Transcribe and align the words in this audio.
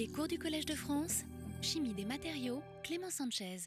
Les 0.00 0.08
cours 0.08 0.28
du 0.28 0.38
Collège 0.38 0.64
de 0.64 0.74
France, 0.74 1.24
Chimie 1.60 1.92
des 1.92 2.06
matériaux, 2.06 2.62
Clément 2.82 3.10
Sanchez. 3.10 3.58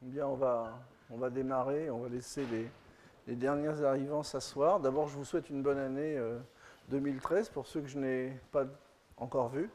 Bien, 0.00 0.26
on 0.26 0.34
va, 0.34 0.76
on 1.08 1.18
va 1.18 1.30
démarrer, 1.30 1.88
on 1.88 2.00
va 2.00 2.08
laisser 2.08 2.44
les, 2.46 2.68
les 3.28 3.36
derniers 3.36 3.80
arrivants 3.84 4.24
s'asseoir. 4.24 4.80
D'abord, 4.80 5.06
je 5.06 5.16
vous 5.16 5.24
souhaite 5.24 5.50
une 5.50 5.62
bonne 5.62 5.78
année 5.78 6.16
euh, 6.18 6.40
2013 6.88 7.50
pour 7.50 7.68
ceux 7.68 7.80
que 7.80 7.86
je 7.86 7.96
n'ai 7.96 8.40
pas 8.50 8.64
encore 9.16 9.50
vus, 9.50 9.70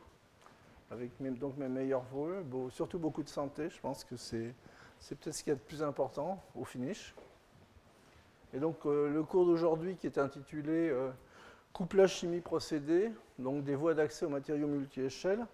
avec 0.91 1.17
mes, 1.21 1.31
donc 1.31 1.55
mes 1.55 1.69
meilleurs 1.69 2.03
voeux, 2.11 2.43
surtout 2.69 2.99
beaucoup 2.99 3.23
de 3.23 3.29
santé, 3.29 3.69
je 3.69 3.79
pense 3.79 4.03
que 4.03 4.17
c'est 4.17 4.53
c'est 4.99 5.17
peut-être 5.17 5.35
ce 5.35 5.43
qu'il 5.43 5.51
y 5.51 5.55
a 5.55 5.55
de 5.55 5.61
plus 5.61 5.81
important 5.81 6.43
au 6.53 6.65
finish. 6.65 7.15
Et 8.53 8.59
donc 8.59 8.85
euh, 8.85 9.09
le 9.09 9.23
cours 9.23 9.45
d'aujourd'hui 9.45 9.95
qui 9.95 10.07
est 10.07 10.17
intitulé 10.17 10.89
euh, 10.89 11.11
Couplage 11.71 12.15
chimie 12.15 12.41
procédé, 12.41 13.11
donc 13.39 13.63
des 13.63 13.75
voies 13.75 13.93
d'accès 13.93 14.25
aux 14.25 14.29
matériaux 14.29 14.67
multi-échelles, 14.67 15.45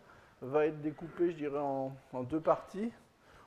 va 0.43 0.67
être 0.67 0.81
découpé, 0.81 1.31
je 1.31 1.37
dirais, 1.37 1.59
en, 1.59 1.93
deux 2.23 2.39
parties. 2.39 2.91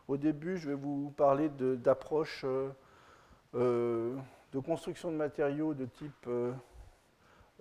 Au 0.08 0.16
début, 0.16 0.56
je 0.56 0.68
vais 0.68 0.74
vous 0.74 1.12
parler 1.16 1.48
d'approches 1.48 2.44
euh, 2.44 2.68
euh, 3.54 4.14
de 4.52 4.60
construction 4.60 5.10
de 5.10 5.16
matériaux 5.16 5.74
de 5.74 5.86
type 5.86 6.26
euh, 6.28 6.52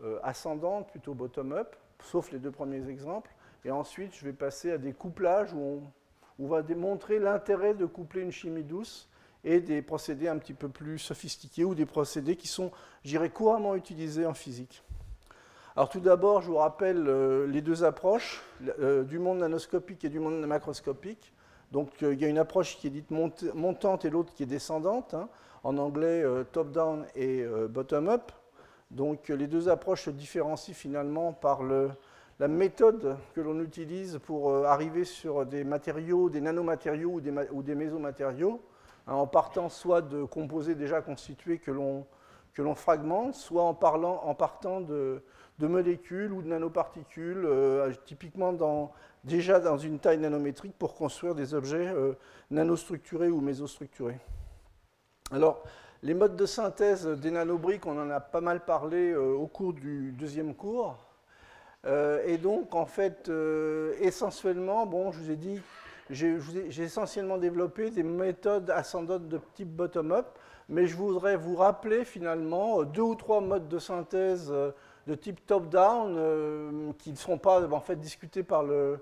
euh, 0.03 0.20
ascendante, 0.23 0.90
plutôt 0.90 1.13
bottom-up, 1.13 1.76
sauf 2.03 2.31
les 2.31 2.40
deux 2.40 2.52
premiers 2.52 2.88
exemples. 2.90 3.31
Et 3.66 3.71
ensuite, 3.71 4.13
je 4.16 4.23
vais 4.26 4.34
passer 4.34 4.71
à 4.71 4.77
des 4.77 4.93
couplages 4.93 5.54
où 5.54 5.59
on, 5.59 5.77
où 6.38 6.45
on 6.45 6.48
va 6.48 6.62
démontrer 6.62 7.20
l'intérêt 7.20 7.73
de 7.73 7.85
coupler 7.85 8.21
une 8.21 8.31
chimie 8.31 8.63
douce 8.63 9.09
et 9.43 9.59
des 9.59 9.81
procédés 9.81 10.27
un 10.27 10.38
petit 10.38 10.54
peu 10.54 10.70
plus 10.70 10.99
sophistiqués 10.99 11.63
ou 11.63 11.76
des 11.76 11.85
procédés 11.85 12.35
qui 12.35 12.48
sont, 12.48 12.71
je 13.04 13.09
dirais, 13.09 13.29
couramment 13.29 13.76
utilisés 13.76 14.26
en 14.26 14.34
physique. 14.34 14.84
Alors 15.77 15.89
tout 15.89 15.99
d'abord, 15.99 16.39
je 16.39 16.47
vous 16.47 16.55
rappelle 16.55 17.03
euh, 17.09 17.47
les 17.47 17.61
deux 17.61 17.84
approches, 17.84 18.41
euh, 18.79 19.03
du 19.03 19.20
monde 19.20 19.39
nanoscopique 19.39 20.05
et 20.05 20.09
du 20.09 20.21
monde 20.21 20.39
macroscopique. 20.45 21.34
Donc 21.73 22.01
euh, 22.01 22.13
il 22.13 22.21
y 22.21 22.23
a 22.23 22.29
une 22.29 22.38
approche 22.38 22.77
qui 22.77 22.87
est 22.87 22.91
dite 22.91 23.12
mont- 23.12 23.34
montante 23.54 24.05
et 24.05 24.09
l'autre 24.09 24.34
qui 24.34 24.43
est 24.43 24.46
descendante, 24.46 25.15
hein, 25.15 25.27
en 25.65 25.77
anglais 25.77 26.23
top-down 26.53 27.05
et 27.15 27.43
bottom-up. 27.70 28.31
Donc 28.91 29.27
les 29.29 29.48
deux 29.48 29.68
approches 29.68 30.03
se 30.03 30.12
différencient 30.12 30.76
finalement 30.76 31.34
par 31.34 31.62
la 31.63 32.48
méthode 32.48 33.18
que 33.34 33.41
l'on 33.41 33.59
utilise 33.59 34.20
pour 34.23 34.55
arriver 34.68 35.03
sur 35.05 35.43
des 35.46 35.63
matériaux, 35.63 36.29
des 36.29 36.40
nanomatériaux 36.40 37.20
ou 37.51 37.63
des, 37.63 37.76
mésomatériaux, 37.76 38.62
hein, 39.07 39.15
en 39.15 39.26
partant 39.26 39.70
soit 39.70 40.03
de 40.03 40.23
composés 40.23 40.76
déjà 40.76 41.01
constitués 41.01 41.57
que 41.57 41.71
l'on 41.71 42.76
fragmente, 42.76 43.34
soit 43.34 43.63
en, 43.63 43.73
parlant, 43.73 44.21
en 44.23 44.35
partant 44.35 44.81
de, 44.81 45.23
de 45.59 45.67
molécules 45.67 46.31
ou 46.34 46.41
de 46.41 46.48
nanoparticules, 46.48 47.45
euh, 47.45 47.91
typiquement 48.05 48.53
déjà 49.23 49.59
dans 49.59 49.77
une 49.77 49.99
taille 49.99 50.17
nanométrique 50.17 50.77
pour 50.77 50.95
construire 50.95 51.34
des 51.34 51.53
objets 51.53 51.87
euh, 51.87 52.13
nanostructurés 52.51 53.29
ou 53.29 53.39
mésostructurés. 53.41 54.20
Alors, 55.31 55.63
les 56.03 56.13
modes 56.13 56.35
de 56.35 56.45
synthèse 56.45 57.07
des 57.07 57.31
nanobriques, 57.31 57.85
on 57.85 57.99
en 57.99 58.09
a 58.09 58.20
pas 58.20 58.41
mal 58.41 58.65
parlé 58.65 59.12
euh, 59.12 59.34
au 59.34 59.47
cours 59.47 59.73
du 59.73 60.12
deuxième 60.12 60.53
cours. 60.53 60.97
Et 62.25 62.40
donc, 62.40 62.73
en 62.73 62.87
fait, 62.87 63.31
essentiellement, 63.99 64.88
bon, 64.88 65.12
je 65.12 65.19
vous 65.19 65.29
ai 65.29 65.35
dit, 65.35 65.62
j'ai 66.09 66.81
essentiellement 66.81 67.38
développé 67.38 67.91
des 67.91 68.01
méthodes 68.01 68.72
ascendantes 68.72 69.28
de 69.28 69.40
type 69.53 69.69
bottom-up, 69.69 70.25
mais 70.67 70.88
je 70.88 70.95
voudrais 70.95 71.35
vous 71.35 71.56
rappeler 71.56 72.03
finalement 72.03 72.81
deux 72.81 73.03
ou 73.03 73.13
trois 73.13 73.40
modes 73.40 73.67
de 73.67 73.78
synthèse 73.78 74.51
de 75.07 75.16
type 75.16 75.45
top-down 75.45 76.16
euh, 76.17 76.91
qui 77.00 77.11
ne 77.11 77.16
seront 77.16 77.38
pas 77.38 77.61
en 77.72 77.79
fait 77.79 77.95
discutés 77.95 78.44
par 78.44 78.63
le, 78.63 79.00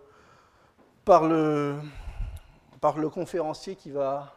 conférencier 3.09 3.75
qui 3.75 3.91
va 3.91 4.35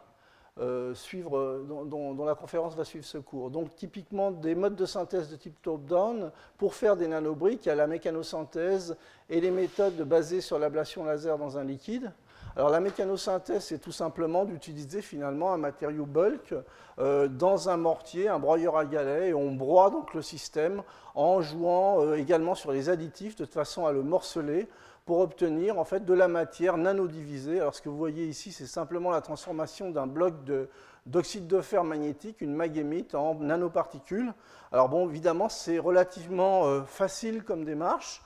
euh, 0.59 0.95
suivre, 0.95 1.63
dont 1.85 2.25
la 2.25 2.35
conférence 2.35 2.75
va 2.75 2.83
suivre 2.83 3.05
ce 3.05 3.17
cours. 3.17 3.51
Donc 3.51 3.75
typiquement 3.75 4.31
des 4.31 4.55
modes 4.55 4.75
de 4.75 4.85
synthèse 4.85 5.29
de 5.29 5.35
type 5.35 5.61
top-down 5.61 6.31
pour 6.57 6.73
faire 6.73 6.95
des 6.95 7.07
nanobriques, 7.07 7.65
il 7.65 7.69
y 7.69 7.71
a 7.71 7.75
la 7.75 7.87
mécanosynthèse 7.87 8.97
et 9.29 9.41
les 9.41 9.51
méthodes 9.51 10.01
basées 10.03 10.41
sur 10.41 10.57
l'ablation 10.57 11.03
laser 11.03 11.37
dans 11.37 11.57
un 11.57 11.63
liquide. 11.63 12.11
Alors 12.57 12.71
la 12.71 12.79
mécanosynthèse, 12.79 13.65
c'est 13.65 13.77
tout 13.77 13.91
simplement 13.91 14.43
d'utiliser 14.43 15.03
finalement 15.03 15.53
un 15.53 15.57
matériau 15.57 16.07
bulk 16.07 16.55
euh, 16.97 17.27
dans 17.27 17.69
un 17.69 17.77
mortier, 17.77 18.29
un 18.29 18.39
broyeur 18.39 18.77
à 18.77 18.85
galets, 18.85 19.29
et 19.29 19.33
on 19.35 19.51
broie 19.51 19.91
donc 19.91 20.15
le 20.15 20.23
système 20.23 20.81
en 21.13 21.39
jouant 21.39 22.03
euh, 22.03 22.15
également 22.15 22.55
sur 22.55 22.71
les 22.71 22.89
additifs 22.89 23.35
de 23.35 23.45
façon 23.45 23.85
à 23.85 23.91
le 23.91 24.01
morceler 24.01 24.67
pour 25.05 25.19
obtenir 25.19 25.77
en 25.77 25.83
fait 25.83 26.03
de 26.03 26.13
la 26.15 26.27
matière 26.27 26.77
nanodivisée. 26.77 27.59
Alors 27.59 27.75
ce 27.75 27.81
que 27.83 27.89
vous 27.89 27.97
voyez 27.97 28.25
ici, 28.25 28.51
c'est 28.51 28.65
simplement 28.65 29.11
la 29.11 29.21
transformation 29.21 29.91
d'un 29.91 30.07
bloc 30.07 30.43
de- 30.43 30.67
d'oxyde 31.05 31.45
de, 31.45 31.61
fer 31.61 31.83
magnétique, 31.83 32.41
une 32.41 32.55
magémite, 32.55 33.13
en 33.13 33.35
nanoparticules. 33.35 34.33
Alors 34.71 34.89
bon, 34.89 35.07
évidemment, 35.07 35.47
c'est 35.47 35.77
relativement 35.77 36.65
euh, 36.65 36.81
facile 36.85 37.43
comme 37.43 37.65
démarche. 37.65 38.23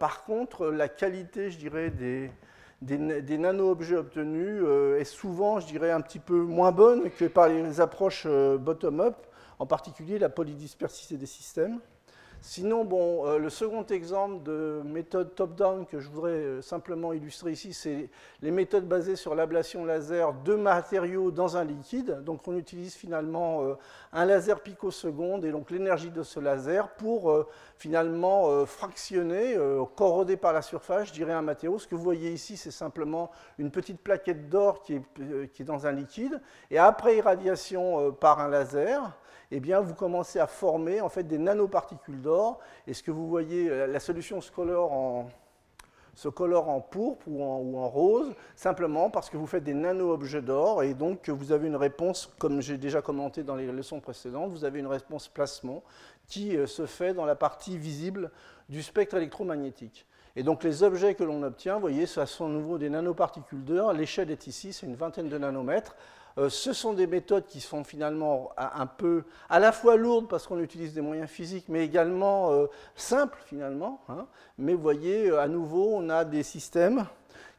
Par 0.00 0.24
contre, 0.24 0.66
la 0.66 0.88
qualité, 0.88 1.52
je 1.52 1.56
dirais, 1.56 1.90
des, 1.90 2.32
des, 2.82 2.98
na- 2.98 3.20
des 3.20 3.38
nano-objets 3.38 3.96
obtenus 3.96 4.60
euh, 4.62 4.98
est 4.98 5.04
souvent, 5.04 5.60
je 5.60 5.66
dirais, 5.66 5.90
un 5.90 6.00
petit 6.00 6.18
peu 6.18 6.40
moins 6.40 6.72
bonne 6.72 7.10
que 7.10 7.24
par 7.26 7.48
les 7.48 7.80
approches 7.80 8.24
euh, 8.26 8.58
bottom-up, 8.58 9.16
en 9.58 9.66
particulier 9.66 10.18
la 10.18 10.28
polydispersité 10.28 11.16
des 11.16 11.26
systèmes. 11.26 11.78
Sinon, 12.44 12.84
bon, 12.84 13.24
euh, 13.24 13.38
le 13.38 13.48
second 13.50 13.84
exemple 13.84 14.42
de 14.42 14.82
méthode 14.84 15.32
top-down 15.36 15.86
que 15.86 16.00
je 16.00 16.08
voudrais 16.08 16.32
euh, 16.32 16.60
simplement 16.60 17.12
illustrer 17.12 17.52
ici, 17.52 17.72
c'est 17.72 18.10
les 18.40 18.50
méthodes 18.50 18.88
basées 18.88 19.14
sur 19.14 19.36
l'ablation 19.36 19.84
laser 19.84 20.34
de 20.44 20.56
matériaux 20.56 21.30
dans 21.30 21.56
un 21.56 21.62
liquide. 21.62 22.24
Donc, 22.24 22.48
on 22.48 22.56
utilise 22.56 22.96
finalement 22.96 23.62
euh, 23.62 23.74
un 24.12 24.24
laser 24.24 24.58
picoseconde 24.58 25.44
et 25.44 25.52
donc 25.52 25.70
l'énergie 25.70 26.10
de 26.10 26.24
ce 26.24 26.40
laser 26.40 26.88
pour 26.96 27.32
finalement 27.78 28.66
fractionner, 28.66 29.56
corroder 29.96 30.36
par 30.36 30.52
la 30.52 30.62
surface, 30.62 31.08
je 31.08 31.12
dirais 31.12 31.32
un 31.32 31.42
matériau. 31.42 31.78
Ce 31.78 31.86
que 31.86 31.94
vous 31.94 32.02
voyez 32.02 32.32
ici, 32.32 32.56
c'est 32.56 32.70
simplement 32.70 33.30
une 33.58 33.70
petite 33.70 34.00
plaquette 34.00 34.48
d'or 34.48 34.82
qui 34.82 34.94
est, 34.94 35.62
dans 35.62 35.86
un 35.86 35.92
liquide. 35.92 36.40
Et 36.70 36.78
après 36.78 37.16
irradiation 37.16 38.12
par 38.12 38.40
un 38.40 38.48
laser, 38.48 39.16
eh 39.52 39.60
bien, 39.60 39.80
vous 39.80 39.94
commencez 39.94 40.38
à 40.38 40.46
former 40.46 41.00
en 41.00 41.08
fait 41.08 41.24
des 41.24 41.38
nanoparticules 41.38 42.20
d'or. 42.20 42.58
Et 42.86 42.94
ce 42.94 43.02
que 43.02 43.10
vous 43.10 43.28
voyez, 43.28 43.68
la 43.68 43.86
la 43.86 44.00
solution 44.00 44.40
se 44.40 44.50
colore 44.50 44.92
en, 44.92 45.28
se 46.14 46.28
colore 46.28 46.68
en 46.68 46.80
pourpre 46.80 47.26
ou 47.26 47.42
en, 47.42 47.88
rose, 47.88 48.34
simplement 48.54 49.10
parce 49.10 49.30
que 49.30 49.36
vous 49.36 49.46
faites 49.46 49.64
des 49.64 49.74
nano-objets 49.74 50.42
d'or 50.42 50.82
et 50.82 50.94
donc 50.94 51.28
vous 51.28 51.52
avez 51.52 51.68
une 51.68 51.76
réponse, 51.76 52.30
comme 52.38 52.60
j'ai 52.60 52.78
déjà 52.78 53.00
commenté 53.00 53.42
dans 53.42 53.56
les 53.56 53.66
leçons 53.66 54.00
précédentes, 54.00 54.50
vous 54.50 54.64
avez 54.64 54.80
une 54.80 54.86
réponse 54.86 55.28
plasmon 55.28 55.82
qui 56.26 56.56
euh, 56.56 56.66
se 56.66 56.86
fait 56.86 57.14
dans 57.14 57.24
la 57.24 57.34
partie 57.34 57.78
visible 57.78 58.30
du 58.68 58.82
spectre 58.82 59.16
électromagnétique. 59.16 60.06
Et 60.36 60.42
donc 60.42 60.64
les 60.64 60.82
objets 60.82 61.14
que 61.14 61.24
l'on 61.24 61.42
obtient, 61.42 61.74
vous 61.74 61.80
voyez, 61.80 62.06
ce 62.06 62.24
sont 62.24 62.46
à 62.46 62.48
nouveau 62.48 62.78
des 62.78 62.88
nanoparticules 62.88 63.64
d'or. 63.64 63.92
L'échelle 63.92 64.30
est 64.30 64.46
ici, 64.46 64.72
c'est 64.72 64.86
une 64.86 64.96
vingtaine 64.96 65.28
de 65.28 65.38
nanomètres. 65.38 65.94
Euh, 66.38 66.48
ce 66.48 66.72
sont 66.72 66.92
des 66.94 67.06
méthodes 67.06 67.46
qui 67.46 67.60
sont 67.60 67.84
finalement 67.84 68.50
un 68.56 68.70
un 68.82 68.86
peu 68.86 69.24
à 69.48 69.58
la 69.58 69.72
fois 69.72 69.96
lourdes 69.96 70.28
parce 70.28 70.46
qu'on 70.46 70.58
utilise 70.60 70.94
des 70.94 71.00
moyens 71.02 71.28
physiques, 71.28 71.66
mais 71.68 71.84
également 71.84 72.52
euh, 72.52 72.66
simples 72.96 73.38
finalement. 73.46 74.00
hein. 74.08 74.26
Mais 74.58 74.74
vous 74.74 74.82
voyez, 74.82 75.28
euh, 75.28 75.40
à 75.40 75.48
nouveau, 75.48 75.90
on 75.94 76.08
a 76.08 76.24
des 76.24 76.42
systèmes 76.42 77.06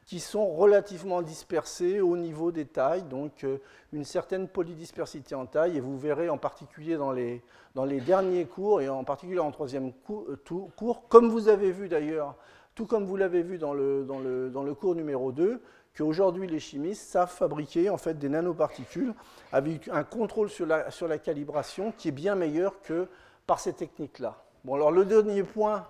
qui 0.06 0.20
sont 0.20 0.48
relativement 0.48 1.22
dispersés 1.22 2.02
au 2.02 2.18
niveau 2.18 2.52
des 2.52 2.66
tailles, 2.66 3.04
donc 3.04 3.46
euh, 3.46 3.60
une 3.94 4.04
certaine 4.04 4.50
polydispersité 4.50 5.34
en 5.34 5.46
taille, 5.46 5.78
et 5.78 5.80
vous 5.80 5.98
verrez 5.98 6.30
en 6.30 6.38
particulier 6.38 6.98
dans 6.98 7.12
les, 7.14 7.42
dans 7.74 7.86
les 7.86 8.02
derniers 8.02 8.46
cours, 8.46 8.82
et 8.82 8.90
en 8.90 9.06
particulier 9.06 9.40
en 9.40 9.52
troisième 9.52 9.94
euh, 10.10 10.36
cours, 10.76 11.08
comme 11.08 11.30
vous 11.30 11.48
avez 11.48 11.72
vu 11.72 11.88
d'ailleurs, 11.88 12.36
tout 12.76 12.86
comme 12.86 13.06
vous 13.06 13.16
l'avez 13.16 13.44
vu 13.44 13.58
dans 13.58 13.74
le, 13.74 14.04
dans, 14.04 14.20
le, 14.20 14.50
dans 14.50 14.64
le 14.64 14.74
cours 14.74 14.96
numéro 14.96 15.32
2, 15.32 15.62
qu'aujourd'hui 15.96 16.48
les 16.48 16.60
chimistes 16.60 17.10
savent 17.10 17.32
fabriquer 17.32 17.90
en 17.90 17.98
fait 17.98 18.18
des 18.18 18.30
nanoparticules 18.30 19.14
avec 19.52 19.88
un 19.90 20.04
contrôle 20.04 20.50
sur 20.50 20.66
la, 20.66 20.92
sur 20.92 21.08
la 21.08 21.18
calibration 21.18 21.94
qui 21.98 22.10
est 22.10 22.12
bien 22.12 22.36
meilleur 22.36 22.82
que 22.82 23.08
par 23.46 23.60
ces 23.60 23.74
techniques-là. 23.74 24.38
Bon, 24.64 24.76
alors 24.76 24.92
le 24.92 25.06
dernier 25.06 25.44
point 25.44 25.86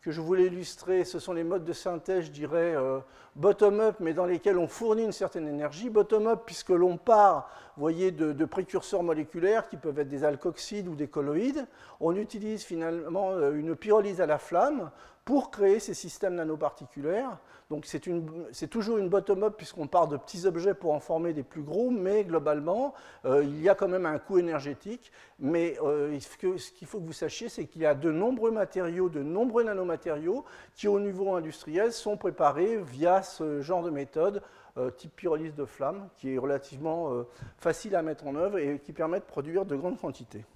que 0.00 0.12
je 0.12 0.20
voulais 0.20 0.46
illustrer, 0.46 1.04
ce 1.04 1.18
sont 1.18 1.32
les 1.32 1.42
modes 1.42 1.64
de 1.64 1.72
synthèse, 1.72 2.26
je 2.26 2.30
dirais, 2.30 2.74
euh, 2.76 3.00
bottom-up, 3.34 3.96
mais 3.98 4.14
dans 4.14 4.26
lesquels 4.26 4.56
on 4.56 4.68
fournit 4.68 5.02
une 5.02 5.12
certaine 5.12 5.48
énergie. 5.48 5.90
Bottom-up, 5.90 6.42
puisque 6.46 6.70
l'on 6.70 6.96
part, 6.96 7.50
voyez, 7.76 8.12
de, 8.12 8.44
précurseurs 8.44 9.02
moléculaires 9.02 9.68
qui 9.68 9.76
peuvent 9.76 9.98
être 9.98 10.08
des 10.08 10.24
alkoxides 10.24 10.88
ou 10.88 10.94
des 10.94 11.08
colloïdes. 11.08 11.66
On 12.00 12.14
utilise 12.14 12.62
finalement 12.62 13.30
euh, 13.32 13.52
une 13.52 13.74
pyrolyse 13.74 14.20
à 14.20 14.26
la 14.26 14.38
flamme 14.38 14.90
pour 15.28 15.50
créer 15.50 15.78
ces 15.78 15.92
systèmes 15.92 16.36
nanoparticulaires. 16.36 17.36
Donc 17.68 17.84
c'est 17.84 18.66
toujours 18.66 18.96
une 18.96 19.10
bottom-up 19.10 19.56
puisqu'on 19.58 19.86
part 19.86 20.08
de 20.08 20.16
petits 20.16 20.46
objets 20.46 20.72
pour 20.72 20.94
en 20.94 21.00
former 21.00 21.34
des 21.34 21.42
plus 21.42 21.60
gros, 21.60 21.90
mais 21.90 22.24
globalement, 22.24 22.94
euh, 23.26 23.44
il 23.44 23.60
y 23.60 23.68
a 23.68 23.74
quand 23.74 23.88
même 23.88 24.06
un 24.06 24.18
coût 24.18 24.38
énergétique. 24.38 25.12
Mais 25.38 25.76
euh, 25.82 26.18
ce 26.18 26.70
qu'il 26.72 26.86
faut 26.86 26.98
que 26.98 27.04
vous 27.04 27.12
sachiez, 27.12 27.50
c'est 27.50 27.66
qu'il 27.66 27.82
y 27.82 27.84
a 27.84 27.94
de 27.94 28.10
nombreux 28.10 28.50
matériaux, 28.50 29.10
de 29.10 29.22
nombreux 29.22 29.64
nanomatériaux 29.64 30.46
qui, 30.74 30.88
au 30.88 30.98
niveau 30.98 31.34
industriel, 31.34 31.92
sont 31.92 32.16
préparés 32.16 32.78
via 32.78 33.22
ce 33.22 33.60
genre 33.60 33.82
de 33.82 33.90
méthode 33.90 34.40
euh, 34.78 34.90
type 34.90 35.14
pyrolyse 35.14 35.54
de 35.54 35.66
flamme, 35.66 36.08
qui 36.16 36.32
est 36.32 36.38
relativement 36.38 37.22
facile 37.58 37.96
à 37.96 38.02
mettre 38.02 38.26
en 38.26 38.34
œuvre 38.34 38.56
et 38.56 38.78
qui 38.78 38.94
permet 38.94 39.20
de 39.20 39.26
produire 39.26 39.66
de 39.66 39.76
grandes 39.76 40.00
quantités. 40.00 40.46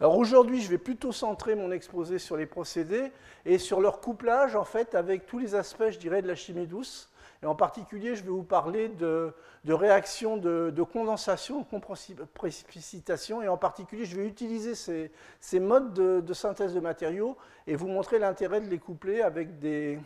Alors 0.00 0.16
aujourd'hui, 0.16 0.62
je 0.62 0.70
vais 0.70 0.78
plutôt 0.78 1.12
centrer 1.12 1.54
mon 1.54 1.70
exposé 1.70 2.18
sur 2.18 2.38
les 2.38 2.46
procédés 2.46 3.12
et 3.44 3.58
sur 3.58 3.82
leur 3.82 4.00
couplage 4.00 4.56
en 4.56 4.64
fait 4.64 4.94
avec 4.94 5.26
tous 5.26 5.38
les 5.38 5.54
aspects, 5.54 5.90
je 5.90 5.98
dirais, 5.98 6.22
de 6.22 6.28
la 6.28 6.34
chimie 6.34 6.66
douce. 6.66 7.10
Et 7.42 7.46
en 7.46 7.54
particulier, 7.54 8.16
je 8.16 8.22
vais 8.22 8.30
vous 8.30 8.42
parler 8.42 8.88
de, 8.88 9.32
réactions 9.66 10.36
de, 10.36 10.82
condensation, 10.82 11.60
de 11.60 12.24
précipitation. 12.34 13.42
Et 13.42 13.48
en 13.48 13.56
particulier, 13.56 14.04
je 14.04 14.16
vais 14.16 14.26
utiliser 14.26 14.74
ces, 14.74 15.60
modes 15.60 15.94
de, 15.94 16.34
synthèse 16.34 16.74
de 16.74 16.80
matériaux 16.80 17.36
et 17.66 17.76
vous 17.76 17.88
montrer 17.88 18.18
l'intérêt 18.18 18.60
de 18.60 18.68
les 18.68 18.78
coupler 18.78 19.22
avec 19.22 19.58
des, 19.58 19.98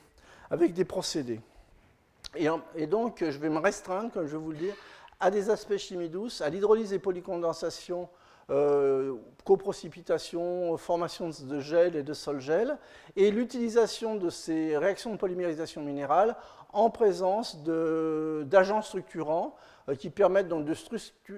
avec 0.51 0.75
des 0.75 0.85
procédés. 0.85 1.41
Et, 2.37 2.87
donc, 2.87 3.19
je 3.21 3.39
vais 3.39 3.49
me 3.49 3.59
restreindre, 3.59 4.13
comme 4.13 4.27
je 4.27 4.33
vais 4.33 4.43
vous 4.43 4.53
le 4.53 4.59
dire, 4.59 4.75
à 5.19 5.31
des 5.31 5.51
aspects 5.51 5.77
chimie 5.77 6.09
douce, 6.09 6.41
à 6.41 6.49
l'hydrolyse 6.49 6.93
et 6.93 6.99
polycondensation 7.01 8.09
euh, 8.51 9.15
coprécipitation, 9.45 10.77
formation 10.77 11.29
de 11.29 11.61
gel 11.61 11.97
et 11.97 12.03
de 12.03 12.13
sol-gel, 12.13 12.79
et 13.17 13.31
l'utilisation 13.31 14.17
de 14.17 14.31
ces 14.31 14.77
réactions 14.77 15.13
de 15.13 15.17
polymérisation 15.17 15.83
minérale 15.83 16.37
en 16.73 16.91
présence 16.91 17.63
d'agents 17.63 18.83
structurants 18.83 19.55
euh, 19.89 19.95
qui 19.95 20.11
permettent 20.11 20.49
donc 20.49 20.65
de, 20.65 20.75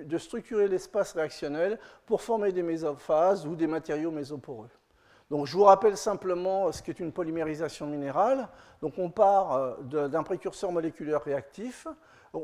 de 0.03 0.19
structurer 0.19 0.69
l'espace 0.69 1.13
réactionnel 1.13 1.79
pour 2.07 2.23
former 2.23 2.53
des 2.53 2.63
mésophases 2.63 3.47
ou 3.47 3.55
des 3.55 3.67
matériaux 3.67 4.11
mésoporeux. 4.11 4.71
Je 5.31 5.57
vous 5.57 5.65
rappelle 5.65 5.97
simplement 5.97 6.71
ce 6.71 6.83
qu'est 6.83 7.01
une 7.01 7.13
polymérisation 7.13 7.87
minérale. 7.87 8.49
On 8.83 9.11
part 9.11 9.53
euh, 9.53 10.09
d'un 10.09 10.23
précurseur 10.23 10.71
moléculaire 10.71 11.23
réactif 11.23 11.89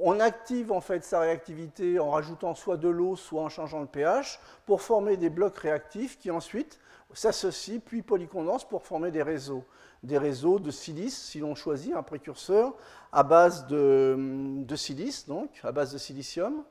on 0.01 0.21
active 0.21 0.73
en 0.73 0.81
fait 0.81 1.05
sa 1.05 1.21
réactivité 1.21 1.99
en 1.99 2.11
rajoutant 2.11 2.55
soit 2.55 2.77
de 2.77 2.89
l'eau, 2.89 3.17
soit 3.17 3.43
en 3.43 3.49
changeant 3.49 3.81
le 3.81 3.87
pH, 3.87 4.41
pour 4.67 4.83
former 4.83 5.17
des 5.17 5.31
blocs 5.31 5.59
réactifs 5.59 6.19
qui 6.19 6.31
ensuite 6.31 6.79
s'associent, 7.13 7.81
puis 7.85 8.03
polycondensent 8.03 8.67
pour 8.67 8.85
former 8.85 9.11
des 9.11 9.23
réseaux. 9.23 9.65
Des 10.03 10.19
réseaux 10.19 10.59
de 10.59 10.71
silice, 10.71 11.17
si 11.17 11.41
l'on 11.41 11.55
choisit 11.55 11.95
un 11.95 12.03
précurseur 12.03 12.75
à 13.13 13.23
base 13.23 13.67
de, 13.67 14.65
silice, 14.75 15.29
donc 15.29 15.51
à 15.63 15.73
base 15.73 15.93
de 15.93 15.99
silicium. 15.99 16.65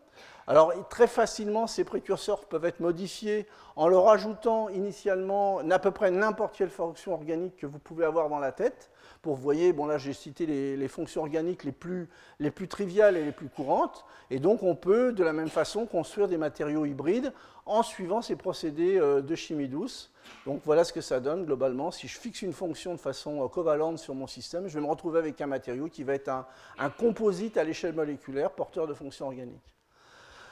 Alors 0.47 0.73
très 0.89 1.07
facilement, 1.07 1.67
ces 1.67 1.83
précurseurs 1.83 2.45
peuvent 2.45 2.65
être 2.65 2.79
modifiés 2.79 3.47
en 3.75 3.87
leur 3.87 4.09
ajoutant 4.09 4.69
initialement 4.69 5.59
à 5.59 5.79
peu 5.79 5.91
près 5.91 6.11
n'importe 6.11 6.55
quelle 6.55 6.69
fonction 6.69 7.13
organique 7.13 7.57
que 7.57 7.65
vous 7.65 7.79
pouvez 7.79 8.05
avoir 8.05 8.29
dans 8.29 8.39
la 8.39 8.51
tête 8.51 8.91
pour, 9.21 9.35
vous 9.35 9.41
voyez, 9.41 9.71
bon 9.71 9.85
là 9.85 9.99
j'ai 9.99 10.13
cité 10.13 10.47
les, 10.47 10.87
fonctions 10.87 11.21
organiques 11.21 11.63
les 11.63 11.71
plus, 11.71 12.09
les 12.39 12.49
plus 12.49 12.67
triviales 12.67 13.17
et 13.17 13.23
les 13.23 13.31
plus 13.31 13.49
courantes, 13.49 14.03
et 14.31 14.39
donc 14.39 14.63
on 14.63 14.75
peut 14.75 15.13
de 15.13 15.23
la 15.23 15.31
même 15.31 15.49
façon 15.49 15.85
construire 15.85 16.27
des 16.27 16.37
matériaux 16.37 16.85
hybrides 16.85 17.31
en 17.67 17.83
suivant 17.83 18.23
ces 18.23 18.35
procédés 18.35 18.97
euh, 18.97 19.21
de 19.21 19.35
chimie 19.35 19.67
douce. 19.67 20.11
Donc 20.47 20.61
voilà 20.65 20.83
ce 20.83 20.91
que 20.91 21.01
ça 21.01 21.19
donne 21.19 21.45
globalement. 21.45 21.91
Si 21.91 22.07
je 22.07 22.17
fixe 22.17 22.41
une 22.41 22.53
fonction 22.53 22.93
de 22.93 22.99
façon 22.99 23.43
euh, 23.43 23.47
covalente 23.47 23.99
sur 23.99 24.15
mon 24.15 24.25
système, 24.25 24.67
je 24.67 24.73
vais 24.73 24.83
me 24.83 24.89
retrouver 24.89 25.19
avec 25.19 25.39
un 25.39 25.47
matériau 25.47 25.87
qui 25.87 26.03
va 26.03 26.15
être 26.15 26.29
un, 26.29 26.47
un 26.79 26.89
composite 26.89 27.57
à 27.57 27.63
l'échelle 27.63 27.93
moléculaire 27.93 28.49
porteur 28.51 28.87
de 28.87 28.95
fonctions 28.95 29.27
organiques. 29.27 29.71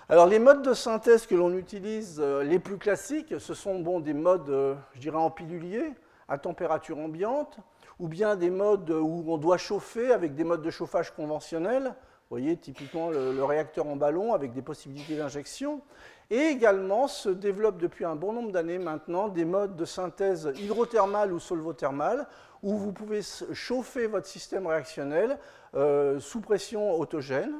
Les 0.10 0.40
modes 0.40 0.64
de 0.64 0.74
synthèse 0.74 1.28
que 1.28 1.36
l'on 1.36 1.54
utilise, 1.56 2.20
euh, 2.20 2.44
les 2.44 2.58
plus 2.58 2.78
classiques, 2.78 3.36
ce 3.40 3.54
sont 3.54 3.80
bon, 3.80 4.00
des 4.00 4.16
modes, 4.16 4.50
je 4.96 5.00
dirais, 5.00 5.18
en 5.18 5.30
pilulier, 5.30 5.94
à 6.28 6.38
température 6.38 6.98
ambiante 6.98 7.60
ou 8.00 8.08
bien 8.08 8.36
des 8.36 8.50
modes 8.50 8.90
où 8.90 9.26
on 9.28 9.38
doit 9.38 9.58
chauffer 9.58 10.12
avec 10.12 10.34
des 10.36 10.44
modes 10.44 10.62
de 10.62 10.70
chauffage 10.72 11.14
conventionnels, 11.14 11.94
vous 12.30 12.38
voyez 12.38 12.56
typiquement 12.58 13.10
le, 13.10 13.44
réacteur 13.44 13.88
en 13.88 13.96
ballon 13.96 14.34
avec 14.34 14.54
des 14.54 14.62
possibilités 14.62 15.18
d'injection, 15.18 15.82
et 16.30 16.38
également 16.38 17.08
se 17.08 17.30
développent 17.30 17.80
depuis 17.80 18.06
un 18.06 18.16
bon 18.16 18.34
nombre 18.34 18.52
d'années 18.52 18.78
maintenant 18.78 19.28
des 19.28 19.46
modes 19.46 19.76
de 19.76 19.84
synthèse 19.84 20.52
hydrothermale 20.56 21.34
ou 21.34 21.40
solvothermale, 21.40 22.28
où 22.62 22.78
vous 22.78 22.94
pouvez 22.94 23.22
chauffer 23.54 24.08
votre 24.08 24.28
système 24.28 24.68
réactionnel 24.68 25.40
euh, 25.76 26.20
sous 26.20 26.40
pression 26.40 26.94
autogène, 27.00 27.54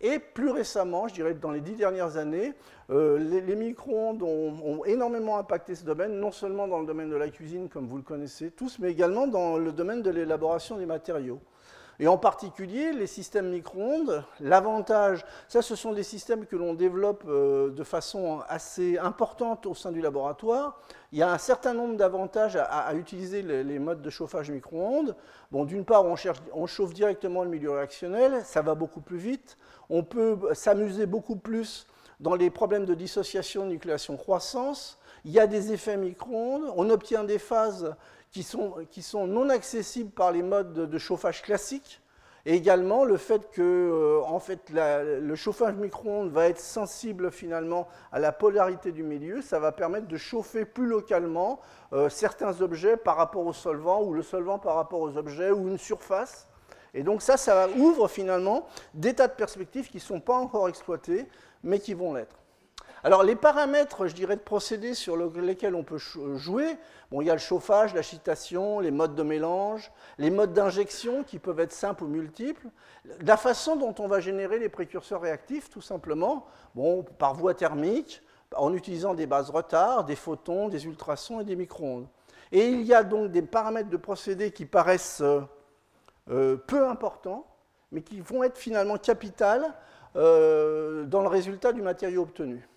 et 0.00 0.18
plus 0.18 0.50
récemment, 0.50 1.08
je 1.08 1.14
dirais 1.14 1.34
dans 1.34 1.50
les 1.50 1.60
dix 1.60 1.74
dernières 1.74 2.16
années, 2.16 2.54
euh, 2.90 3.18
les, 3.18 3.54
micro-ondes 3.54 4.22
ont, 4.22 4.84
énormément 4.84 5.36
impacté 5.36 5.74
ce 5.74 5.84
domaine, 5.84 6.18
non 6.18 6.32
seulement 6.32 6.66
dans 6.66 6.80
le 6.80 6.86
domaine 6.86 7.10
de 7.10 7.16
la 7.16 7.28
cuisine, 7.28 7.68
comme 7.68 7.86
vous 7.86 7.98
le 7.98 8.02
connaissez 8.02 8.50
tous, 8.50 8.78
mais 8.78 8.90
également 8.90 9.26
dans 9.26 9.58
le 9.58 9.72
domaine 9.72 10.02
de 10.02 10.10
l'élaboration 10.10 10.78
des 10.78 10.86
matériaux. 10.86 11.40
Et 12.00 12.08
en 12.08 12.16
particulier, 12.16 12.92
les 12.92 13.06
systèmes 13.06 13.50
micro-ondes, 13.50 14.24
l'avantage, 14.40 15.22
ça 15.48 15.60
ce 15.60 15.76
sont 15.76 15.92
des 15.92 16.02
systèmes 16.02 16.46
que 16.46 16.56
l'on 16.56 16.72
développe 16.72 17.24
euh, 17.28 17.68
de 17.70 17.84
façon 17.84 18.40
assez 18.48 18.96
importante 18.96 19.66
au 19.66 19.74
sein 19.74 19.92
du 19.92 20.00
laboratoire. 20.00 20.80
Il 21.12 21.18
y 21.18 21.22
a 21.22 21.32
un 21.32 21.38
certain 21.38 21.74
nombre 21.74 21.96
d'avantages 21.96 22.56
à, 22.56 22.94
utiliser 22.94 23.42
les, 23.42 23.78
modes 23.80 24.00
de 24.00 24.10
chauffage 24.10 24.50
micro-ondes. 24.50 25.16
Bon, 25.50 25.64
D'une 25.64 25.84
part, 25.84 26.04
on, 26.04 26.66
chauffe 26.66 26.94
directement 26.94 27.42
le 27.42 27.50
milieu 27.50 27.72
réactionnel, 27.72 28.42
ça 28.44 28.62
va 28.62 28.76
beaucoup 28.76 29.00
plus 29.00 29.18
vite. 29.18 29.58
On 29.88 30.04
peut 30.04 30.38
s'amuser 30.52 31.06
beaucoup 31.06 31.34
plus 31.34 31.86
dans 32.20 32.36
les 32.36 32.50
problèmes 32.50 32.84
de 32.84 32.94
dissociation, 32.94 33.66
nucléation, 33.66 34.16
croissance. 34.16 34.98
Il 35.24 35.32
y 35.32 35.40
a 35.40 35.48
des 35.48 35.72
effets 35.72 35.96
micro-ondes. 35.96 36.72
On 36.76 36.88
obtient 36.90 37.24
des 37.24 37.40
phases 37.40 37.94
qui 38.30 38.44
sont, 38.44 38.74
qui 38.90 39.02
sont, 39.02 39.26
non 39.26 39.48
accessibles 39.48 40.10
par 40.10 40.30
les 40.30 40.42
modes 40.42 40.72
de, 40.72 40.98
chauffage 40.98 41.42
classiques. 41.42 42.00
Et 42.46 42.54
également 42.54 43.04
le 43.04 43.16
fait 43.16 43.50
que 43.50 43.60
euh, 43.60 45.20
le 45.20 45.34
chauffage 45.34 45.74
micro-ondes 45.74 46.30
va 46.30 46.48
être 46.48 46.58
sensible 46.58 47.30
finalement 47.30 47.86
à 48.12 48.18
la 48.18 48.32
polarité 48.32 48.92
du 48.92 49.02
milieu, 49.02 49.42
ça 49.42 49.58
va 49.58 49.72
permettre 49.72 50.08
de 50.08 50.16
chauffer 50.16 50.64
plus 50.64 50.86
localement 50.86 51.60
euh, 51.92 52.08
certains 52.08 52.60
objets 52.62 52.96
par 52.96 53.16
rapport 53.16 53.44
au 53.44 53.52
solvant 53.52 54.02
ou 54.02 54.14
le 54.14 54.22
solvant 54.22 54.58
par 54.58 54.76
rapport 54.76 55.00
aux 55.00 55.16
objets 55.16 55.50
ou 55.50 55.68
une 55.68 55.78
surface. 55.78 56.46
Et 56.94 57.02
donc 57.02 57.22
ça, 57.22 57.36
ça 57.36 57.68
ouvre 57.76 58.08
finalement 58.08 58.66
des 58.94 59.14
tas 59.14 59.28
de 59.28 59.34
perspectives 59.34 59.88
qui 59.88 59.98
ne 59.98 60.02
sont 60.02 60.20
pas 60.20 60.34
encore 60.34 60.68
exploitées, 60.68 61.26
mais 61.62 61.78
qui 61.78 61.94
vont 61.94 62.14
l'être. 62.14 62.36
Alors 63.02 63.22
les 63.22 63.36
paramètres, 63.36 64.06
je 64.06 64.14
dirais, 64.14 64.36
de 64.36 64.42
procédés 64.42 64.94
sur 64.94 65.16
lesquels 65.16 65.74
on 65.74 65.84
peut 65.84 65.98
jouer, 65.98 66.76
bon, 67.10 67.22
il 67.22 67.28
y 67.28 67.30
a 67.30 67.34
le 67.34 67.40
chauffage, 67.40 67.94
l'agitation, 67.94 68.80
les 68.80 68.90
modes 68.90 69.14
de 69.14 69.22
mélange, 69.22 69.90
les 70.18 70.30
modes 70.30 70.52
d'injection 70.52 71.22
qui 71.24 71.38
peuvent 71.38 71.60
être 71.60 71.72
simples 71.72 72.04
ou 72.04 72.08
multiples, 72.08 72.68
la 73.22 73.38
façon 73.38 73.76
dont 73.76 73.94
on 73.98 74.08
va 74.08 74.20
générer 74.20 74.58
les 74.58 74.68
précurseurs 74.68 75.22
réactifs, 75.22 75.70
tout 75.70 75.80
simplement, 75.80 76.46
par 77.18 77.34
voie 77.34 77.54
thermique, 77.54 78.22
en 78.54 78.74
utilisant 78.74 79.14
des 79.14 79.26
bases 79.26 79.50
retard, 79.50 80.04
des 80.04 80.16
photons, 80.16 80.68
des 80.68 80.84
ultrasons 80.84 81.40
et 81.40 81.44
des 81.44 81.56
micro-ondes. 81.56 82.06
Et 82.52 82.68
il 82.68 82.82
y 82.82 82.92
a 82.92 83.04
donc 83.04 83.30
des 83.30 83.42
paramètres 83.42 83.90
de 83.90 83.96
procédés 83.96 84.50
qui 84.50 84.66
paraissent 84.66 85.20
euh, 85.22 85.40
euh, 86.30 86.56
peu 86.56 86.86
importants, 86.88 87.46
mais 87.92 88.02
qui 88.02 88.20
vont 88.20 88.42
être 88.42 88.58
finalement 88.58 88.98
capitales 88.98 89.72
euh, 90.16 91.04
dans 91.04 91.22
le 91.22 91.28
résultat 91.28 91.72
du 91.72 91.80
matériau 91.80 92.22
obtenu. 92.22 92.68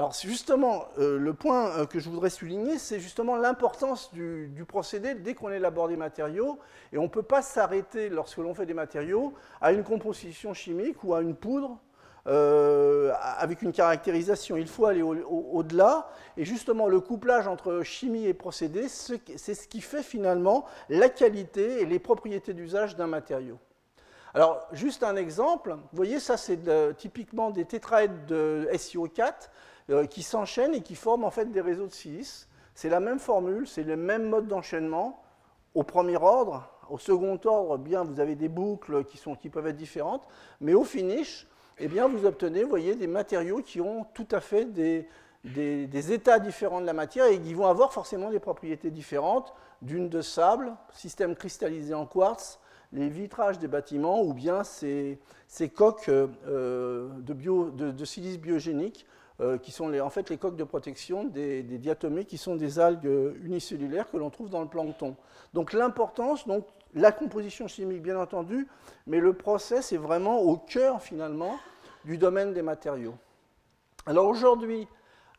Alors 0.00 0.14
justement, 0.14 0.86
euh, 0.98 1.18
le 1.18 1.34
point 1.34 1.84
que 1.84 2.00
je 2.00 2.08
voudrais 2.08 2.30
souligner, 2.30 2.78
c'est 2.78 3.00
justement 3.00 3.36
l'importance 3.36 4.14
du, 4.14 4.64
procédé 4.66 5.12
dès 5.12 5.34
qu'on 5.34 5.50
élabore 5.50 5.88
des 5.88 5.98
matériaux. 5.98 6.58
Et 6.94 6.96
on 6.96 7.02
ne 7.02 7.08
peut 7.08 7.22
pas 7.22 7.42
s'arrêter, 7.42 8.08
lorsque 8.08 8.38
l'on 8.38 8.54
fait 8.54 8.64
des 8.64 8.72
matériaux, 8.72 9.34
à 9.60 9.72
une 9.72 9.84
composition 9.84 10.54
chimique 10.54 11.04
ou 11.04 11.12
à 11.12 11.20
une 11.20 11.34
poudre 11.34 11.76
avec 12.24 13.60
une 13.60 13.72
caractérisation. 13.72 14.56
Il 14.56 14.68
faut 14.68 14.86
aller 14.86 15.02
au-delà. 15.02 16.08
et 16.38 16.46
justement, 16.46 16.88
le 16.88 17.00
couplage 17.00 17.46
entre 17.46 17.82
chimie 17.82 18.24
et 18.24 18.32
procédé, 18.32 18.88
c'est 18.88 19.54
ce 19.54 19.68
qui 19.68 19.82
fait 19.82 20.02
finalement 20.02 20.64
la 20.88 21.10
qualité 21.10 21.82
et 21.82 21.84
les 21.84 21.98
propriétés 21.98 22.54
d'usage 22.54 22.96
d'un 22.96 23.06
matériau. 23.06 23.58
Alors, 24.32 24.66
juste 24.72 25.02
un 25.02 25.16
exemple. 25.16 25.72
Vous 25.72 25.96
voyez, 25.96 26.20
ça, 26.20 26.38
c'est 26.38 26.60
typiquement 26.96 27.50
des 27.50 27.66
tétraèdes 27.66 28.24
de 28.24 28.66
SiO4 28.72 29.50
euh, 29.88 30.06
qui 30.06 30.22
s'enchaînent 30.22 30.74
et 30.74 30.82
qui 30.82 30.94
forment 30.94 31.24
en 31.24 31.30
fait 31.30 31.46
des 31.46 31.60
réseaux 31.60 31.86
de 31.86 31.92
silice. 31.92 32.48
C'est 32.74 32.88
la 32.88 33.00
même 33.00 33.18
formule, 33.18 33.66
c'est 33.66 33.82
le 33.82 33.96
même 33.96 34.28
mode 34.28 34.46
d'enchaînement 34.46 35.22
au 35.74 35.82
premier 35.82 36.16
ordre. 36.16 36.68
Au 36.88 36.98
second 36.98 37.38
ordre, 37.44 37.78
bien, 37.78 38.04
vous 38.04 38.20
avez 38.20 38.34
des 38.34 38.48
boucles 38.48 39.04
qui, 39.04 39.16
sont, 39.16 39.34
qui 39.36 39.48
peuvent 39.48 39.66
être 39.66 39.76
différentes, 39.76 40.26
mais 40.60 40.74
au 40.74 40.84
finish, 40.84 41.46
eh 41.78 41.88
bien, 41.88 42.08
vous 42.08 42.26
obtenez, 42.26 42.64
voyez, 42.64 42.96
des 42.96 43.06
matériaux 43.06 43.62
qui 43.62 43.80
ont 43.80 44.04
tout 44.12 44.26
à 44.32 44.40
fait 44.40 44.64
des, 44.64 45.06
des, 45.44 46.12
états 46.12 46.38
différents 46.38 46.80
de 46.80 46.86
la 46.86 46.92
matière 46.92 47.26
et 47.26 47.40
qui 47.40 47.54
vont 47.54 47.66
avoir 47.66 47.92
forcément 47.92 48.30
des 48.30 48.40
propriétés 48.40 48.90
différentes, 48.90 49.54
dunes 49.82 50.08
de 50.08 50.20
sable, 50.20 50.74
système 50.92 51.34
cristallisé 51.34 51.94
en 51.94 52.06
quartz, 52.06 52.58
les 52.92 53.08
vitrages 53.08 53.58
des 53.58 53.68
bâtiments 53.68 54.22
ou 54.22 54.34
bien 54.34 54.64
ces, 54.64 55.18
coques 55.74 56.08
euh, 56.08 57.08
de, 57.20 58.04
silice 58.04 58.38
biogénique 58.38 59.06
euh, 59.40 59.58
qui 59.58 59.72
sont 59.72 59.92
en 59.98 60.10
fait 60.10 60.30
les 60.30 60.36
coques 60.36 60.56
de 60.56 60.64
protection 60.64 61.24
des, 61.24 61.62
diatomées 61.62 62.24
qui 62.24 62.38
sont 62.38 62.56
des 62.56 62.78
algues 62.78 63.10
unicellulaires 63.42 64.10
que 64.10 64.16
l'on 64.16 64.30
trouve 64.30 64.50
dans 64.50 64.62
le 64.62 64.68
plancton. 64.68 65.16
Donc 65.54 65.72
l'importance, 65.72 66.46
donc 66.46 66.66
la 66.94 67.12
composition 67.12 67.68
chimique 67.68 68.02
bien 68.02 68.18
entendu, 68.18 68.68
mais 69.06 69.20
le 69.20 69.32
process 69.32 69.92
est 69.92 69.98
vraiment 69.98 70.40
au 70.40 70.56
cœur 70.56 71.02
finalement 71.02 71.58
du 72.04 72.18
domaine 72.18 72.52
des 72.52 72.62
matériaux. 72.62 73.14
Alors 74.06 74.26
aujourd'hui, 74.26 74.88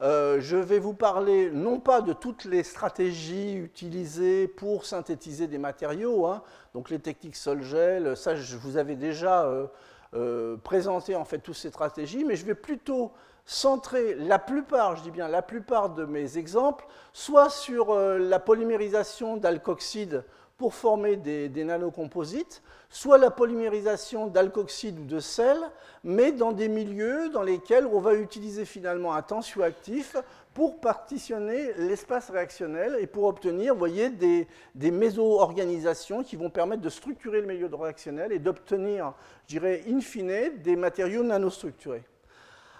euh, 0.01 0.39
je 0.39 0.57
vais 0.57 0.79
vous 0.79 0.93
parler 0.93 1.51
non 1.51 1.79
pas 1.79 2.01
de 2.01 2.13
toutes 2.13 2.45
les 2.45 2.63
stratégies 2.63 3.53
utilisées 3.53 4.47
pour 4.47 4.85
synthétiser 4.85 5.47
des 5.47 5.59
matériaux, 5.59 6.25
hein, 6.25 6.41
donc 6.73 6.89
les 6.89 6.97
techniques 6.97 7.35
sol-gel, 7.35 8.17
ça 8.17 8.35
je 8.35 8.57
vous 8.57 8.77
avais 8.77 8.95
déjà 8.95 9.45
euh, 9.45 9.67
euh, 10.15 10.57
présenté 10.57 11.15
en 11.15 11.23
fait 11.23 11.37
toutes 11.37 11.55
ces 11.55 11.69
stratégies, 11.69 12.23
mais 12.25 12.35
je 12.35 12.45
vais 12.45 12.55
plutôt 12.55 13.11
centrer 13.51 14.15
la 14.15 14.39
plupart, 14.39 14.95
je 14.95 15.03
dis 15.03 15.11
bien 15.11 15.27
la 15.27 15.41
plupart 15.41 15.89
de 15.89 16.05
mes 16.05 16.37
exemples, 16.37 16.85
soit 17.11 17.49
sur 17.49 17.93
la 17.93 18.39
polymérisation 18.39 19.35
d'alcoxyde 19.35 20.23
pour 20.57 20.73
former 20.73 21.17
des, 21.17 21.49
nanocomposites, 21.65 22.63
soit 22.89 23.17
la 23.17 23.29
polymérisation 23.29 24.27
d'alcoxyde 24.27 24.99
ou 24.99 25.03
de 25.03 25.19
sel, 25.19 25.57
mais 26.05 26.31
dans 26.31 26.53
des 26.53 26.69
milieux 26.69 27.27
dans 27.29 27.43
lesquels 27.43 27.85
on 27.87 27.99
va 27.99 28.13
utiliser 28.13 28.63
finalement 28.63 29.13
un 29.13 29.21
tensioactif 29.21 30.15
pour 30.53 30.79
partitionner 30.79 31.73
l'espace 31.73 32.29
réactionnel 32.29 32.95
et 33.01 33.07
pour 33.07 33.25
obtenir, 33.25 33.75
voyez, 33.75 34.09
des, 34.11 34.47
des 34.75 34.91
méso-organisations 34.91 36.23
qui 36.23 36.37
vont 36.37 36.49
permettre 36.49 36.83
de 36.83 36.89
structurer 36.89 37.41
le 37.41 37.47
milieu 37.47 37.69
réactionnel 37.73 38.31
et 38.31 38.39
d'obtenir, 38.39 39.13
je 39.47 39.57
dirais, 39.57 39.83
in 39.89 39.99
fine, 39.99 40.57
des 40.63 40.77
matériaux 40.77 41.23
nanostructurés. 41.23 42.03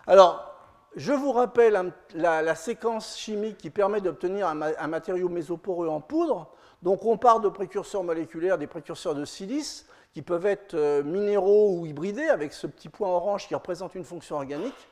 Alors, 0.07 0.50
je 0.95 1.13
vous 1.13 1.31
rappelle 1.31 1.93
la, 2.13 2.55
séquence 2.55 3.17
chimique 3.17 3.57
qui 3.57 3.69
permet 3.69 4.01
d'obtenir 4.01 4.47
un, 4.47 4.87
matériau 4.87 5.29
mésoporeux 5.29 5.87
en 5.87 6.01
poudre. 6.01 6.51
Donc 6.81 7.05
on 7.05 7.17
part 7.17 7.39
de 7.39 7.47
précurseurs 7.47 8.03
moléculaires, 8.03 8.57
des 8.57 8.67
précurseurs 8.67 9.15
de 9.15 9.23
silice, 9.23 9.85
qui 10.13 10.21
peuvent 10.21 10.45
être 10.45 10.73
euh, 10.73 11.03
minéraux 11.03 11.77
ou 11.77 11.85
hybridés, 11.85 12.27
avec 12.27 12.51
ce 12.51 12.67
petit 12.67 12.89
point 12.89 13.07
orange 13.07 13.47
qui 13.47 13.55
représente 13.55 13.95
une 13.95 14.03
fonction 14.03 14.35
organique. 14.35 14.87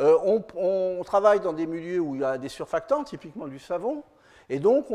Euh, 0.00 0.18
on, 0.24 1.04
travaille 1.04 1.40
dans 1.40 1.52
des 1.52 1.66
milieux 1.66 2.00
où 2.00 2.16
il 2.16 2.22
y 2.22 2.24
a 2.24 2.36
des 2.36 2.48
surfactants, 2.48 3.04
typiquement 3.04 3.46
du 3.46 3.60
savon, 3.60 4.02
et 4.48 4.58
donc 4.58 4.86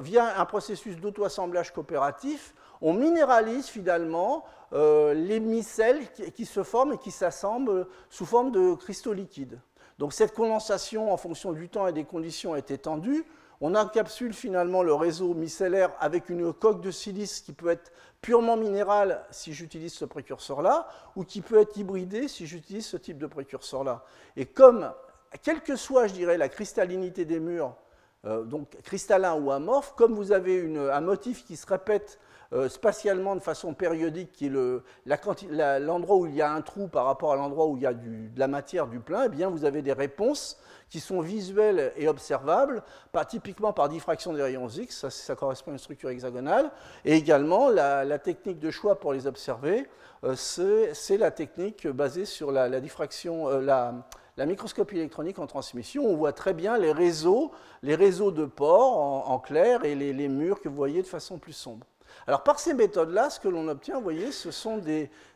via 0.00 0.40
un 0.40 0.44
processus 0.44 0.96
d'auto-assemblage 0.96 1.72
coopératif, 1.72 2.54
on 2.80 2.92
minéralise 2.92 3.66
finalement 3.66 4.44
euh, 4.72 5.14
les 5.14 5.40
micelles 5.40 6.10
qui, 6.34 6.44
se 6.44 6.62
forment 6.62 6.92
et 6.94 6.98
qui 6.98 7.10
s'assemblent 7.10 7.86
sous 8.10 8.26
forme 8.26 8.50
de 8.50 8.74
cristaux 8.74 9.12
liquides. 9.12 9.58
Donc 9.98 10.12
cette 10.12 10.34
condensation, 10.34 11.12
en 11.12 11.16
fonction 11.16 11.52
du 11.52 11.68
temps 11.68 11.86
et 11.86 11.92
des 11.92 12.04
conditions, 12.04 12.54
est 12.54 12.70
étendue. 12.70 13.24
On 13.60 13.74
encapsule 13.74 14.32
finalement 14.32 14.84
le 14.84 14.94
réseau 14.94 15.34
micellaire 15.34 15.90
avec 15.98 16.28
une 16.28 16.52
coque 16.52 16.80
de 16.80 16.92
silice 16.92 17.40
qui 17.40 17.52
peut 17.52 17.70
être 17.70 17.90
purement 18.20 18.56
minérale 18.56 19.24
si 19.30 19.52
j'utilise 19.52 19.92
ce 19.92 20.04
précurseur-là, 20.04 20.88
ou 21.16 21.24
qui 21.24 21.40
peut 21.40 21.60
être 21.60 21.76
hybridé 21.76 22.28
si 22.28 22.46
j'utilise 22.46 22.86
ce 22.86 22.96
type 22.96 23.18
de 23.18 23.26
précurseur-là. 23.26 24.04
Et 24.36 24.46
comme, 24.46 24.92
quelle 25.42 25.60
que 25.62 25.74
soit, 25.74 26.06
je 26.06 26.14
dirais, 26.14 26.38
la 26.38 26.48
cristallinité 26.48 27.24
des 27.24 27.40
murs, 27.40 27.74
euh, 28.24 28.44
donc 28.44 28.70
cristallin 28.82 29.34
ou 29.34 29.50
amorphe, 29.50 29.94
comme 29.96 30.14
vous 30.14 30.32
avez 30.32 30.76
un 30.76 31.00
motif 31.00 31.44
qui 31.44 31.56
se 31.56 31.66
répète 31.66 32.18
euh, 32.52 32.68
spatialement 32.68 33.36
de 33.36 33.40
façon 33.40 33.74
périodique, 33.74 34.32
qui 34.32 34.46
est 34.46 35.80
l'endroit 35.80 36.16
où 36.16 36.26
il 36.26 36.34
y 36.34 36.42
a 36.42 36.50
un 36.50 36.62
trou 36.62 36.88
par 36.88 37.04
rapport 37.04 37.32
à 37.32 37.36
l'endroit 37.36 37.66
où 37.66 37.76
il 37.76 37.82
y 37.82 37.86
a 37.86 37.92
de 37.92 38.38
la 38.38 38.48
matière, 38.48 38.86
du 38.86 39.00
plein, 39.00 39.24
eh 39.26 39.28
bien 39.28 39.50
vous 39.50 39.64
avez 39.64 39.82
des 39.82 39.92
réponses 39.92 40.58
qui 40.88 41.00
sont 41.00 41.20
visuelles 41.20 41.92
et 41.96 42.08
observables, 42.08 42.82
typiquement 43.28 43.72
par 43.72 43.88
diffraction 43.88 44.32
des 44.32 44.42
rayons 44.42 44.68
X, 44.68 45.08
ça, 45.08 45.34
correspond 45.34 45.72
à 45.72 45.74
une 45.74 45.78
structure 45.78 46.10
hexagonale, 46.10 46.70
et 47.04 47.14
également 47.14 47.68
la, 47.68 48.18
technique 48.18 48.58
de 48.58 48.70
choix 48.70 48.98
pour 48.98 49.12
les 49.12 49.26
observer, 49.26 49.86
euh, 50.24 50.34
c'est 50.34 51.16
la 51.16 51.30
technique 51.30 51.86
basée 51.86 52.24
sur 52.24 52.50
la, 52.50 52.80
diffraction, 52.80 53.48
euh, 53.48 53.60
la, 53.60 54.46
microscopie 54.46 54.96
électronique 54.96 55.38
en 55.38 55.46
transmission. 55.46 56.06
On 56.06 56.16
voit 56.16 56.32
très 56.32 56.54
bien 56.54 56.78
les 56.78 56.92
réseaux, 56.92 57.52
les 57.82 57.94
réseaux 57.94 58.30
de 58.30 58.46
pores 58.46 59.30
en, 59.30 59.38
clair 59.38 59.84
et 59.84 59.94
les, 59.94 60.28
murs 60.28 60.60
que 60.60 60.68
vous 60.68 60.76
voyez 60.76 61.02
de 61.02 61.06
façon 61.06 61.38
plus 61.38 61.52
sombre. 61.52 61.86
Alors 62.26 62.42
par 62.42 62.58
ces 62.58 62.74
méthodes-là, 62.74 63.30
ce 63.30 63.40
que 63.40 63.48
l'on 63.48 63.68
obtient, 63.68 63.96
vous 63.96 64.02
voyez, 64.02 64.32
ce 64.32 64.50
sont 64.50 64.82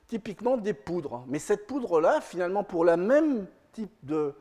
typiquement 0.09 0.57
des 0.57 0.75
poudres. 0.75 1.25
Mais 1.29 1.38
cette 1.38 1.67
poudre-là, 1.67 2.21
finalement, 2.21 2.64
pour 2.64 2.85
la 2.85 2.97
même 2.97 3.47
type 3.73 3.93
de, 4.02 4.35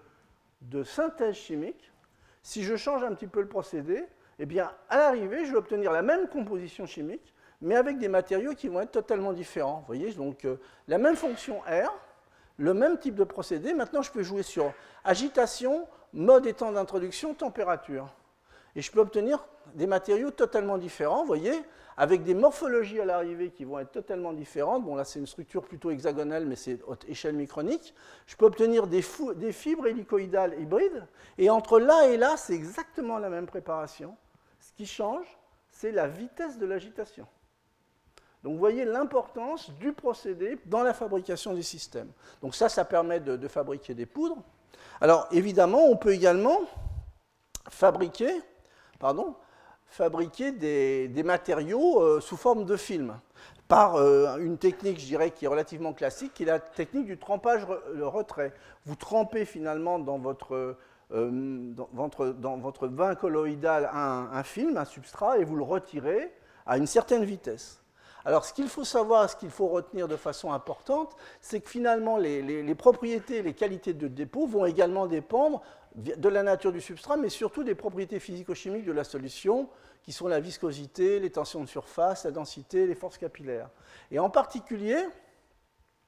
de 0.61 0.83
synthèse 0.83 1.35
chimique, 1.35 1.91
si 2.43 2.63
je 2.63 2.75
change 2.75 3.03
un 3.03 3.13
petit 3.13 3.27
peu 3.27 3.41
le 3.41 3.47
procédé, 3.47 4.03
eh 4.39 4.45
bien, 4.45 4.71
à 4.89 4.97
l'arrivée, 4.97 5.45
je 5.45 5.51
vais 5.51 5.57
obtenir 5.57 5.91
la 5.91 6.01
même 6.01 6.27
composition 6.27 6.85
chimique, 6.85 7.33
mais 7.61 7.75
avec 7.75 7.99
des 7.99 8.07
matériaux 8.07 8.53
qui 8.55 8.67
vont 8.67 8.81
être 8.81 8.91
totalement 8.91 9.33
différents. 9.33 9.79
Vous 9.81 9.85
voyez, 9.85 10.11
donc 10.13 10.45
euh, 10.45 10.57
la 10.87 10.97
même 10.97 11.15
fonction 11.15 11.59
R, 11.59 11.93
le 12.57 12.73
même 12.73 12.97
type 12.97 13.15
de 13.15 13.23
procédé. 13.23 13.73
Maintenant, 13.73 14.01
je 14.01 14.11
peux 14.11 14.23
jouer 14.23 14.43
sur 14.43 14.73
agitation, 15.03 15.87
mode 16.13 16.47
et 16.47 16.53
temps 16.53 16.71
d'introduction, 16.71 17.33
température. 17.33 18.07
Et 18.75 18.81
je 18.81 18.91
peux 18.91 18.99
obtenir 18.99 19.45
des 19.75 19.87
matériaux 19.87 20.31
totalement 20.31 20.77
différents, 20.77 21.21
vous 21.21 21.27
voyez, 21.27 21.61
avec 21.97 22.23
des 22.23 22.33
morphologies 22.33 22.99
à 22.99 23.05
l'arrivée 23.05 23.51
qui 23.51 23.65
vont 23.65 23.79
être 23.79 23.91
totalement 23.91 24.33
différentes. 24.33 24.83
Bon, 24.83 24.95
là, 24.95 25.03
c'est 25.03 25.19
une 25.19 25.27
structure 25.27 25.63
plutôt 25.63 25.91
hexagonale, 25.91 26.45
mais 26.45 26.55
c'est 26.55 26.79
à 26.89 26.95
échelle 27.07 27.35
micronique. 27.35 27.93
Je 28.27 28.35
peux 28.35 28.45
obtenir 28.45 28.87
des, 28.87 29.03
des, 29.35 29.51
fibres 29.51 29.87
hélicoïdales 29.87 30.59
hybrides, 30.59 31.05
et 31.37 31.49
entre 31.49 31.79
là 31.79 32.07
et 32.07 32.17
là, 32.17 32.37
c'est 32.37 32.53
exactement 32.53 33.17
la 33.17 33.29
même 33.29 33.45
préparation. 33.45 34.15
Ce 34.59 34.71
qui 34.73 34.85
change, 34.85 35.25
c'est 35.69 35.91
la 35.91 36.07
vitesse 36.07 36.57
de 36.57 36.65
l'agitation. 36.65 37.27
Donc 38.43 38.53
vous 38.53 38.59
voyez 38.59 38.85
l'importance 38.85 39.69
du 39.71 39.93
procédé 39.93 40.57
dans 40.65 40.81
la 40.81 40.93
fabrication 40.93 41.53
des 41.53 41.61
systèmes. 41.61 42.11
Donc 42.41 42.55
ça, 42.55 42.69
ça 42.69 42.85
permet 42.85 43.19
de, 43.19 43.37
de 43.37 43.47
fabriquer 43.47 43.93
des 43.93 44.07
poudres. 44.07 44.41
Alors 44.99 45.27
évidemment, 45.31 45.85
on 45.85 45.95
peut 45.95 46.13
également 46.13 46.61
fabriquer 47.69 48.41
pardon, 49.01 49.35
fabriquer 49.91 50.53
des, 50.53 51.23
matériaux 51.23 52.01
euh, 52.01 52.21
sous 52.21 52.37
forme 52.37 52.65
de 52.65 52.77
film 52.77 53.19
par 53.67 53.95
euh, 53.95 54.37
une 54.37 54.57
technique, 54.57 54.99
je 54.99 55.05
dirais, 55.05 55.31
qui 55.31 55.45
est 55.45 55.47
relativement 55.49 55.93
classique, 55.93 56.33
qui 56.33 56.43
est 56.43 56.47
la 56.47 56.59
technique 56.59 57.05
du 57.05 57.17
trempage 57.17 57.65
retrait. 57.99 58.53
Vous 58.85 58.95
trempez 58.95 59.45
finalement 59.45 59.99
dans 59.99 60.17
votre, 60.17 60.77
euh, 61.11 61.73
dans 61.75 62.57
votre, 62.57 62.87
vin 62.87 63.15
colloïdal 63.15 63.89
un, 63.93 64.43
film, 64.43 64.77
un 64.77 64.85
substrat, 64.85 65.39
et 65.39 65.43
vous 65.43 65.57
le 65.57 65.63
retirez 65.63 66.33
à 66.65 66.77
une 66.77 66.87
certaine 66.87 67.25
vitesse. 67.25 67.80
Alors, 68.25 68.45
ce 68.45 68.53
qu'il 68.53 68.67
faut 68.67 68.83
savoir, 68.83 69.29
ce 69.29 69.35
qu'il 69.35 69.49
faut 69.49 69.67
retenir 69.67 70.07
de 70.07 70.15
façon 70.15 70.53
importante, 70.53 71.15
c'est 71.39 71.59
que 71.59 71.69
finalement, 71.69 72.17
les, 72.17 72.41
les, 72.41 72.75
propriétés 72.75 73.37
et 73.37 73.41
les 73.41 73.53
qualités 73.53 73.93
de 73.93 74.07
dépôt 74.07 74.45
vont 74.45 74.65
également 74.65 75.07
dépendre 75.07 75.61
de 75.95 76.29
la 76.29 76.43
nature 76.43 76.71
du 76.71 76.81
substrat, 76.81 77.17
mais 77.17 77.29
surtout 77.29 77.63
des 77.63 77.75
propriétés 77.75 78.19
physico-chimiques 78.19 78.85
de 78.85 78.91
la 78.91 79.03
solution, 79.03 79.69
qui 80.03 80.11
sont 80.11 80.27
la 80.27 80.39
viscosité, 80.39 81.19
les 81.19 81.29
tensions 81.29 81.61
de 81.61 81.67
surface, 81.67 82.25
la 82.25 82.31
densité, 82.31 82.87
les 82.87 82.95
forces 82.95 83.17
capillaires. 83.17 83.69
Et 84.09 84.19
en 84.19 84.29
particulier, 84.29 84.97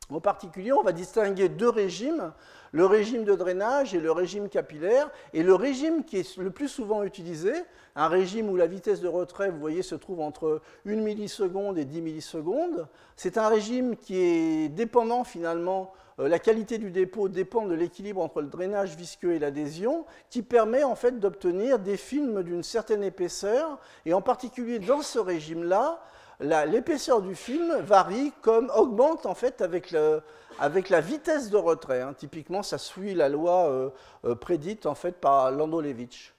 en 0.10 0.19
particulier, 0.19 0.72
on 0.74 0.83
va 0.83 0.91
distinguer 0.91 1.50
deux 1.50 1.69
régimes, 1.69 2.33
le 2.72 2.86
régime 2.86 3.24
de 3.24 3.36
drainage 3.36 3.93
et 3.93 4.00
le 4.00 4.12
régime 4.12 4.50
capillaire. 4.50 5.10
Et 5.33 5.43
le 5.43 5.55
régime 5.55 6.03
qui 6.03 6.17
est 6.17 6.38
le 6.38 6.51
plus 6.51 6.67
souvent 6.67 7.03
utilisé, 7.03 7.53
un 7.95 8.07
régime 8.07 8.50
où 8.50 8.55
la 8.55 8.67
vitesse 8.67 9.01
de 9.01 9.07
retrait, 9.07 9.50
vous 9.50 9.60
voyez, 9.60 9.81
se 9.81 9.95
trouve 9.95 10.19
entre 10.19 10.62
1 10.86 10.95
milliseconde 10.95 11.77
et 11.77 11.86
10 11.86 12.01
millisecondes, 12.01 12.88
c'est 13.15 13.38
un 13.38 13.48
régime 13.48 13.95
qui 13.95 14.17
est 14.17 14.69
dépendant 14.69 15.24
finalement 15.24 15.93
euh, 16.19 16.27
la 16.27 16.39
qualité 16.39 16.77
du 16.77 16.91
dépôt 16.91 17.29
dépend 17.29 17.65
de 17.65 17.74
l'équilibre 17.74 18.22
entre 18.22 18.41
le 18.41 18.48
drainage 18.48 18.95
visqueux 18.95 19.33
et 19.33 19.39
l'adhésion, 19.39 20.05
qui 20.29 20.41
permet 20.41 20.83
en 20.83 20.95
fait 20.95 21.19
d'obtenir 21.19 21.79
des 21.79 21.98
films 21.98 22.43
d'une 22.43 22.63
certaine 22.63 23.03
épaisseur. 23.03 23.79
Et 24.05 24.13
en 24.13 24.22
particulier 24.22 24.79
dans 24.79 25.01
ce 25.01 25.19
régime-là, 25.19 26.03
l'épaisseur 26.40 27.22
du 27.22 27.36
film 27.36 27.75
varie 27.82 28.34
comme 28.42 28.72
augmente 28.75 29.25
en 29.25 29.36
fait 29.36 29.62
avec, 29.62 29.92
la 29.92 31.02
vitesse 31.02 31.50
de 31.50 31.58
retrait. 31.58 32.02
Hein. 32.02 32.13
Typiquement, 32.18 32.63
ça 32.63 32.78
suit 32.78 33.13
la 33.13 33.30
loi 33.30 33.70
euh, 33.70 33.90
euh, 34.25 34.36
prédite 34.36 34.86
en 34.86 34.96
fait 34.96 35.13
par 35.13 35.52
Landolevitch. 35.52 36.34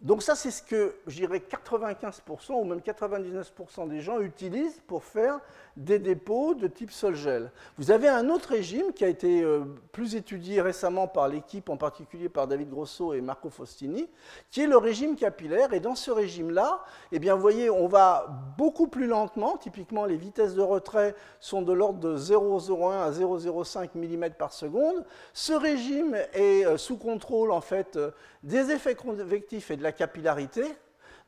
Donc 0.00 0.24
ça, 0.24 0.34
c'est 0.34 0.50
ce 0.50 0.62
que, 0.62 0.96
je 1.06 1.14
dirais, 1.14 1.38
95% 1.38 2.54
ou 2.54 2.64
même 2.64 2.80
99% 2.80 3.88
des 3.88 4.00
gens 4.00 4.18
utilisent 4.18 4.82
pour 4.88 5.04
faire 5.04 5.38
des 5.76 5.98
dépôts 5.98 6.54
de 6.54 6.66
type 6.66 6.90
sol-gel. 6.90 7.50
Vous 7.78 7.90
avez 7.90 8.08
un 8.08 8.28
autre 8.28 8.50
régime 8.50 8.92
qui 8.92 9.04
a 9.04 9.08
été 9.08 9.42
euh, 9.42 9.64
plus 9.92 10.14
étudié 10.14 10.60
récemment 10.60 11.08
par 11.08 11.28
l'équipe, 11.28 11.68
en 11.68 11.76
particulier 11.76 12.28
par 12.28 12.46
David 12.46 12.70
Grosso 12.70 13.14
et 13.14 13.20
Marco 13.20 13.48
Faustini, 13.48 14.08
qui 14.50 14.60
est 14.60 14.66
le 14.66 14.76
régime 14.76 15.16
capillaire. 15.16 15.72
Et 15.72 15.80
dans 15.80 15.94
ce 15.94 16.10
régime-là, 16.10 16.84
eh 17.10 17.18
vous 17.18 17.40
voyez, 17.40 17.70
on 17.70 17.86
va 17.86 18.26
beaucoup 18.58 18.86
plus 18.86 19.06
lentement. 19.06 19.56
Typiquement, 19.56 20.04
les 20.04 20.16
vitesses 20.16 20.54
de 20.54 20.62
retrait 20.62 21.14
sont 21.40 21.62
de 21.62 21.72
l'ordre 21.72 22.00
de 22.00 22.16
0,01 22.16 23.00
à 23.00 23.10
0,05 23.10 23.90
mm 23.94 24.30
par 24.34 24.52
seconde. 24.52 25.04
Ce 25.32 25.52
régime 25.52 26.16
est 26.34 26.66
euh, 26.66 26.76
sous 26.76 26.96
contrôle, 26.96 27.50
en 27.50 27.60
fait, 27.60 27.96
euh, 27.96 28.10
des 28.42 28.70
effets 28.70 28.94
convectifs 28.94 29.70
et 29.70 29.76
de 29.76 29.82
la 29.82 29.92
capillarité. 29.92 30.64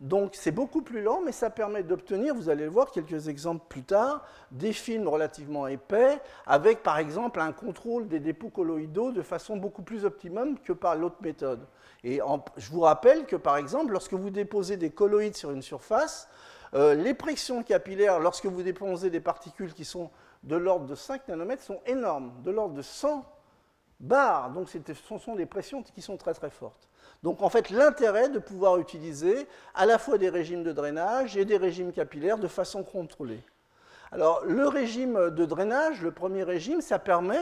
Donc 0.00 0.34
c'est 0.34 0.50
beaucoup 0.50 0.82
plus 0.82 1.02
lent, 1.02 1.20
mais 1.24 1.32
ça 1.32 1.50
permet 1.50 1.82
d'obtenir, 1.82 2.34
vous 2.34 2.48
allez 2.48 2.64
le 2.64 2.70
voir 2.70 2.90
quelques 2.90 3.28
exemples 3.28 3.64
plus 3.68 3.84
tard, 3.84 4.26
des 4.50 4.72
films 4.72 5.08
relativement 5.08 5.66
épais, 5.66 6.20
avec 6.46 6.82
par 6.82 6.98
exemple 6.98 7.40
un 7.40 7.52
contrôle 7.52 8.08
des 8.08 8.20
dépôts 8.20 8.50
colloïdaux 8.50 9.12
de 9.12 9.22
façon 9.22 9.56
beaucoup 9.56 9.82
plus 9.82 10.04
optimum 10.04 10.58
que 10.58 10.72
par 10.72 10.96
l'autre 10.96 11.18
méthode. 11.20 11.66
Et 12.02 12.20
je 12.56 12.70
vous 12.70 12.80
rappelle 12.80 13.24
que 13.26 13.36
par 13.36 13.56
exemple, 13.56 13.92
lorsque 13.92 14.14
vous 14.14 14.30
déposez 14.30 14.76
des 14.76 14.90
colloïdes 14.90 15.36
sur 15.36 15.50
une 15.52 15.62
surface, 15.62 16.28
euh, 16.74 16.94
les 16.94 17.14
pressions 17.14 17.62
capillaires, 17.62 18.18
lorsque 18.18 18.46
vous 18.46 18.62
déposez 18.62 19.08
des 19.08 19.20
particules 19.20 19.72
qui 19.72 19.84
sont 19.84 20.10
de 20.42 20.56
l'ordre 20.56 20.86
de 20.86 20.94
5 20.94 21.28
nanomètres, 21.28 21.62
sont 21.62 21.80
énormes, 21.86 22.32
de 22.42 22.50
l'ordre 22.50 22.74
de 22.74 22.82
100 22.82 23.24
bars. 24.00 24.50
Donc 24.50 24.68
ce 24.68 25.18
sont 25.18 25.34
des 25.36 25.46
pressions 25.46 25.82
qui 25.82 26.02
sont 26.02 26.16
très 26.16 26.34
très 26.34 26.50
fortes. 26.50 26.88
Donc 27.24 27.40
en 27.40 27.48
fait, 27.48 27.70
l'intérêt 27.70 28.28
de 28.28 28.38
pouvoir 28.38 28.76
utiliser 28.76 29.48
à 29.74 29.86
la 29.86 29.96
fois 29.98 30.18
des 30.18 30.28
régimes 30.28 30.62
de 30.62 30.72
drainage 30.72 31.38
et 31.38 31.46
des 31.46 31.56
régimes 31.56 31.90
capillaires 31.90 32.36
de 32.36 32.46
façon 32.46 32.84
contrôlée. 32.84 33.42
Alors 34.12 34.42
le 34.44 34.68
régime 34.68 35.30
de 35.30 35.46
drainage, 35.46 36.02
le 36.02 36.12
premier 36.12 36.42
régime, 36.42 36.82
ça 36.82 36.98
permet 36.98 37.40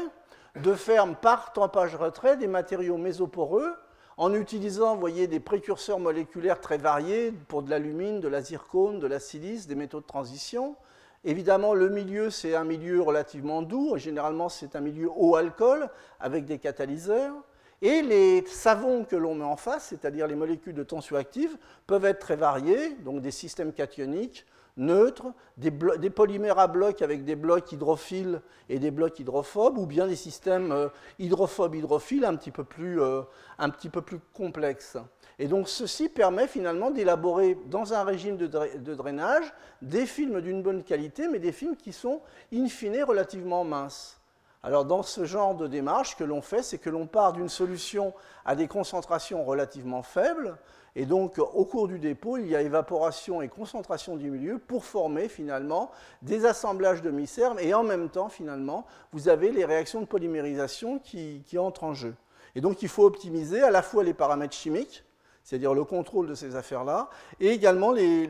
de 0.55 0.75
faire 0.75 1.12
par 1.17 1.53
trempage-retrait 1.53 2.37
des 2.37 2.47
matériaux 2.47 2.97
mésoporeux 2.97 3.75
en 4.19 4.33
utilisant, 4.35 4.95
voyez, 4.95 5.27
des 5.27 5.41
précurseurs 5.41 5.99
moléculaires 5.99 6.61
très 6.61 6.79
variés 6.79 7.33
pour 7.49 7.65
de 7.65 7.71
l'alumine, 7.71 8.21
de 8.21 8.29
la 8.29 8.41
zircone, 8.41 9.01
de 9.01 9.09
la 9.09 9.19
silice, 9.19 9.67
des 9.67 9.75
métaux 9.75 10.01
de 10.01 10.07
transition. 10.07 10.77
Évidemment, 11.25 11.75
le 11.75 11.89
milieu, 11.89 12.31
c'est 12.31 12.55
un 12.55 12.65
milieu 12.65 13.03
relativement 13.03 13.62
doux. 13.62 13.97
Généralement, 13.97 14.49
c'est 14.49 14.77
un 14.77 14.81
milieu 14.81 15.11
haut 15.12 15.35
alcool 15.35 15.89
avec 16.21 16.45
des 16.45 16.61
catalyseurs. 16.61 17.35
Et 17.83 18.01
les 18.01 18.47
savons 18.47 19.05
que 19.05 19.17
l'on 19.17 19.35
met 19.35 19.45
en 19.45 19.57
face, 19.57 19.87
c'est-à-dire 19.87 20.29
les 20.29 20.37
molécules 20.37 20.73
de 20.75 20.85
tension 20.85 21.17
active, 21.17 21.59
peuvent 21.89 22.05
être 22.05 22.21
très 22.21 22.37
variés, 22.37 22.95
donc 23.05 23.21
des 23.23 23.33
systèmes 23.33 23.73
cationiques, 23.73 24.47
neutres, 24.77 25.27
des, 25.57 25.71
polymères 25.71 26.61
à 26.61 26.69
blocs 26.69 27.03
avec 27.03 27.25
des 27.25 27.35
blocs 27.35 27.73
hydrophiles 27.73 28.41
et 28.69 28.79
des 28.79 28.93
blocs 28.93 29.19
hydrophobes, 29.19 29.79
ou 29.79 29.87
bien 29.87 30.07
des 30.07 30.17
systèmes 30.17 30.71
euh, 30.71 30.89
hydrophobes-hydrophiles 31.19 32.25
un, 32.25 32.37
petit 32.37 32.53
peu 32.53 32.62
plus, 32.62 33.01
euh, 33.01 33.23
un 33.59 33.69
petit 33.69 33.91
peu 33.91 34.01
plus 34.01 34.21
complexes. 34.33 34.97
Et 35.41 35.49
donc 35.49 35.69
ceci 35.69 36.09
permet 36.09 36.47
finalement 36.47 36.93
d'élaborer 36.93 37.59
dans 37.67 37.95
un 37.95 38.05
régime 38.05 38.37
de, 38.37 38.47
drainage 38.95 39.53
des 39.83 40.07
films 40.07 40.41
d'une 40.41 40.62
bonne 40.62 40.85
qualité, 40.85 41.27
mais 41.27 41.41
des 41.41 41.53
films 41.53 41.77
qui 41.77 41.93
sont 41.93 42.21
in 42.53 42.69
fine 42.69 43.03
relativement 43.03 43.65
minces. 43.65 44.22
Alors 44.64 44.85
dans 44.85 45.02
ce 45.02 45.25
genre 45.25 45.57
de 45.57 45.66
démarche, 45.66 46.11
ce 46.11 46.16
que 46.16 46.25
l'on 46.25 46.40
fait, 46.40 46.62
c'est 46.62 46.78
que 46.78 46.90
l'on 46.90 47.07
part 47.09 47.33
d'une 47.33 47.49
solution 47.49 48.14
à 48.45 48.54
des 48.54 48.69
concentrations 48.69 49.45
relativement 49.45 50.04
faibles, 50.04 50.57
et 50.95 51.04
donc 51.04 51.38
au 51.38 51.64
cours 51.64 51.88
du 51.88 51.99
dépôt, 51.99 52.37
il 52.37 52.47
y 52.47 52.54
a 52.54 52.61
évaporation 52.61 53.42
et 53.42 53.49
concentration 53.49 54.16
du 54.16 54.31
milieu 54.31 54.59
pour 54.59 54.85
former 54.85 55.28
finalement 55.28 55.90
des 56.21 56.45
assemblages 56.47 57.02
de 57.02 57.11
micères, 57.11 57.59
et 57.59 57.75
en 57.75 57.83
même 57.83 58.09
temps, 58.09 58.28
finalement, 58.28 58.87
vous 59.12 59.28
avez 59.28 59.50
les 59.50 59.64
réactions 59.64 60.00
de 60.00 60.07
polymérisation 60.07 61.00
qui, 61.00 61.42
entrent 61.59 61.85
en 61.85 61.95
jeu. 61.95 62.14
Et 62.54 62.61
donc 62.61 62.83
il 62.83 62.88
faut 62.88 63.04
optimiser 63.04 63.62
à 63.62 63.71
la 63.71 63.83
fois 63.83 64.04
les 64.04 64.14
paramètres 64.14 64.54
chimiques, 64.54 65.02
c'est-à-dire 65.42 65.75
le 65.75 65.83
contrôle 65.83 66.28
de 66.28 66.37
ces 66.37 66.54
affaires-là, 66.54 67.11
et 67.40 67.49
également 67.49 67.90
les, 67.90 68.28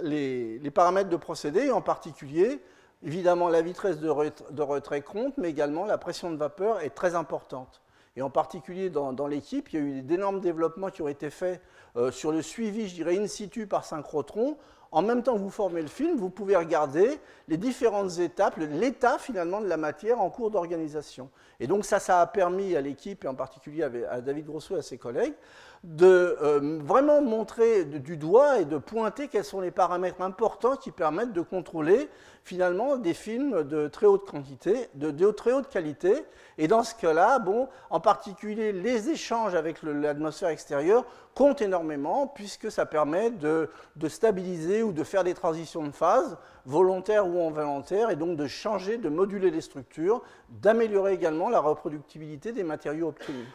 les 0.00 0.70
paramètres 0.70 1.10
de 1.10 1.16
procédé, 1.16 1.72
en 1.72 1.80
particulier 1.80 2.60
Évidemment, 3.02 3.48
la 3.48 3.62
vitesse 3.62 3.98
de 3.98 4.62
retrait 4.62 5.00
compte, 5.00 5.38
mais 5.38 5.50
également 5.50 5.86
la 5.86 5.98
pression 5.98 6.30
de 6.30 6.36
vapeur 6.36 6.80
est 6.80 6.90
très 6.90 7.14
importante. 7.14 7.80
Et 8.16 8.22
en 8.22 8.30
particulier 8.30 8.90
dans, 8.90 9.26
l'équipe, 9.26 9.72
il 9.72 9.76
y 9.76 9.82
a 9.82 9.86
eu 9.86 10.02
d'énormes 10.02 10.40
développements 10.40 10.90
qui 10.90 11.00
ont 11.00 11.08
été 11.08 11.30
faits 11.30 11.62
euh, 11.96 12.10
sur 12.10 12.32
le 12.32 12.42
suivi, 12.42 12.88
je 12.88 12.94
dirais, 12.94 13.16
in 13.16 13.26
situ 13.26 13.66
par 13.66 13.84
synchrotron. 13.84 14.56
En 14.92 15.02
même 15.02 15.22
temps 15.22 15.34
que 15.34 15.38
vous 15.38 15.50
formez 15.50 15.80
le 15.80 15.88
film, 15.88 16.16
vous 16.16 16.30
pouvez 16.30 16.56
regarder 16.56 17.20
les 17.46 17.56
différentes 17.56 18.18
étapes, 18.18 18.56
l'état 18.58 19.18
finalement 19.18 19.60
de 19.60 19.68
la 19.68 19.76
matière 19.76 20.20
en 20.20 20.28
cours 20.30 20.50
d'organisation. 20.50 21.30
Et 21.60 21.68
donc 21.68 21.84
ça, 21.84 22.00
ça 22.00 22.20
a 22.20 22.26
permis 22.26 22.74
à 22.74 22.80
l'équipe, 22.80 23.24
et 23.24 23.28
en 23.28 23.36
particulier 23.36 23.84
à 23.84 24.20
David 24.20 24.46
Grosso 24.46 24.74
et 24.74 24.80
à 24.80 24.82
ses 24.82 24.98
collègues, 24.98 25.34
de 25.82 26.36
euh, 26.42 26.78
vraiment 26.82 27.22
montrer 27.22 27.84
du 27.86 28.18
doigt 28.18 28.58
et 28.58 28.66
de 28.66 28.76
pointer 28.76 29.28
quels 29.28 29.44
sont 29.44 29.60
les 29.60 29.70
paramètres 29.70 30.20
importants 30.20 30.76
qui 30.76 30.90
permettent 30.90 31.32
de 31.32 31.40
contrôler 31.40 32.10
finalement 32.44 32.96
des 32.96 33.14
films 33.14 33.64
de 33.64 33.88
très 33.88 34.06
haute 34.06 34.28
quantité, 34.28 34.88
de, 34.94 35.30
très 35.30 35.52
haute 35.52 35.68
qualité. 35.68 36.24
Et 36.58 36.68
dans 36.68 36.82
ce 36.82 36.94
cas-là, 36.94 37.38
bon, 37.38 37.68
en 37.88 38.00
particulier 38.00 38.72
les 38.72 39.08
échanges 39.08 39.54
avec 39.54 39.82
l'atmosphère 39.82 40.50
extérieure 40.50 41.06
comptent 41.34 41.62
énormément 41.62 42.26
puisque 42.26 42.70
ça 42.70 42.84
permet 42.84 43.30
de, 43.30 43.70
de, 43.96 44.08
stabiliser 44.08 44.82
ou 44.82 44.92
de 44.92 45.04
faire 45.04 45.24
des 45.24 45.34
transitions 45.34 45.84
de 45.84 45.92
phase 45.92 46.36
volontaires 46.66 47.26
ou 47.26 47.46
involontaires 47.46 48.10
et 48.10 48.16
donc 48.16 48.36
de 48.36 48.46
changer, 48.46 48.98
de 48.98 49.08
moduler 49.08 49.50
les 49.50 49.62
structures, 49.62 50.22
d'améliorer 50.50 51.14
également 51.14 51.48
la 51.48 51.60
reproductibilité 51.60 52.52
des 52.52 52.64
matériaux 52.64 53.08
obtenus. 53.08 53.46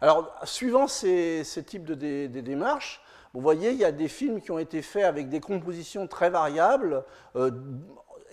Alors, 0.00 0.34
suivant 0.44 0.86
ces, 0.86 1.44
types 1.66 1.84
de, 1.84 2.26
démarches, 2.40 3.02
vous 3.34 3.40
voyez, 3.40 3.70
il 3.70 3.76
y 3.76 3.84
a 3.84 3.92
des 3.92 4.08
films 4.08 4.40
qui 4.40 4.50
ont 4.50 4.58
été 4.58 4.82
faits 4.82 5.04
avec 5.04 5.28
des 5.28 5.40
compositions 5.40 6.06
très 6.06 6.30
variables, 6.30 7.04
euh, 7.36 7.50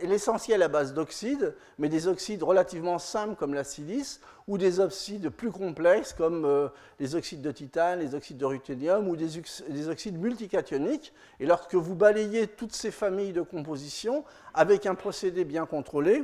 l'essentiel 0.02 0.64
à 0.64 0.70
base 0.70 0.94
d'oxydes, 0.94 1.56
mais 1.78 1.90
des 1.90 2.08
oxydes 2.08 2.42
relativement 2.42 3.00
simples 3.00 3.36
comme 3.36 3.54
la 3.54 3.64
silice, 3.64 4.22
ou 4.48 4.58
des 4.58 4.80
oxydes 4.80 5.30
plus 5.30 5.52
complexes 5.52 6.14
comme 6.14 6.46
euh, 6.46 6.70
les 7.00 7.16
oxydes 7.16 7.42
de 7.42 7.52
titane, 7.52 8.00
les 8.00 8.16
oxydes 8.16 8.38
de 8.38 8.46
ruthénium, 8.46 9.08
ou 9.10 9.18
des, 9.18 9.42
des, 9.70 9.90
oxydes 9.90 10.18
multicationiques. 10.18 11.14
Et 11.40 11.46
lorsque 11.46 11.76
vous 11.76 11.96
balayez 11.96 12.48
toutes 12.48 12.74
ces 12.74 12.92
familles 12.92 13.34
de 13.34 13.42
compositions 13.42 14.24
avec 14.54 14.86
un 14.86 14.96
procédé 14.96 15.44
bien 15.44 15.66
contrôlé, 15.66 16.24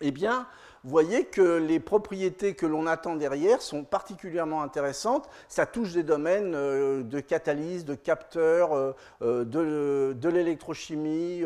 eh 0.00 0.10
bien, 0.10 0.46
vous 0.84 0.90
voyez 0.90 1.24
que 1.24 1.56
les 1.56 1.80
propriétés 1.80 2.54
que 2.54 2.66
l'on 2.66 2.86
attend 2.86 3.16
derrière 3.16 3.62
sont 3.62 3.84
particulièrement 3.84 4.60
intéressantes. 4.60 5.30
Ça 5.48 5.64
touche 5.64 5.92
des 5.94 6.02
domaines 6.02 6.54
euh, 6.54 7.02
de 7.02 7.20
catalyse, 7.20 7.86
de 7.86 7.94
capteurs, 7.94 8.74
euh, 8.74 8.92
euh, 9.22 9.44
de, 10.12 10.28
l'électrochimie, 10.28 11.42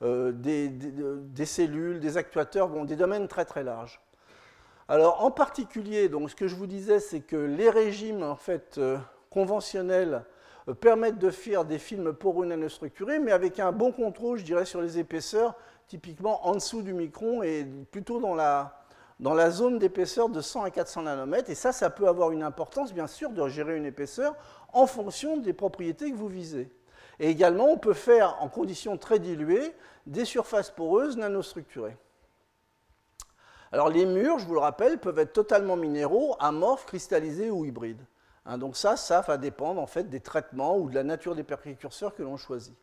des, 0.00 1.46
cellules, 1.46 2.00
des 2.00 2.16
actuateurs, 2.16 2.68
bon, 2.68 2.84
des 2.84 2.96
domaines 2.96 3.28
très 3.28 3.44
très 3.44 3.62
larges. 3.62 4.00
Alors 4.88 5.22
en 5.24 5.30
particulier, 5.30 6.10
ce 6.28 6.34
que 6.34 6.48
je 6.48 6.56
vous 6.56 6.66
disais, 6.66 6.98
c'est 6.98 7.20
que 7.20 7.36
les 7.36 7.70
régimes 7.70 8.24
en 8.24 8.34
fait, 8.34 8.80
conventionnels 9.30 10.24
permettent 10.80 11.18
de 11.18 11.30
faire 11.30 11.64
des 11.64 11.78
films 11.78 12.12
poreux 12.12 12.46
nanostructurés, 12.46 13.20
mais 13.20 13.32
avec 13.32 13.60
un 13.60 13.70
bon 13.70 13.92
contrôle, 13.92 14.38
je 14.38 14.44
dirais, 14.44 14.64
sur 14.64 14.80
les 14.80 14.98
épaisseurs 14.98 15.54
typiquement 15.88 16.46
en 16.46 16.54
dessous 16.54 16.82
du 16.82 16.92
micron 16.92 17.42
et 17.42 17.64
plutôt 17.90 18.20
dans 18.20 18.34
la, 18.34 18.84
dans 19.20 19.34
la 19.34 19.50
zone 19.50 19.78
d'épaisseur 19.78 20.28
de 20.28 20.40
100 20.40 20.64
à 20.64 20.70
400 20.70 21.02
nanomètres. 21.02 21.50
Et 21.50 21.54
ça, 21.54 21.72
ça 21.72 21.90
peut 21.90 22.08
avoir 22.08 22.30
une 22.32 22.42
importance, 22.42 22.92
bien 22.92 23.06
sûr, 23.06 23.30
de 23.30 23.48
gérer 23.48 23.76
une 23.76 23.86
épaisseur 23.86 24.34
en 24.72 24.86
fonction 24.86 25.36
des 25.36 25.52
propriétés 25.52 26.10
que 26.10 26.16
vous 26.16 26.28
visez. 26.28 26.70
Et 27.20 27.28
également, 27.28 27.66
on 27.66 27.78
peut 27.78 27.92
faire, 27.92 28.36
en 28.40 28.48
conditions 28.48 28.96
très 28.96 29.18
diluées, 29.18 29.74
des 30.06 30.24
surfaces 30.24 30.70
poreuses 30.70 31.16
nanostructurées. 31.16 31.96
Alors 33.70 33.88
les 33.88 34.04
murs, 34.04 34.38
je 34.38 34.46
vous 34.46 34.54
le 34.54 34.60
rappelle, 34.60 34.98
peuvent 34.98 35.18
être 35.18 35.32
totalement 35.32 35.76
minéraux, 35.76 36.36
amorphes, 36.40 36.84
cristallisés 36.84 37.50
ou 37.50 37.64
hybrides. 37.64 38.04
Hein, 38.44 38.58
donc 38.58 38.76
ça, 38.76 38.96
ça 38.96 39.20
va 39.22 39.38
dépendre 39.38 39.80
en 39.80 39.86
fait 39.86 40.10
des 40.10 40.20
traitements 40.20 40.76
ou 40.76 40.90
de 40.90 40.94
la 40.94 41.04
nature 41.04 41.34
des 41.34 41.42
précurseurs 41.42 42.14
que 42.14 42.22
l'on 42.22 42.36
choisit. 42.36 42.74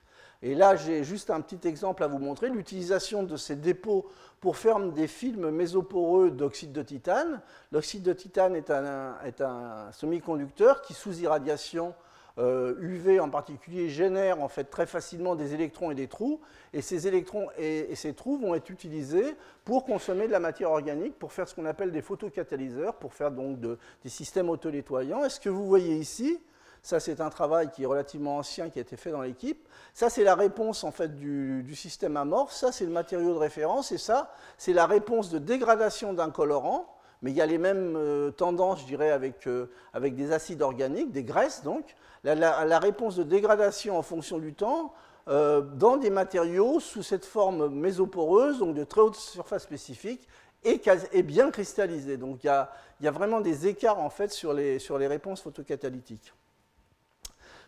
Et 0.42 0.56
là, 0.56 0.76
j'ai 0.76 1.04
juste 1.04 1.30
un 1.30 1.42
petit 1.42 1.68
exemple 1.68 2.04
à 2.04 2.08
vous 2.08 2.20
montrer, 2.20 2.50
l'utilisation 2.50 3.24
de 3.24 3.36
ces 3.36 3.58
dépôts 3.58 4.08
pour 4.40 4.56
faire 4.56 4.80
des 4.80 5.08
films 5.08 5.50
mésoporeux 5.50 6.32
d'oxyde 6.32 6.72
de 6.72 6.82
titane. 6.82 7.42
L'oxyde 7.74 8.04
de 8.04 8.14
titane 8.14 8.56
est 8.56 8.72
un, 8.72 9.92
semi-conducteur 9.92 10.82
qui, 10.82 10.94
sous 10.94 11.20
irradiation 11.20 11.94
UV 12.38 13.18
euh, 13.18 13.24
en 13.24 13.30
particulier, 13.30 13.90
génère 13.90 14.42
en 14.42 14.48
fait 14.48 14.64
très 14.64 14.86
facilement 14.86 15.36
des 15.36 15.54
électrons 15.54 15.92
et 15.92 15.96
des 15.96 16.08
trous. 16.08 16.40
Et 16.72 16.82
ces 16.82 17.06
électrons 17.06 17.50
et, 17.58 17.94
ces 17.96 18.14
trous 18.14 18.38
vont 18.38 18.56
être 18.56 18.70
utilisés 18.70 19.36
pour 19.66 19.84
consommer 19.84 20.26
de 20.26 20.32
la 20.32 20.40
matière 20.40 20.72
organique, 20.72 21.20
pour 21.20 21.34
faire 21.34 21.50
ce 21.50 21.56
qu'on 21.56 21.66
appelle 21.66 21.92
des 21.92 22.02
photocatalyseurs, 22.02 22.96
pour 22.96 23.14
faire 23.14 23.32
donc 23.32 23.60
des 23.60 24.10
systèmes 24.10 24.50
autolétoyants. 24.50 25.26
Et 25.26 25.30
ce 25.30 25.42
que 25.42 25.50
vous 25.50 25.68
voyez 25.68 25.96
ici, 25.98 26.40
Ça, 26.82 27.00
c'est 27.00 27.22
un 27.22 27.30
travail 27.30 27.70
qui 27.72 27.84
est 27.84 27.86
relativement 27.86 28.38
ancien, 28.38 28.70
qui 28.70 28.80
a 28.80 28.82
été 28.82 28.96
fait 28.96 29.12
dans 29.12 29.22
l'équipe. 29.22 29.68
Ça, 29.94 30.10
c'est 30.10 30.24
la 30.24 30.36
réponse 30.36 30.84
en 30.84 30.92
fait 30.92 31.16
du, 31.16 31.76
système 31.76 32.18
amorphe. 32.18 32.54
Ça, 32.54 32.72
c'est 32.72 32.86
le 32.86 32.92
matériau 32.92 33.34
de 33.34 33.40
référence. 33.40 33.92
Et 33.92 33.98
ça, 33.98 34.32
c'est 34.58 34.74
la 34.74 34.86
réponse 34.86 35.30
de 35.30 35.40
dégradation 35.40 36.14
d'un 36.14 36.30
colorant. 36.30 36.96
Mais 37.22 37.32
il 37.32 37.38
y 37.38 37.42
a 37.42 37.46
les 37.46 37.58
mêmes 37.58 37.96
euh, 37.98 38.32
tendances, 38.32 38.82
je 38.82 38.86
dirais, 38.86 39.12
avec, 39.12 39.46
euh, 39.46 39.70
avec 39.94 40.16
des 40.16 40.32
acides 40.32 40.62
organiques, 40.62 41.12
des 41.12 41.24
graisses 41.24 41.64
donc. 41.64 41.96
La, 42.24 42.80
réponse 42.80 43.16
de 43.16 43.24
dégradation 43.24 43.98
en 43.98 44.02
fonction 44.02 44.40
du 44.40 44.54
temps 44.54 44.94
euh, 45.30 45.62
dans 45.62 45.98
des 45.98 46.10
matériaux 46.10 46.80
sous 46.80 47.04
cette 47.04 47.26
forme 47.26 47.70
mésoporeuse, 47.70 48.60
donc 48.60 48.76
de 48.76 48.84
très 48.84 49.02
haute 49.02 49.16
surface 49.16 49.64
spécifique, 49.64 50.28
et, 50.64 51.24
bien 51.24 51.52
cristallisée. 51.52 52.18
Donc 52.18 52.44
il 52.44 52.48
y, 52.48 52.50
a, 52.50 52.72
il 53.00 53.06
y, 53.06 53.08
a, 53.08 53.12
vraiment 53.12 53.42
des 53.42 53.68
écarts 53.68 54.00
en 54.00 54.10
fait 54.10 54.32
sur 54.32 54.54
les, 54.54 54.80
sur 54.80 54.98
les 54.98 55.08
réponses 55.08 55.42
photocatalytiques. 55.42 56.34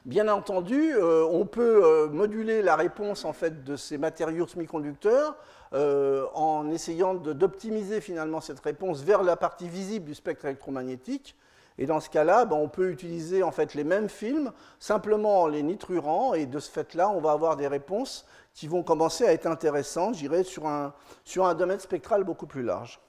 Bien 0.06 0.28
entendu, 0.30 0.96
euh, 0.96 1.24
on 1.30 1.46
peut 1.46 1.86
euh, 1.86 2.08
moduler 2.10 2.64
la 2.64 2.76
réponse 2.76 3.24
en 3.24 3.34
fait, 3.34 3.64
de 3.64 3.76
ces 3.76 4.00
matériaux 4.00 4.48
semi-conducteurs 4.48 5.36
euh, 5.74 6.26
en 6.34 6.72
essayant 6.72 7.14
d'optimiser 7.14 8.02
finalement 8.02 8.42
cette 8.42 8.60
réponse 8.62 9.04
vers 9.04 9.22
la 9.22 9.36
partie 9.36 9.70
visible 9.70 10.06
du 10.06 10.16
spectre 10.16 10.46
électromagnétique. 10.46 11.36
Et 11.78 11.86
dans 11.86 12.00
ce 12.00 12.10
cas-là, 12.10 12.46
ben, 12.46 12.56
on 12.56 12.68
peut 12.68 12.90
utiliser 12.90 13.44
en 13.44 13.52
fait 13.52 13.76
les 13.76 13.84
mêmes 13.84 14.10
films, 14.10 14.52
simplement 14.80 15.44
en 15.44 15.48
les 15.48 15.62
nitrurant, 15.62 16.34
et 16.34 16.48
de 16.48 16.60
ce 16.60 16.72
fait-là, 16.72 17.12
on 17.12 17.22
va 17.22 17.32
avoir 17.32 17.56
des 17.56 17.68
réponses 17.68 18.26
qui 18.56 18.68
vont 18.68 18.82
commencer 18.82 19.28
à 19.28 19.34
être 19.34 19.46
intéressantes, 19.46 20.16
j'irai 20.16 20.44
sur 20.44 20.64
sur 21.26 21.46
un 21.46 21.54
domaine 21.54 21.80
spectral 21.80 22.24
beaucoup 22.24 22.48
plus 22.48 22.64
large. 22.64 23.00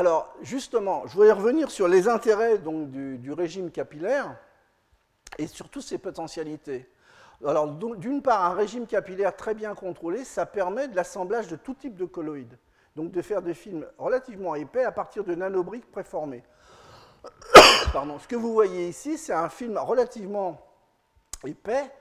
Alors, 0.00 0.34
justement, 0.40 1.06
je 1.06 1.12
voudrais 1.12 1.32
revenir 1.32 1.70
sur 1.70 1.86
les 1.86 2.08
intérêts 2.08 2.56
du, 2.56 3.32
régime 3.32 3.70
capillaire 3.70 4.34
et 5.36 5.46
surtout 5.46 5.82
ses 5.82 5.98
potentialités. 5.98 6.88
Alors, 7.46 7.66
d'une 7.66 8.22
part, 8.22 8.42
un 8.46 8.54
régime 8.54 8.86
capillaire 8.86 9.36
très 9.36 9.52
bien 9.52 9.74
contrôlé, 9.74 10.24
ça 10.24 10.46
permet 10.46 10.88
de 10.88 10.96
l'assemblage 10.96 11.48
de 11.48 11.56
tout 11.56 11.74
type 11.74 11.96
de 11.98 12.06
colloïdes. 12.06 12.56
Donc, 12.96 13.10
de 13.10 13.20
faire 13.20 13.42
des 13.42 13.52
films 13.52 13.84
relativement 13.98 14.54
épais 14.54 14.84
à 14.84 14.90
partir 14.90 15.22
de 15.22 15.34
nanobriques 15.34 15.92
préformées. 15.92 16.44
Pardon. 17.92 18.18
Ce 18.18 18.26
que 18.26 18.36
vous 18.36 18.54
voyez 18.54 18.88
ici, 18.88 19.18
c'est 19.18 19.34
un 19.34 19.50
film 19.50 19.76
relativement 19.76 20.66
épais, 21.44 21.92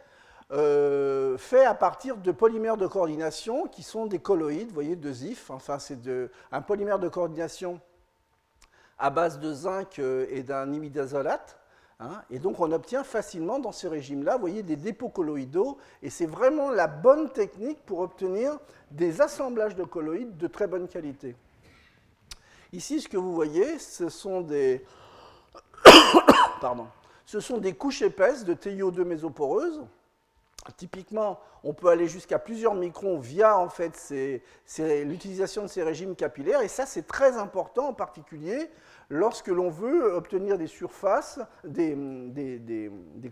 euh, 0.54 1.38
fait 1.38 1.66
à 1.66 1.74
partir 1.74 2.16
de 2.16 2.32
polymères 2.32 2.78
de 2.78 2.88
coordination 2.88 3.68
qui 3.68 3.84
sont 3.84 4.06
des 4.06 4.20
colloïdes, 4.20 4.70
vous 4.70 4.74
voyez, 4.74 4.96
de 4.96 5.12
ZIF. 5.12 5.52
Enfin, 5.52 5.80
c'est 5.80 6.00
un 6.54 6.62
polymère 6.62 6.98
de 6.98 7.10
coordination 7.10 7.82
à 9.00 9.10
base 9.10 9.40
de 9.40 9.54
zinc 9.54 10.00
euh, 10.00 10.26
et 10.30 10.44
d'un 10.44 10.72
imidazolate. 10.72 11.58
Hein. 12.02 12.22
et 12.30 12.40
donc, 12.40 12.62
on 12.62 12.72
obtient 12.72 13.04
facilement 13.04 13.60
dans 13.60 13.74
ce 13.74 13.86
régime-là, 13.86 14.38
voyez, 14.38 14.64
des 14.64 14.78
dépôts 14.78 15.10
colloïdaux. 15.10 15.78
Et 16.02 16.10
c'est 16.10 16.26
vraiment 16.26 16.70
la 16.70 16.88
bonne 16.88 17.30
technique 17.30 17.86
pour 17.86 18.00
obtenir 18.00 18.58
des 18.92 19.22
assemblages 19.22 19.76
de 19.76 19.84
colloïdes 19.84 20.38
de 20.38 20.48
très 20.48 20.68
bonne 20.68 20.88
qualité. 20.88 21.36
Ici, 22.72 23.02
ce 23.02 23.10
que 23.10 23.18
vous 23.18 23.34
voyez, 23.34 23.80
ce 23.80 24.10
sont 24.10 24.42
des, 24.42 24.86
ce 27.26 27.40
sont 27.40 27.58
des 27.58 27.74
couches 27.74 28.02
épaisses 28.02 28.46
de 28.46 28.54
TiO2 28.54 29.04
mésoporeuses 29.04 29.82
Typiquement, 30.78 31.40
on 31.64 31.74
peut 31.74 31.88
aller 31.88 32.08
jusqu'à 32.08 32.40
plusieurs 32.40 32.74
microns 32.74 33.20
via 33.20 33.58
en 33.58 33.70
fait 33.70 34.14
l'utilisation 34.78 35.64
de 35.64 35.68
ces 35.68 35.84
régimes 35.84 36.16
capillaires, 36.16 36.62
et 36.62 36.68
ça 36.68 36.86
c'est 36.86 37.08
très 37.08 37.38
important 37.38 37.90
en 37.90 37.94
particulier 37.94 38.70
lorsque 39.10 39.48
l'on 39.48 39.70
veut 39.70 40.14
obtenir 40.14 40.58
des 40.58 40.68
surfaces, 40.68 41.40
des, 41.64 41.96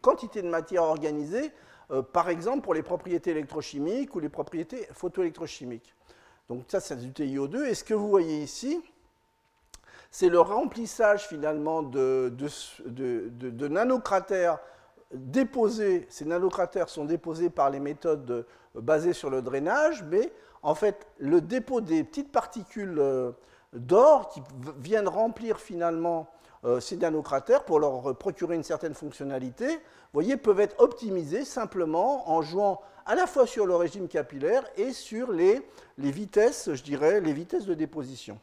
quantités 0.02 0.41
de 0.41 0.50
matière 0.50 0.84
organisées, 0.84 1.52
euh, 1.91 2.02
par 2.02 2.30
exemple 2.30 2.62
pour 2.62 2.73
les 2.73 2.84
propriétés 2.84 3.32
électrochimiques 3.32 4.13
ou 4.15 4.19
les 4.19 4.30
propriétés 4.30 4.88
photoélectrochimiques. 4.91 5.93
Donc 6.50 6.63
ça 6.67 6.80
c'est 6.80 6.97
du 6.97 7.12
TiO2, 7.12 7.65
et 7.65 7.73
ce 7.73 7.84
que 7.84 7.93
vous 7.93 8.10
voyez 8.10 8.41
ici, 8.41 8.82
c'est 10.10 10.30
le 10.30 10.39
remplissage 10.39 11.28
finalement 11.28 11.84
de, 11.84 12.34
de 12.36 13.67
nanocratères 13.67 14.60
déposés, 15.13 16.06
ces 16.10 16.26
nanocratères 16.26 16.89
sont 16.89 17.06
déposés 17.06 17.50
par 17.50 17.70
les 17.70 17.80
méthodes 17.80 18.30
euh, 18.32 18.43
basées 18.76 19.13
sur 19.13 19.30
le 19.30 19.41
drainage, 19.41 20.04
mais 20.04 20.32
en 20.63 20.76
fait, 20.76 21.08
le 21.17 21.41
dépôt 21.41 21.82
des 21.82 22.04
petites 22.04 22.32
particules 22.32 23.00
euh, 23.00 23.32
d'or 23.74 24.30
qui 24.30 24.41
viennent 24.80 25.08
remplir 25.08 25.60
finalement 25.60 26.28
euh, 26.65 26.80
ces 26.80 26.98
nanocratères 26.98 27.63
pour 27.63 27.80
leur 27.80 28.17
procurer 28.17 28.56
une 28.56 28.63
certaine 28.63 28.93
fonctionnalité, 28.93 29.80
voyez, 30.13 30.38
peuvent 30.38 30.60
être 30.60 30.80
optimisés 30.80 31.46
simplement 31.46 32.30
en 32.30 32.41
jouant 32.41 32.82
à 33.06 33.15
la 33.15 33.28
fois 33.28 33.48
sur 33.48 33.65
le 33.65 33.76
régime 33.76 34.08
capillaire 34.08 34.63
et 34.76 34.91
sur 34.91 35.32
les, 35.32 35.62
les 35.98 36.12
vitesses, 36.12 36.74
je 36.74 36.84
dirais, 36.84 37.22
les 37.22 37.34
vitesses 37.34 37.65
de 37.65 37.74
déposition. 37.74 38.38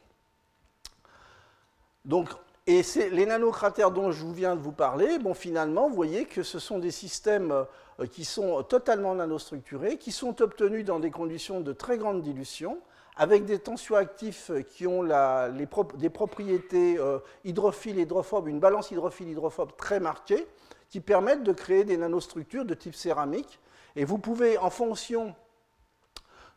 Donc, 2.05 2.29
et 2.67 2.81
les 3.11 3.25
nanocratères 3.27 3.91
dont 3.91 4.11
je 4.11 4.25
viens 4.25 4.55
de 4.55 4.61
vous 4.61 4.71
parler, 4.71 5.17
finalement, 5.35 5.87
vous 5.87 5.95
voyez 5.95 6.25
que 6.25 6.41
ce 6.41 6.57
sont 6.57 6.79
des 6.79 6.91
systèmes 6.91 7.51
euh, 7.99 8.05
qui 8.07 8.25
sont 8.25 8.63
totalement 8.63 9.13
nanostructurés, 9.13 9.97
qui 9.97 10.11
sont 10.11 10.41
obtenus 10.41 10.83
dans 10.83 10.99
des 10.99 11.11
conditions 11.11 11.61
de 11.61 11.73
très 11.73 11.97
grande 11.97 12.23
dilution, 12.23 12.79
avec 13.17 13.45
des 13.45 13.59
tensioactifs 13.59 14.51
qui 14.71 14.87
ont 14.87 15.03
des 15.03 16.09
propriétés 16.09 16.97
euh, 16.97 17.19
hydrophiles, 17.43 17.99
hydrophobes, 17.99 18.47
une 18.47 18.59
balance 18.59 18.91
hydrophile-hydrophobe 18.91 19.75
très 19.77 19.99
marquée, 19.99 20.47
qui 20.89 21.01
permettent 21.01 21.43
de 21.43 21.53
créer 21.53 21.83
des 21.83 21.97
nanostructures 21.97 22.65
de 22.65 22.73
type 22.73 22.95
céramique. 22.95 23.59
Et 23.95 24.05
vous 24.05 24.17
pouvez, 24.17 24.57
en 24.57 24.69
fonction 24.69 25.35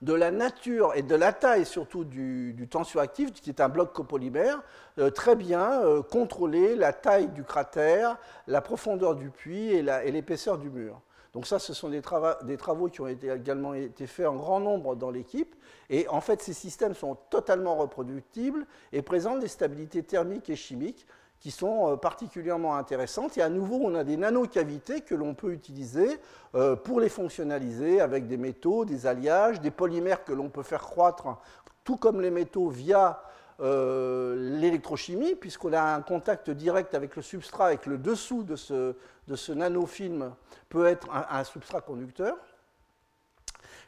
de 0.00 0.12
la 0.12 0.30
nature 0.30 0.92
et 0.94 1.02
de 1.02 1.14
la 1.14 1.32
taille 1.32 1.66
surtout 1.66 2.04
du, 2.04 2.52
du 2.52 2.68
tensioactif, 2.68 3.32
qui 3.32 3.50
est 3.50 3.60
un 3.60 3.68
bloc 3.68 3.92
copolymère, 3.92 4.62
euh, 4.98 5.10
très 5.10 5.34
bien 5.34 5.82
euh, 5.82 6.02
contrôler 6.02 6.76
la 6.76 6.92
taille 6.92 7.28
du 7.28 7.42
cratère, 7.42 8.16
la 8.46 8.60
profondeur 8.60 9.16
du 9.16 9.30
puits 9.30 9.70
et 9.70 9.82
l'épaisseur 9.82 10.58
du 10.58 10.70
mur. 10.70 11.00
Donc 11.34 11.46
ça, 11.46 11.58
ce 11.58 11.74
sont 11.74 11.90
des, 11.90 12.00
travaux 12.00 12.88
qui 12.88 13.00
ont 13.00 13.06
également 13.06 13.74
été 13.74 14.06
faits 14.06 14.26
en 14.26 14.36
grand 14.36 14.60
nombre 14.60 14.96
dans 14.96 15.10
l'équipe. 15.10 15.54
Et 15.90 16.08
en 16.08 16.20
fait, 16.20 16.42
ces 16.42 16.54
systèmes 16.54 16.94
sont 16.94 17.16
totalement 17.30 17.76
reproductibles 17.76 18.66
et 18.92 19.02
présentent 19.02 19.40
des 19.40 19.48
stabilités 19.48 20.02
thermiques 20.02 20.48
et 20.48 20.56
chimiques 20.56 21.06
qui 21.40 21.50
sont 21.50 21.92
euh, 21.92 21.96
particulièrement 21.96 22.76
intéressantes. 22.76 23.38
Et 23.38 23.42
à 23.42 23.48
nouveau, 23.48 23.80
on 23.82 23.94
a 23.94 24.04
des 24.04 24.16
nanocavités 24.16 25.00
que 25.02 25.14
l'on 25.14 25.34
peut 25.34 25.52
utiliser 25.52 26.20
euh, 26.54 26.76
pour 26.76 27.00
les 27.00 27.08
fonctionnaliser 27.08 28.00
avec 28.00 28.26
des 28.26 28.36
métaux, 28.36 28.84
des 28.84 29.06
alliages, 29.06 29.60
des 29.60 29.70
polymères 29.70 30.24
que 30.24 30.32
l'on 30.32 30.48
peut 30.48 30.62
faire 30.62 30.82
croître, 30.82 31.38
tout 31.84 31.96
comme 31.96 32.20
les 32.20 32.30
métaux, 32.30 32.68
via 32.68 33.22
euh, 33.60 34.58
l'électrochimie, 34.58 35.34
puisqu'on 35.34 35.72
a 35.72 35.82
un 35.82 36.02
contact 36.02 36.50
direct 36.50 36.94
avec 36.94 37.16
le 37.16 37.22
substrat 37.22 37.74
et 37.74 37.78
que 37.78 37.90
le 37.90 37.98
dessous 37.98 38.42
de 38.42 38.56
ce, 38.56 38.94
de 39.26 39.36
ce 39.36 39.52
nanofilm 39.52 40.32
peut 40.68 40.86
être 40.86 41.08
un 41.10 41.44
substrat 41.44 41.80
conducteur. 41.80 42.36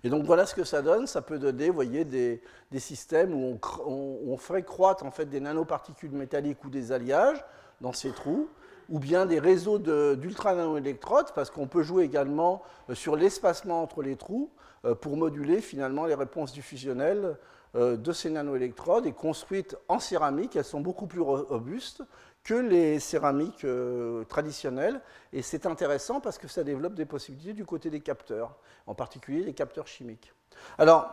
Et 0.02 0.08
donc 0.08 0.24
voilà 0.24 0.46
ce 0.46 0.54
que 0.54 0.64
ça 0.64 0.82
donne. 0.82 1.06
Ça 1.06 1.22
peut 1.22 1.38
donner, 1.38 1.70
voyez, 1.70 2.04
des, 2.04 2.40
systèmes 2.78 3.34
où 3.34 3.58
on, 3.86 4.36
ferait 4.36 4.62
croître 4.62 5.04
en 5.04 5.10
fait 5.10 5.26
des 5.26 5.40
nanoparticules 5.40 6.12
métalliques 6.12 6.64
ou 6.64 6.70
des 6.70 6.92
alliages 6.92 7.44
dans 7.80 7.92
ces 7.92 8.10
trous, 8.10 8.48
ou 8.88 8.98
bien 8.98 9.26
des 9.26 9.38
réseaux 9.38 9.78
d'ultra-nanoélectrodes, 9.78 11.32
parce 11.34 11.50
qu'on 11.50 11.66
peut 11.66 11.82
jouer 11.82 12.04
également 12.04 12.62
euh, 12.90 12.94
sur 12.94 13.16
l'espacement 13.16 13.82
entre 13.82 14.02
les 14.02 14.16
trous 14.16 14.50
euh, 14.84 14.94
pour 14.94 15.16
moduler 15.16 15.60
finalement 15.60 16.04
les 16.04 16.14
réponses 16.14 16.52
diffusionnelles 16.52 17.36
euh, 17.76 17.96
de 17.96 18.12
ces 18.12 18.30
nanoélectrodes 18.30 19.06
et 19.06 19.12
construites 19.12 19.76
en 19.88 19.98
céramique. 19.98 20.56
Elles 20.56 20.64
sont 20.64 20.80
beaucoup 20.80 21.06
plus 21.06 21.20
robustes 21.20 22.02
que 22.42 22.54
les 22.54 22.98
céramiques 23.00 23.64
euh, 23.64 24.24
traditionnelles. 24.24 25.00
Et 25.32 25.42
c'est 25.42 25.66
intéressant 25.66 26.20
parce 26.20 26.38
que 26.38 26.48
ça 26.48 26.64
développe 26.64 26.94
des 26.94 27.06
possibilités 27.06 27.52
du 27.52 27.64
côté 27.64 27.90
des 27.90 28.00
capteurs, 28.00 28.56
en 28.86 28.94
particulier 28.94 29.42
les 29.42 29.54
capteurs 29.54 29.86
chimiques. 29.86 30.32
Alors, 30.78 31.10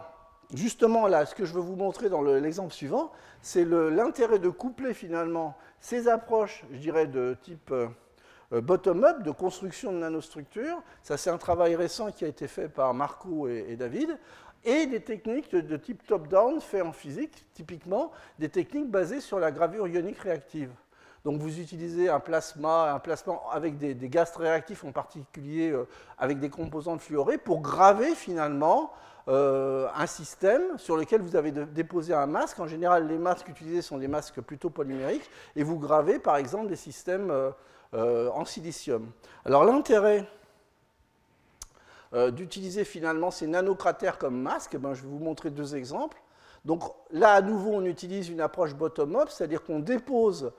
justement, 0.54 1.08
là, 1.08 1.26
ce 1.26 1.36
que 1.36 1.46
je 1.46 1.54
veux 1.54 1.62
vous 1.62 1.76
montrer 1.76 2.10
dans 2.10 2.22
l'exemple 2.22 2.74
suivant, 2.74 3.12
c'est 3.42 3.66
l'intérêt 3.66 4.40
de 4.40 4.50
coupler 4.50 4.94
finalement 4.94 5.58
ces 5.80 6.08
approches, 6.08 6.66
je 6.72 6.78
dirais, 6.78 7.08
de 7.08 7.38
type 7.42 7.72
euh, 7.72 7.88
euh, 8.54 8.62
bottom-up, 8.62 9.24
de 9.24 9.32
construction 9.32 9.92
de 9.92 9.98
nanostructures. 9.98 10.82
Ça, 11.04 11.18
c'est 11.18 11.30
un 11.30 11.38
travail 11.38 11.76
récent 11.76 12.12
qui 12.12 12.26
a 12.26 12.28
été 12.28 12.48
fait 12.48 12.70
par 12.70 12.94
Marco 12.94 13.48
et, 13.48 13.76
David. 13.76 14.18
Et 14.64 14.86
des 14.88 15.02
techniques 15.02 15.52
de, 15.52 15.78
type 15.78 16.06
top-down 16.06 16.60
fait 16.60 16.82
en 16.82 16.92
physique, 16.92 17.46
typiquement 17.54 18.12
des 18.40 18.50
techniques 18.50 18.90
basées 18.90 19.22
sur 19.22 19.40
la 19.40 19.52
gravure 19.52 19.88
ionique 19.88 20.20
réactive. 20.20 20.72
Donc 21.28 21.42
vous 21.42 21.60
utilisez 21.60 22.08
un 22.08 22.22
plasma, 22.22 22.94
un 22.94 23.00
plasma 23.00 23.38
avec 23.52 23.78
des, 23.78 23.96
gaz 24.08 24.32
très 24.32 24.50
réactifs, 24.50 24.86
en 24.86 24.94
particulier 24.94 25.72
euh, 25.72 25.86
avec 26.18 26.40
des 26.40 26.50
composantes 26.50 27.02
fluorées, 27.02 27.38
pour 27.38 27.60
graver 27.60 28.16
finalement 28.16 28.94
euh, 29.28 29.90
un 29.94 30.06
système 30.06 30.78
sur 30.78 30.96
lequel 30.96 31.20
vous 31.22 31.36
avez 31.36 31.52
déposé 31.52 32.14
un 32.14 32.28
masque. 32.28 32.62
En 32.62 32.68
général, 32.68 33.10
les 33.10 33.18
masques 33.18 33.50
utilisés 33.50 33.82
sont 33.82 33.98
des 33.98 34.08
masques 34.08 34.40
plutôt 34.40 34.70
polymériques, 34.70 35.30
et 35.58 35.64
vous 35.64 35.78
gravez 35.78 36.18
par 36.18 36.38
exemple 36.38 36.68
des 36.68 36.78
systèmes 36.78 37.30
en 37.92 38.46
silicium. 38.46 39.12
Alors 39.44 39.66
l'intérêt 39.66 40.26
d'utiliser 42.32 42.86
finalement 42.86 43.32
ces 43.32 43.48
nanocratères 43.48 44.18
comme 44.18 44.42
masque, 44.42 44.78
ben, 44.78 44.94
je 44.94 45.02
vais 45.02 45.10
vous 45.10 45.20
montrer 45.20 45.50
deux 45.50 45.76
exemples. 45.76 46.22
Donc 46.64 46.84
là, 47.12 47.34
à 47.34 47.42
nouveau, 47.42 47.72
on 47.74 47.84
utilise 47.84 48.30
une 48.30 48.40
approche 48.40 48.74
bottom-up, 48.74 49.28
c'est-à-dire 49.28 49.62
qu'on 49.66 49.80
dépose 49.80 50.54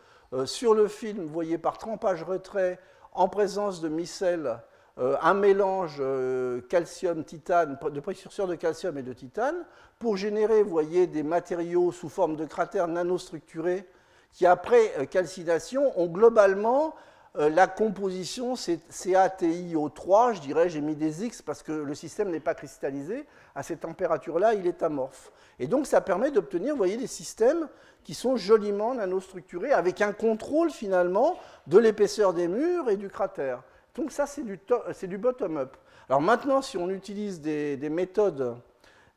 sur 0.44 0.74
le 0.74 0.88
film, 0.88 1.22
vous 1.22 1.32
voyez, 1.32 1.58
par 1.58 1.78
trempage-retrait, 1.78 2.78
en 3.12 3.28
présence 3.28 3.80
de 3.80 3.88
micelles, 3.88 4.60
euh, 4.98 5.16
un 5.22 5.34
mélange 5.34 5.98
euh, 6.00 6.60
calcium-titane, 6.68 7.78
de 7.92 8.00
précurseurs 8.00 8.48
de 8.48 8.56
calcium 8.56 8.98
et 8.98 9.02
de 9.02 9.12
titane, 9.12 9.54
pour 10.00 10.16
générer, 10.16 10.62
voyez, 10.64 11.06
des 11.06 11.22
matériaux 11.22 11.92
sous 11.92 12.08
forme 12.08 12.34
de 12.34 12.44
cratères 12.44 12.88
nanostructurés 12.88 13.86
qui, 14.32 14.44
après 14.44 14.92
euh, 14.98 15.04
calcination, 15.04 15.92
ont 16.00 16.06
globalement 16.06 16.94
la 17.34 17.66
composition 17.66 18.54
CaTiO3, 18.54 20.34
je 20.34 20.40
dirais, 20.40 20.68
j'ai 20.68 20.80
mis 20.80 20.96
des 20.96 21.24
X 21.24 21.42
parce 21.42 21.62
que 21.62 21.72
le 21.72 21.94
système 21.94 22.30
n'est 22.30 22.40
pas 22.40 22.54
cristallisé. 22.54 23.26
À 23.54 23.62
cette 23.62 23.80
température-là, 23.80 24.54
il 24.54 24.66
est 24.66 24.82
amorphe. 24.82 25.30
Et 25.58 25.66
donc, 25.66 25.86
ça 25.86 26.00
permet 26.00 26.30
d'obtenir, 26.30 26.72
vous 26.72 26.78
voyez, 26.78 26.96
des 26.96 27.06
systèmes 27.06 27.68
qui 28.04 28.14
sont 28.14 28.36
joliment 28.36 28.94
nanostructurés 28.94 29.72
avec 29.72 30.00
un 30.00 30.12
contrôle 30.12 30.70
finalement 30.70 31.38
de 31.66 31.78
l'épaisseur 31.78 32.32
des 32.32 32.48
murs 32.48 32.88
et 32.88 32.96
du 32.96 33.08
cratère. 33.08 33.62
Donc 33.94 34.12
ça, 34.12 34.26
c'est 34.26 34.44
du, 34.44 34.58
du 35.02 35.18
bottom-up. 35.18 35.76
Alors 36.08 36.22
maintenant, 36.22 36.62
si 36.62 36.78
on 36.78 36.88
utilise 36.88 37.40
des, 37.40 37.90
méthodes, 37.90 38.56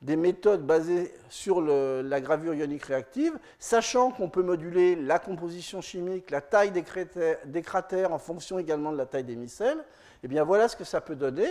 des 0.02 0.16
méthodes 0.16 0.66
basées 0.66 1.14
sur 1.30 1.62
la 1.62 2.22
gravure 2.22 2.54
ionique 2.54 2.86
réactive, 2.86 3.38
sachant 3.60 4.12
qu'on 4.12 4.30
peut 4.30 4.42
moduler 4.42 4.96
la 4.96 5.20
composition 5.20 5.82
chimique, 5.82 6.32
la 6.32 6.42
taille 6.42 6.72
des 6.72 7.62
cratères, 7.62 8.12
en 8.12 8.20
fonction 8.20 8.58
également 8.58 8.92
de 8.92 8.98
la 8.98 9.06
taille 9.06 9.24
des 9.24 9.36
micelles, 9.36 9.84
eh 10.24 10.28
bien 10.28 10.44
voilà 10.44 10.68
ce 10.68 10.76
que 10.76 10.84
ça 10.84 11.02
peut 11.02 11.16
donner. 11.16 11.48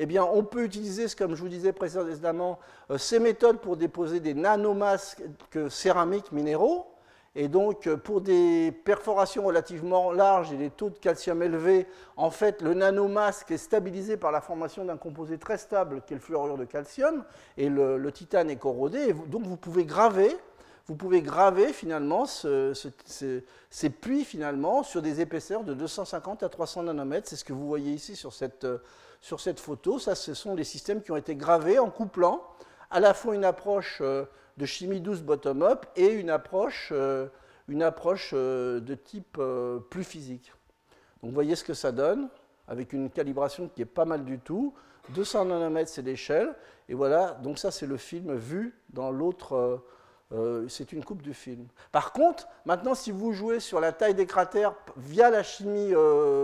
Eh 0.00 0.06
bien, 0.06 0.24
on 0.24 0.44
peut 0.44 0.64
utiliser, 0.64 1.06
comme 1.16 1.34
je 1.34 1.40
vous 1.40 1.48
disais 1.48 1.72
précédemment, 1.72 2.60
euh, 2.90 2.98
ces 2.98 3.18
méthodes 3.18 3.58
pour 3.58 3.76
déposer 3.76 4.20
des 4.20 4.32
nanomasques 4.32 5.22
céramiques 5.68 6.30
minéraux. 6.30 6.86
Et 7.40 7.46
donc, 7.46 7.86
euh, 7.86 7.96
pour 7.96 8.20
des 8.20 8.72
perforations 8.72 9.44
relativement 9.44 10.10
larges 10.10 10.52
et 10.52 10.56
des 10.56 10.70
taux 10.70 10.90
de 10.90 10.98
calcium 10.98 11.40
élevés, 11.40 11.86
en 12.16 12.32
fait, 12.32 12.62
le 12.62 12.74
nanomasque 12.74 13.52
est 13.52 13.58
stabilisé 13.58 14.16
par 14.16 14.32
la 14.32 14.40
formation 14.40 14.84
d'un 14.84 14.96
composé 14.96 15.38
très 15.38 15.56
stable 15.56 16.02
qui 16.04 16.14
est 16.14 16.16
le 16.16 16.20
fluorure 16.20 16.58
de 16.58 16.64
calcium, 16.64 17.22
et 17.56 17.68
le, 17.68 18.10
titane 18.10 18.50
est 18.50 18.56
corrodé. 18.56 19.10
Et 19.10 19.12
donc, 19.12 19.44
vous 19.44 19.56
pouvez 19.56 19.84
graver, 19.84 20.36
vous 20.88 20.96
pouvez 20.96 21.22
graver 21.22 21.72
finalement 21.72 22.24
ces 22.26 23.90
puits 23.90 24.24
finalement 24.24 24.82
sur 24.82 25.00
des 25.00 25.20
épaisseurs 25.20 25.62
de 25.62 25.74
250 25.74 26.42
à 26.42 26.48
300 26.48 26.82
nanomètres. 26.82 27.28
C'est 27.28 27.36
ce 27.36 27.44
que 27.44 27.52
vous 27.52 27.68
voyez 27.68 27.92
ici 27.92 28.16
sur 28.16 28.32
cette, 28.32 28.64
euh, 28.64 28.78
sur 29.20 29.38
cette 29.38 29.60
photo. 29.60 30.00
Ça, 30.00 30.16
ce 30.16 30.34
sont 30.34 30.56
les 30.56 30.64
systèmes 30.64 31.02
qui 31.02 31.12
ont 31.12 31.16
été 31.16 31.36
gravés 31.36 31.78
en 31.78 31.88
couplant 31.88 32.42
à 32.90 32.98
la 32.98 33.14
fois 33.14 33.36
une 33.36 33.44
approche 33.44 33.98
euh, 34.00 34.24
de 34.58 34.66
chimie 34.66 35.00
douce 35.00 35.22
bottom-up 35.22 35.86
et 35.96 36.08
une 36.08 36.30
approche, 36.30 36.88
euh, 36.92 37.28
une 37.68 37.82
approche 37.82 38.32
euh, 38.34 38.80
de 38.80 38.94
type 38.94 39.36
euh, 39.38 39.78
plus 39.78 40.02
physique. 40.02 40.52
Donc 41.22 41.30
vous 41.30 41.34
voyez 41.34 41.54
ce 41.54 41.62
que 41.62 41.74
ça 41.74 41.92
donne, 41.92 42.28
avec 42.66 42.92
une 42.92 43.08
calibration 43.08 43.68
qui 43.68 43.82
est 43.82 43.86
pas 43.86 44.04
mal 44.04 44.24
du 44.24 44.40
tout. 44.40 44.74
200 45.10 45.46
nanomètres, 45.46 45.90
c'est 45.90 46.02
l'échelle. 46.02 46.54
Et 46.88 46.94
voilà, 46.94 47.38
donc 47.42 47.58
ça, 47.58 47.70
c'est 47.70 47.86
le 47.86 47.96
film 47.96 48.34
vu 48.34 48.74
dans 48.90 49.10
l'autre. 49.10 49.80
c'est 50.68 50.92
une 50.92 51.02
coupe 51.02 51.22
du 51.22 51.34
film. 51.34 51.66
Par 51.92 52.12
contre, 52.12 52.46
maintenant, 52.66 52.94
si 52.94 53.10
vous 53.10 53.32
jouez 53.32 53.60
sur 53.60 53.80
la 53.80 53.92
taille 53.92 54.14
des 54.14 54.26
cratères 54.26 54.74
via 54.96 55.30
la 55.30 55.42
chimie 55.42 55.92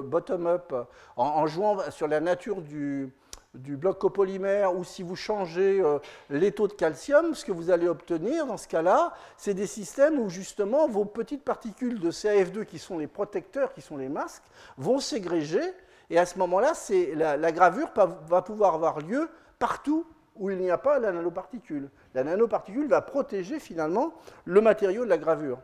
bottom-up, 0.04 0.74
en, 1.16 1.46
jouant 1.46 1.78
sur 1.90 2.08
la 2.08 2.20
nature 2.20 2.62
du, 2.62 3.12
du 3.54 3.76
bloc 3.76 3.98
copolymère 3.98 4.76
ou 4.76 4.84
si 4.84 5.02
vous 5.02 5.16
changez 5.16 5.80
euh, 5.80 5.98
les 6.30 6.52
taux 6.52 6.68
de 6.68 6.72
calcium, 6.72 7.34
ce 7.34 7.44
que 7.44 7.52
vous 7.52 7.70
allez 7.70 7.88
obtenir 7.88 8.46
dans 8.46 8.56
ce 8.56 8.68
cas-là, 8.68 9.14
c'est 9.36 9.54
des 9.54 9.66
systèmes 9.66 10.18
où 10.18 10.28
justement 10.28 10.88
vos 10.88 11.04
petites 11.04 11.44
particules 11.44 12.00
de 12.00 12.10
CAF2 12.10 12.64
qui 12.64 12.78
sont 12.78 12.98
les 12.98 13.06
protecteurs, 13.06 13.72
qui 13.72 13.80
sont 13.80 13.96
les 13.96 14.08
masques, 14.08 14.44
vont 14.76 14.98
ségréger 14.98 15.62
et 16.10 16.18
à 16.18 16.26
ce 16.26 16.38
moment-là, 16.38 16.72
la, 17.14 17.36
la, 17.36 17.52
gravure 17.52 17.88
va 18.28 18.42
pouvoir 18.42 18.74
avoir 18.74 19.00
lieu 19.00 19.28
partout 19.58 20.06
où 20.36 20.50
il 20.50 20.58
n'y 20.58 20.70
a 20.70 20.78
pas 20.78 20.98
la 20.98 21.12
nanoparticule. 21.12 21.90
La 22.14 22.24
nanoparticule 22.24 22.88
va 22.88 23.00
protéger 23.00 23.58
finalement 23.58 24.14
le 24.44 24.60
matériau 24.60 25.04
de 25.04 25.10
la 25.10 25.18
gravure. 25.18 25.58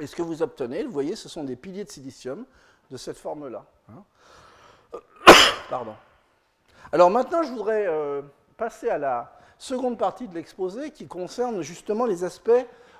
Et 0.00 0.06
ce 0.06 0.16
que 0.16 0.22
vous 0.22 0.42
obtenez, 0.42 0.84
vous 0.84 0.92
voyez, 0.92 1.16
ce 1.16 1.28
sont 1.28 1.44
des 1.44 1.56
piliers 1.56 1.84
de 1.84 1.90
silicium 1.90 2.44
de 2.90 2.96
cette 2.96 3.18
forme-là. 3.18 3.64
Hein. 3.88 4.02
Pardon. 5.70 5.94
Alors 6.92 7.10
maintenant, 7.10 7.42
je 7.42 7.50
voudrais 7.50 7.86
euh, 7.88 8.22
passer 8.56 8.88
à 8.88 8.98
la 8.98 9.32
seconde 9.58 9.98
partie 9.98 10.28
de 10.28 10.34
l'exposé 10.34 10.90
qui 10.90 11.08
concerne 11.08 11.62
justement 11.62 12.06
les 12.06 12.22
aspects 12.22 12.50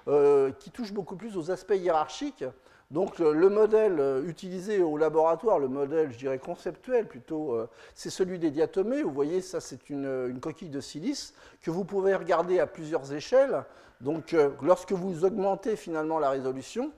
euh, 0.09 0.51
qui 0.59 0.71
touchent 0.71 0.93
beaucoup 0.93 1.17
plus 1.17 1.37
aux 1.37 1.51
aspects 1.51 1.75
hiérarchiques. 1.77 2.45
Donc 2.91 3.19
le 3.19 3.49
modèle 3.49 3.99
euh, 3.99 4.27
utilisé 4.27 4.83
au 4.83 4.97
laboratoire, 4.97 5.59
le 5.59 5.69
modèle, 5.69 6.11
je 6.13 6.19
dirais 6.19 6.39
conceptuel 6.39 7.07
plutôt, 7.07 7.57
c'est 7.95 8.11
celui 8.11 8.39
des 8.39 8.51
diatomées. 8.51 9.03
Vous 9.03 9.13
voyez, 9.13 9.41
ça 9.41 9.61
c'est 9.61 9.89
une, 9.89 10.39
coquille 10.41 10.71
de 10.71 10.81
silice 10.81 11.35
que 11.63 11.71
vous 11.71 11.85
pouvez 11.85 12.15
regarder 12.15 12.59
à 12.59 12.67
plusieurs 12.67 13.13
échelles. 13.13 13.65
Donc 14.01 14.37
lorsque 14.63 14.93
vous 14.93 15.25
augmentez 15.25 15.77
finalement 15.77 16.19
la 16.19 16.31
résolution, 16.31 16.93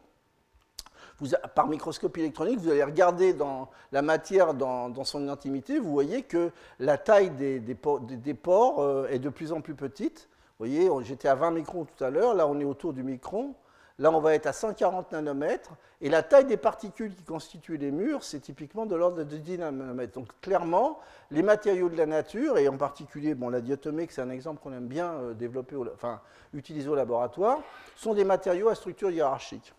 par 1.54 1.68
microscopie 1.68 2.20
électronique, 2.20 2.58
vous 2.58 2.70
allez 2.70 2.84
regarder 2.84 3.32
dans 3.32 3.70
la 3.92 4.02
matière 4.02 4.54
dans, 4.54 5.04
son 5.04 5.28
intimité, 5.28 5.78
vous 5.78 5.90
voyez 5.90 6.22
que 6.22 6.50
la 6.78 6.98
taille 6.98 7.30
des, 7.30 8.34
pores 8.34 8.82
euh, 8.82 9.08
est 9.08 9.18
de 9.18 9.28
plus 9.28 9.52
en 9.52 9.60
plus 9.60 9.74
petite. 9.74 10.28
Vous 10.58 10.66
voyez, 10.66 10.90
j'étais 11.04 11.28
à 11.28 11.34
20 11.34 11.52
microns 11.52 11.84
tout 11.84 12.04
à 12.04 12.10
l'heure, 12.10 12.34
là 12.34 12.46
on 12.46 12.58
est 12.60 12.64
autour 12.64 12.92
du 12.92 13.02
micron. 13.02 13.54
Là, 14.00 14.12
on 14.12 14.20
va 14.20 14.34
être 14.34 14.46
à 14.46 14.52
140 14.52 15.10
nanomètres. 15.10 15.74
Et 16.00 16.08
la 16.08 16.22
taille 16.22 16.44
des 16.44 16.56
particules 16.56 17.16
qui 17.16 17.24
constituent 17.24 17.78
les 17.78 17.90
murs, 17.90 18.22
c'est 18.22 18.38
typiquement 18.38 18.86
de 18.86 18.94
l'ordre 18.94 19.24
de 19.24 19.36
10 19.36 19.58
nanomètres. 19.58 20.14
Donc, 20.14 20.28
clairement, 20.40 21.00
les 21.32 21.42
matériaux 21.42 21.88
de 21.88 21.96
la 21.96 22.06
nature, 22.06 22.58
et 22.58 22.68
en 22.68 22.76
particulier 22.76 23.34
bon, 23.34 23.48
la 23.48 23.60
diatomique, 23.60 24.12
c'est 24.12 24.20
un 24.20 24.30
exemple 24.30 24.62
qu'on 24.62 24.72
aime 24.72 24.86
bien 24.86 25.14
euh, 25.14 25.34
développer, 25.34 25.74
enfin, 25.92 26.20
utiliser 26.54 26.88
au 26.88 26.94
laboratoire, 26.94 27.58
sont 27.96 28.14
des 28.14 28.22
matériaux 28.22 28.68
à 28.68 28.76
structure 28.76 29.10
hiérarchique. 29.10 29.74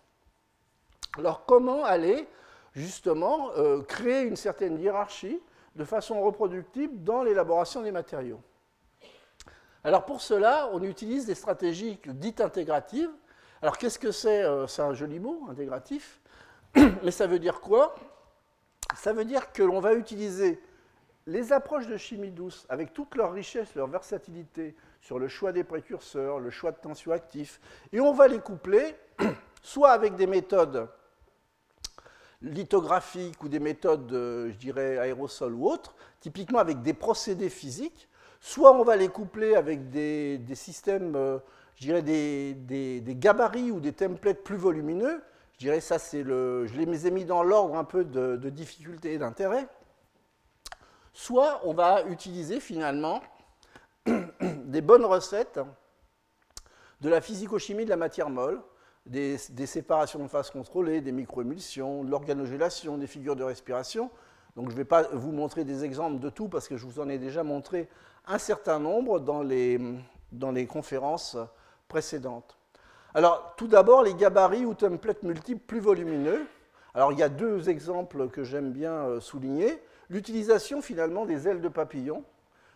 Alors 1.18 1.44
comment 1.44 1.84
aller 1.84 2.28
justement 2.74 3.50
euh, 3.56 3.82
créer 3.82 4.22
une 4.22 4.36
certaine 4.36 4.78
hiérarchie 4.78 5.40
de 5.76 5.84
façon 5.84 6.20
reproductible 6.20 7.02
dans 7.02 7.22
l'élaboration 7.22 7.82
des 7.82 7.92
matériaux? 7.92 8.40
Alors 9.82 10.04
pour 10.04 10.20
cela, 10.20 10.68
on 10.72 10.82
utilise 10.82 11.26
des 11.26 11.34
stratégies 11.34 11.98
dites 12.06 12.40
intégratives. 12.40 13.10
Alors 13.62 13.78
qu'est-ce 13.78 13.98
que 13.98 14.12
c'est 14.12 14.42
euh, 14.42 14.66
C'est 14.66 14.82
un 14.82 14.94
joli 14.94 15.18
mot, 15.18 15.46
intégratif. 15.50 16.20
Mais 17.02 17.10
ça 17.10 17.26
veut 17.26 17.38
dire 17.38 17.60
quoi? 17.60 17.94
Ça 18.94 19.12
veut 19.12 19.24
dire 19.24 19.52
que 19.52 19.62
l'on 19.62 19.80
va 19.80 19.94
utiliser 19.94 20.62
les 21.26 21.52
approches 21.52 21.86
de 21.86 21.96
chimie 21.96 22.30
douce 22.30 22.66
avec 22.68 22.92
toute 22.92 23.14
leur 23.14 23.32
richesse, 23.32 23.74
leur 23.74 23.86
versatilité 23.86 24.74
sur 25.00 25.18
le 25.18 25.28
choix 25.28 25.52
des 25.52 25.64
précurseurs, 25.64 26.40
le 26.40 26.50
choix 26.50 26.72
de 26.72 26.78
tensioactifs, 26.78 27.60
et 27.92 28.00
on 28.00 28.12
va 28.12 28.28
les 28.28 28.40
coupler 28.40 28.96
soit 29.62 29.90
avec 29.90 30.16
des 30.16 30.26
méthodes 30.26 30.88
lithographiques 32.42 33.42
ou 33.42 33.48
des 33.48 33.60
méthodes, 33.60 34.10
je 34.10 34.56
dirais, 34.56 34.98
aérosols 34.98 35.54
ou 35.54 35.68
autres, 35.68 35.94
typiquement 36.20 36.58
avec 36.58 36.82
des 36.82 36.94
procédés 36.94 37.50
physiques, 37.50 38.08
soit 38.40 38.72
on 38.72 38.82
va 38.82 38.96
les 38.96 39.08
coupler 39.08 39.54
avec 39.54 39.90
des, 39.90 40.40
systèmes, 40.54 41.14
euh, 41.14 41.38
je 41.76 41.82
dirais, 41.82 42.02
des, 42.02 43.02
gabarits 43.08 43.70
ou 43.70 43.80
des 43.80 43.92
templates 43.92 44.42
plus 44.42 44.56
volumineux. 44.56 45.22
Je 45.54 45.58
dirais 45.58 45.80
ça, 45.80 45.98
c'est 45.98 46.22
le, 46.22 46.66
je 46.66 46.74
les 46.74 47.06
ai 47.06 47.10
mis 47.10 47.26
dans 47.26 47.42
l'ordre 47.42 47.76
un 47.76 47.84
peu 47.84 48.04
de, 48.04 48.36
de 48.36 48.50
difficulté 48.50 49.12
et 49.12 49.18
d'intérêt. 49.18 49.68
Soit 51.12 51.60
on 51.64 51.74
va 51.74 52.04
utiliser 52.04 52.60
finalement 52.60 53.20
des 54.06 54.80
bonnes 54.80 55.04
recettes 55.04 55.60
de 57.02 57.08
la 57.08 57.20
physico-chimie 57.20 57.84
de 57.84 57.90
la 57.90 57.96
matière 57.96 58.30
molle, 58.30 58.62
des, 59.06 59.38
séparations 59.66 60.18
de 60.20 60.28
phase 60.28 60.50
contrôlées, 60.50 61.00
des 61.00 61.12
microémulsions, 61.12 62.04
de 62.04 62.10
l'organogélation, 62.10 62.98
des 62.98 63.06
figures 63.06 63.36
de 63.36 63.44
respiration. 63.44 64.10
Donc 64.56 64.66
je 64.66 64.72
ne 64.72 64.76
vais 64.76 64.84
pas 64.84 65.02
vous 65.12 65.32
montrer 65.32 65.64
des 65.64 65.84
exemples 65.84 66.20
de 66.20 66.30
tout 66.30 66.48
parce 66.48 66.68
que 66.68 66.76
je 66.76 66.84
vous 66.84 67.00
en 67.00 67.08
ai 67.08 67.18
déjà 67.18 67.42
montré 67.42 67.88
un 68.26 68.38
certain 68.38 68.78
nombre 68.78 69.20
dans 69.20 69.42
les, 69.42 69.80
dans 70.32 70.50
les 70.50 70.66
conférences 70.66 71.36
précédentes. 71.88 72.56
Alors 73.14 73.54
tout 73.56 73.66
d'abord 73.66 74.02
les 74.02 74.14
gabarits 74.14 74.64
ou 74.64 74.74
templates 74.74 75.22
multiples 75.22 75.64
plus 75.66 75.80
volumineux. 75.80 76.46
Alors 76.94 77.12
il 77.12 77.18
y 77.18 77.22
a 77.22 77.28
deux 77.28 77.68
exemples 77.68 78.28
que 78.28 78.44
j'aime 78.44 78.72
bien 78.72 78.92
euh, 78.92 79.20
souligner. 79.20 79.80
L'utilisation 80.08 80.82
finalement 80.82 81.24
des 81.24 81.46
ailes 81.46 81.60
de 81.60 81.68
papillon 81.68 82.24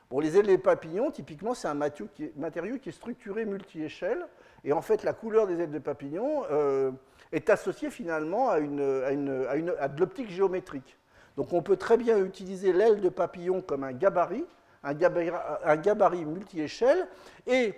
Pour 0.08 0.22
les 0.22 0.37
ailes 0.37 0.46
des 0.46 0.58
papillons, 0.58 1.10
typiquement, 1.10 1.52
c'est 1.52 1.66
un 1.66 1.74
matériau 1.74 2.78
qui 2.78 2.88
est 2.88 2.92
structuré 2.92 3.44
multi-échelle. 3.44 4.24
Et 4.64 4.72
en 4.72 4.83
fait, 4.83 5.03
la 5.03 5.12
couleur 5.12 5.46
des 5.46 5.61
ailes 5.61 5.70
de 5.70 5.79
papillon 5.79 6.44
euh, 6.50 6.90
est 7.33 7.50
associée 7.50 7.90
finalement 7.90 8.50
à, 8.50 8.61
de 8.61 10.00
l'optique 10.00 10.31
géométrique. 10.31 10.96
Donc 11.37 11.53
on 11.53 11.62
peut 11.62 11.77
très 11.77 11.96
bien 11.96 12.18
utiliser 12.18 12.72
l'aile 12.72 13.00
de 13.00 13.09
papillon 13.09 13.61
comme 13.61 13.85
un 13.85 13.92
gabarit, 13.92 14.46
un 14.83 14.94
gabarit, 14.94 16.24
multi-échelle, 16.24 17.07
et 17.46 17.74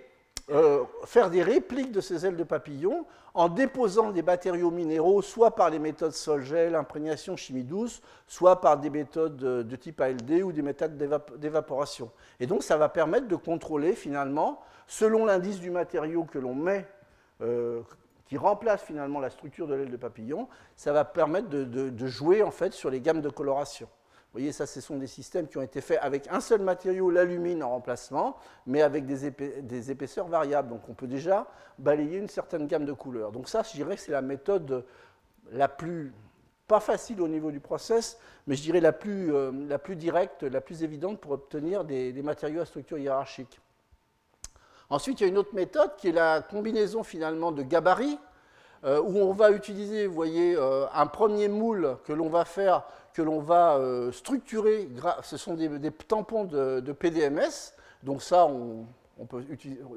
euh, 0.49 0.83
faire 1.05 1.29
des 1.29 1.43
répliques 1.43 1.91
de 1.91 1.99
ces 1.99 2.25
ailes 2.25 2.37
de 2.37 2.43
papillon 2.43 3.05
en 3.33 3.49
déposant 3.49 4.11
des 4.11 4.23
matériaux 4.23 4.71
minéraux, 4.71 5.21
soit 5.21 5.55
par 5.55 5.69
les 5.69 5.79
méthodes 5.79 6.13
sol-gel, 6.13 6.73
imprégnation, 6.75 7.35
chimie 7.35 7.63
douce, 7.63 8.01
soit 8.27 8.61
par 8.61 8.77
des 8.77 8.89
méthodes 8.89 9.35
de 9.35 9.75
type 9.75 9.99
ALD 9.99 10.41
ou 10.43 10.51
des 10.51 10.61
méthodes 10.61 10.97
d'évaporation. 11.37 12.11
Et 12.39 12.47
donc 12.47 12.63
ça 12.63 12.77
va 12.77 12.89
permettre 12.89 13.27
de 13.27 13.35
contrôler 13.35 13.93
finalement, 13.93 14.61
selon 14.87 15.25
l'indice 15.25 15.59
du 15.59 15.69
matériau 15.69 16.23
que 16.23 16.39
l'on 16.39 16.55
met, 16.55 16.87
euh, 17.41 17.81
qui 18.25 18.37
remplace 18.37 18.81
finalement 18.81 19.19
la 19.19 19.29
structure 19.29 19.67
de 19.67 19.75
l'aile 19.75 19.91
de 19.91 19.97
papillon, 19.97 20.47
ça 20.75 20.91
va 20.91 21.05
permettre 21.05 21.49
de, 21.49 22.07
jouer 22.07 22.43
en 22.43 22.51
fait 22.51 22.73
sur 22.73 22.89
les 22.89 22.99
gammes 22.99 23.21
de 23.21 23.29
coloration. 23.29 23.87
Vous 23.87 24.39
voyez, 24.39 24.51
ça, 24.51 24.65
ce 24.65 24.81
sont 24.81 24.97
des 24.97 25.07
systèmes 25.07 25.47
qui 25.47 25.57
ont 25.57 25.61
été 25.61 25.79
faits 25.79 25.99
avec 26.01 26.27
un 26.29 26.41
seul 26.41 26.61
matériau, 26.61 27.09
l'alumine 27.09 27.63
en 27.63 27.69
remplacement, 27.69 28.37
mais 28.65 28.81
avec 28.81 29.05
des, 29.05 29.91
épaisseurs 29.91 30.27
variables. 30.27 30.69
Donc 30.69 30.89
on 30.89 30.93
peut 30.93 31.07
déjà 31.07 31.47
balayer 31.79 32.17
une 32.17 32.27
certaine 32.27 32.67
gamme 32.67 32.85
de 32.85 32.91
couleurs. 32.91 33.31
Donc 33.31 33.47
ça, 33.47 33.63
je 33.63 33.71
dirais 33.71 33.95
que 33.95 34.01
c'est 34.01 34.11
la 34.11 34.21
méthode 34.21 34.85
la 35.51 35.69
plus, 35.69 36.13
pas 36.67 36.81
facile 36.81 37.21
au 37.21 37.29
niveau 37.29 37.51
du 37.51 37.61
process, 37.61 38.19
mais 38.45 38.55
je 38.55 38.61
dirais 38.61 38.81
la 38.81 38.91
plus, 38.91 39.33
euh, 39.33 39.77
directe, 39.95 40.43
la 40.43 40.59
plus 40.59 40.83
évidente 40.83 41.21
pour 41.21 41.31
obtenir 41.31 41.85
des 41.85 42.21
matériaux 42.21 42.59
à 42.61 42.65
structure 42.65 42.97
hiérarchique. 42.97 43.61
Ensuite, 44.89 45.19
il 45.19 45.23
y 45.23 45.25
a 45.25 45.29
une 45.29 45.37
autre 45.37 45.53
méthode 45.53 45.95
qui 45.97 46.09
est 46.09 46.13
la 46.13 46.41
combinaison 46.41 47.03
finalement 47.03 47.51
de 47.51 47.61
gabarits, 47.61 48.19
euh, 48.83 49.01
où 49.01 49.17
on 49.17 49.33
va 49.33 49.51
utiliser, 49.51 50.07
vous 50.07 50.13
voyez, 50.13 50.55
euh, 50.55 50.85
un 50.93 51.07
premier 51.07 51.47
moule 51.47 51.97
que 52.05 52.13
l'on 52.13 52.29
va 52.29 52.45
faire 52.45 52.83
que 53.13 53.23
l'on 53.23 53.39
va 53.39 53.77
euh, 53.77 54.11
structurer, 54.11 54.87
ce 55.23 55.37
sont 55.37 55.55
des, 55.55 55.91
tampons 55.91 56.43
de, 56.45 56.91
PDMS, 56.91 57.73
donc 58.03 58.21
ça, 58.21 58.45
on, 58.45 58.85
peut 59.25 59.43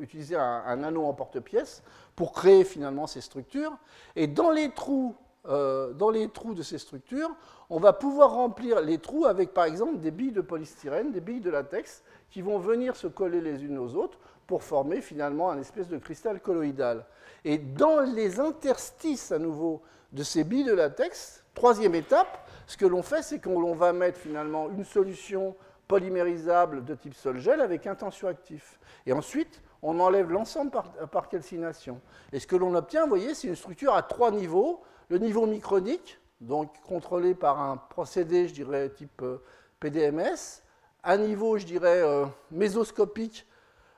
utiliser 0.01 0.37
un, 0.37 0.83
anneau 0.83 1.05
en 1.05 1.13
porte-pièce 1.13 1.83
pour 2.17 2.33
créer 2.33 2.65
finalement 2.65 3.07
ces 3.07 3.21
structures. 3.21 3.77
Et 4.17 4.27
dans 4.27 4.51
les 4.51 4.71
trous 4.73 5.15
dans 5.45 6.11
les 6.11 6.29
trous 6.29 6.55
de 6.55 6.63
ces 6.63 6.79
structures, 6.79 7.31
on 7.71 7.79
va 7.79 7.93
pouvoir 7.93 8.33
remplir 8.33 8.81
les 8.81 8.99
trous 8.99 9.25
avec 9.25 9.55
par 9.55 9.65
exemple 9.65 9.99
des 9.99 10.11
billes 10.11 10.33
de 10.33 10.43
polystyrène, 10.43 11.13
des 11.13 11.21
billes 11.21 11.41
de 11.41 11.51
latex, 11.51 12.03
qui 12.31 12.43
vont 12.43 12.59
venir 12.59 12.97
se 12.97 13.07
coller 13.07 13.41
les 13.41 13.65
unes 13.65 13.79
aux 13.79 13.95
autres 13.95 14.19
pour 14.51 14.65
former 14.65 15.01
finalement 15.01 15.53
un 15.53 15.61
espèce 15.61 15.87
de 15.87 15.97
cristal 15.97 16.41
colloïdal. 16.41 17.07
Et 17.45 17.57
dans 17.57 18.01
les 18.01 18.41
interstices 18.41 19.31
à 19.31 19.39
nouveau 19.39 19.81
de 20.11 20.25
ces 20.25 20.43
billes 20.43 20.65
de 20.65 20.75
latex, 20.75 21.45
troisième 21.55 21.95
étape, 21.95 22.49
ce 22.67 22.77
que 22.77 22.85
l'on 22.85 23.05
fait, 23.05 23.23
c'est 23.23 23.41
qu'on 23.41 23.75
va 23.75 23.93
mettre 23.93 24.19
finalement 24.19 24.69
une 24.69 24.83
solution 24.83 25.55
polymérisable 25.87 26.85
de 26.85 26.97
type 26.97 27.15
sol-gel 27.15 27.61
avec 27.61 27.87
un 27.87 27.95
tensioactif. 27.95 28.81
Et 29.07 29.13
ensuite, 29.13 29.63
on 29.83 30.01
enlève 30.01 30.33
l'ensemble 30.33 30.73
par, 30.73 31.29
calcination. 31.29 32.01
Et 32.33 32.41
ce 32.41 32.49
que 32.49 32.57
l'on 32.57 32.75
obtient, 32.75 33.05
vous 33.05 33.11
voyez, 33.11 33.35
c'est 33.35 33.47
une 33.47 33.55
structure 33.55 33.95
à 33.95 34.03
trois 34.03 34.33
niveaux. 34.33 34.83
Le 35.11 35.19
niveau 35.19 35.47
micronique, 35.47 36.19
donc 36.41 36.73
contrôlé 36.89 37.37
par 37.37 37.61
un 37.61 37.77
procédé, 37.77 38.49
je 38.49 38.55
dirais, 38.55 38.91
type 38.91 39.23
euh, 39.23 39.39
PDMS. 39.79 40.65
Un 41.05 41.19
niveau, 41.19 41.57
je 41.57 41.67
dirais, 41.67 42.03
euh, 42.03 42.27
mésoscopique, 42.51 43.47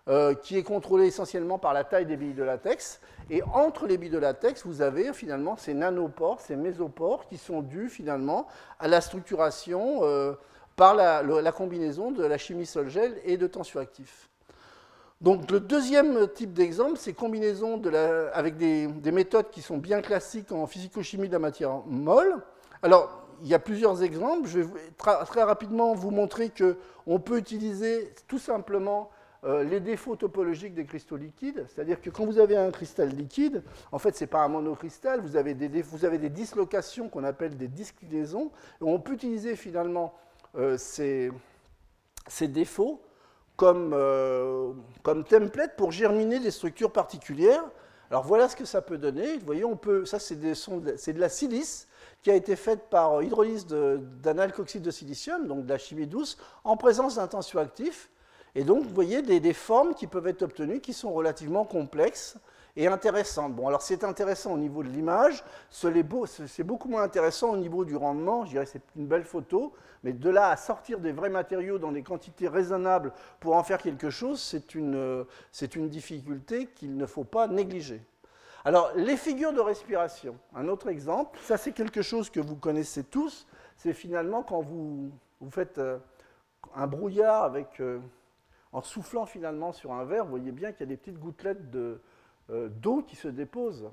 euh, 0.09 0.35
qui 0.35 0.59
est 0.59 0.65
contrôlé 0.65 1.07
essentiellement 1.07 1.61
par 1.61 1.73
la 1.73 1.85
taille 1.85 2.07
des 2.07 2.17
billes 2.17 2.35
de 2.35 2.43
latex. 2.43 3.01
Et 3.31 3.41
entre 3.55 3.87
les 3.87 3.99
billes 3.99 4.11
de 4.11 4.19
latex, 4.19 4.67
vous 4.67 4.83
avez 4.83 5.13
finalement 5.13 5.57
ces 5.57 5.75
nanopores, 5.75 6.41
ces 6.41 6.57
mésopores, 6.57 7.29
qui 7.29 7.39
sont 7.39 7.63
dus 7.63 7.89
finalement 7.89 8.49
à 8.81 8.89
la 8.89 9.01
structuration 9.01 10.01
euh, 10.03 10.33
par 10.75 10.97
la, 10.97 11.53
combinaison 11.53 12.11
de 12.11 12.25
la 12.25 12.37
chimie 12.37 12.67
sol-gel 12.67 13.17
et 13.25 13.37
de 13.37 13.47
tensioactifs. 13.47 14.29
Donc 15.21 15.49
le 15.53 15.61
deuxième 15.61 16.27
type 16.27 16.53
d'exemple, 16.53 16.97
c'est 16.97 17.13
combinaison 17.13 17.81
avec 18.35 18.57
des, 18.57 18.89
des, 18.89 19.13
méthodes 19.13 19.51
qui 19.51 19.63
sont 19.63 19.79
bien 19.79 20.03
classiques 20.03 20.51
en 20.51 20.67
physico-chimie 20.67 21.29
de 21.29 21.33
la 21.33 21.39
matière 21.39 21.83
molle. 21.87 22.43
Alors, 22.83 23.23
il 23.43 23.49
y 23.49 23.55
a 23.55 23.61
plusieurs 23.61 24.03
exemples. 24.03 24.49
Je 24.49 24.59
vais 24.59 24.69
très 24.99 25.45
rapidement 25.45 25.95
vous 25.95 26.11
montrer 26.11 26.51
qu'on 26.51 27.21
peut 27.21 27.39
utiliser 27.39 28.13
tout 28.27 28.41
simplement 28.41 29.11
euh, 29.45 29.65
les 29.65 29.81
défauts 29.81 30.15
topologiques 30.15 30.75
des 30.75 30.85
cristaux 30.85 31.17
liquides, 31.17 31.67
c'est-à-dire 31.69 32.01
que 32.01 32.11
quand 32.11 32.25
vous 32.25 32.39
avez 32.39 32.57
un 32.57 32.71
cristal 32.71 33.09
liquide, 33.09 33.65
en 33.91 33.99
fait, 33.99 34.15
ce 34.15 34.23
n'est 34.23 34.29
pas 34.29 34.45
un 34.45 34.47
monocristal, 34.49 35.21
vous 35.21 35.35
avez 35.35 35.55
des, 35.55 35.83
vous 35.83 36.05
avez 36.05 36.19
des 36.19 36.29
dislocations 36.31 37.09
qu'on 37.09 37.25
appelle 37.25 37.57
des 37.57 37.67
disclinaisons, 37.67 38.53
on 38.81 39.01
peut 39.01 39.15
utiliser 39.15 39.57
finalement 39.57 40.15
euh, 40.57 40.77
ces, 40.79 41.33
défauts 42.43 43.03
comme, 43.57 43.93
euh, 43.95 44.75
template 45.03 45.75
pour 45.75 45.91
germiner 45.91 46.39
des 46.39 46.53
structures 46.53 46.93
particulières. 46.93 47.65
Alors 48.11 48.23
voilà 48.23 48.49
ce 48.49 48.55
que 48.55 48.65
ça 48.65 48.81
peut 48.81 48.99
donner. 48.99 49.39
Vous 49.39 49.47
voyez, 49.47 49.65
on 49.65 49.77
peut, 49.77 50.05
ça 50.05 50.21
c'est 50.21 50.37
de 50.37 51.21
la 51.21 51.29
silice 51.29 51.89
qui 52.23 52.31
a 52.31 52.35
été 52.37 52.55
faite 52.55 52.89
par 52.91 53.21
hydrolyse 53.25 53.67
d'un 53.67 54.39
alkoxyde 54.39 54.83
de 54.83 54.93
silicium, 54.93 55.49
donc 55.49 55.65
de 55.65 55.69
la 55.69 55.79
chimie 55.79 56.07
douce, 56.07 56.39
en 56.63 56.77
présence 56.77 57.17
d'un 57.17 57.27
tensioactif. 57.27 58.09
Et 58.55 58.65
donc, 58.65 58.85
vous 58.85 58.95
voyez 58.95 59.23
des, 59.23 59.53
formes 59.53 59.95
qui 59.95 60.07
peuvent 60.07 60.27
être 60.27 60.43
obtenues 60.43 60.81
qui 60.81 60.93
sont 60.93 61.13
relativement 61.13 61.65
complexes 61.65 62.37
et 62.77 62.87
intéressantes. 62.87 63.55
Bon, 63.55 63.67
alors 63.67 63.83
c'est 63.83 64.05
intéressant 64.05 64.53
au 64.53 64.59
niveau 64.59 64.83
de 64.83 64.89
l'image, 64.89 65.43
c'est 65.71 66.63
beaucoup 66.63 66.89
moins 66.89 67.03
intéressant 67.03 67.51
au 67.51 67.57
niveau 67.57 67.85
du 67.85 67.97
rendement. 67.97 68.45
Je 68.45 68.51
dirais 68.51 68.67
c'est 68.67 68.83
une 68.97 69.07
belle 69.07 69.25
photo, 69.25 69.73
mais 70.03 70.13
de 70.13 70.31
là 70.31 70.49
à 70.49 70.57
sortir 70.57 70.99
des 70.99 71.13
vrais 71.13 71.31
matériaux 71.31 71.79
dans 71.79 71.93
des 71.93 72.03
quantités 72.03 72.49
raisonnables 72.49 73.13
pour 73.41 73.57
en 73.57 73.63
faire 73.63 73.79
quelque 73.79 74.11
chose, 74.11 74.41
c'est 74.41 74.75
une, 74.75 75.25
une 75.75 75.89
difficulté 75.89 76.67
qu'il 76.75 76.97
ne 76.97 77.07
faut 77.07 77.25
pas 77.25 77.47
négliger. 77.47 78.03
Alors, 78.65 78.93
les 78.95 79.17
figures 79.17 79.53
de 79.53 79.61
respiration, 79.61 80.37
un 80.55 80.69
autre 80.69 80.89
exemple, 80.89 81.39
ça 81.43 81.57
c'est 81.57 81.73
quelque 81.73 82.01
chose 82.01 82.31
que 82.31 82.39
vous 82.39 82.57
connaissez 82.57 83.03
tous, 83.03 83.47
c'est 83.77 83.93
finalement 83.93 84.43
quand 84.43 84.63
vous, 84.63 85.11
vous 85.41 85.51
faites 85.51 85.79
euh, 85.79 85.99
un 86.77 86.87
brouillard 86.87 87.43
avec 87.43 87.81
euh, 87.81 87.99
en 88.73 88.81
soufflant 88.81 89.27
finalement 89.27 89.73
sur 89.73 89.93
un 89.93 90.05
verre, 90.05 90.25
vous 90.25 90.31
voyez 90.31 90.53
bien 90.53 90.73
qu'il 90.73 90.81
y 90.81 90.83
a 90.85 90.87
des 90.87 90.97
petites 90.97 91.19
gouttelettes 91.19 91.75
euh, 91.75 92.69
d'eau 92.69 93.03
qui 93.07 93.17
se 93.17 93.29
déposent. 93.29 93.91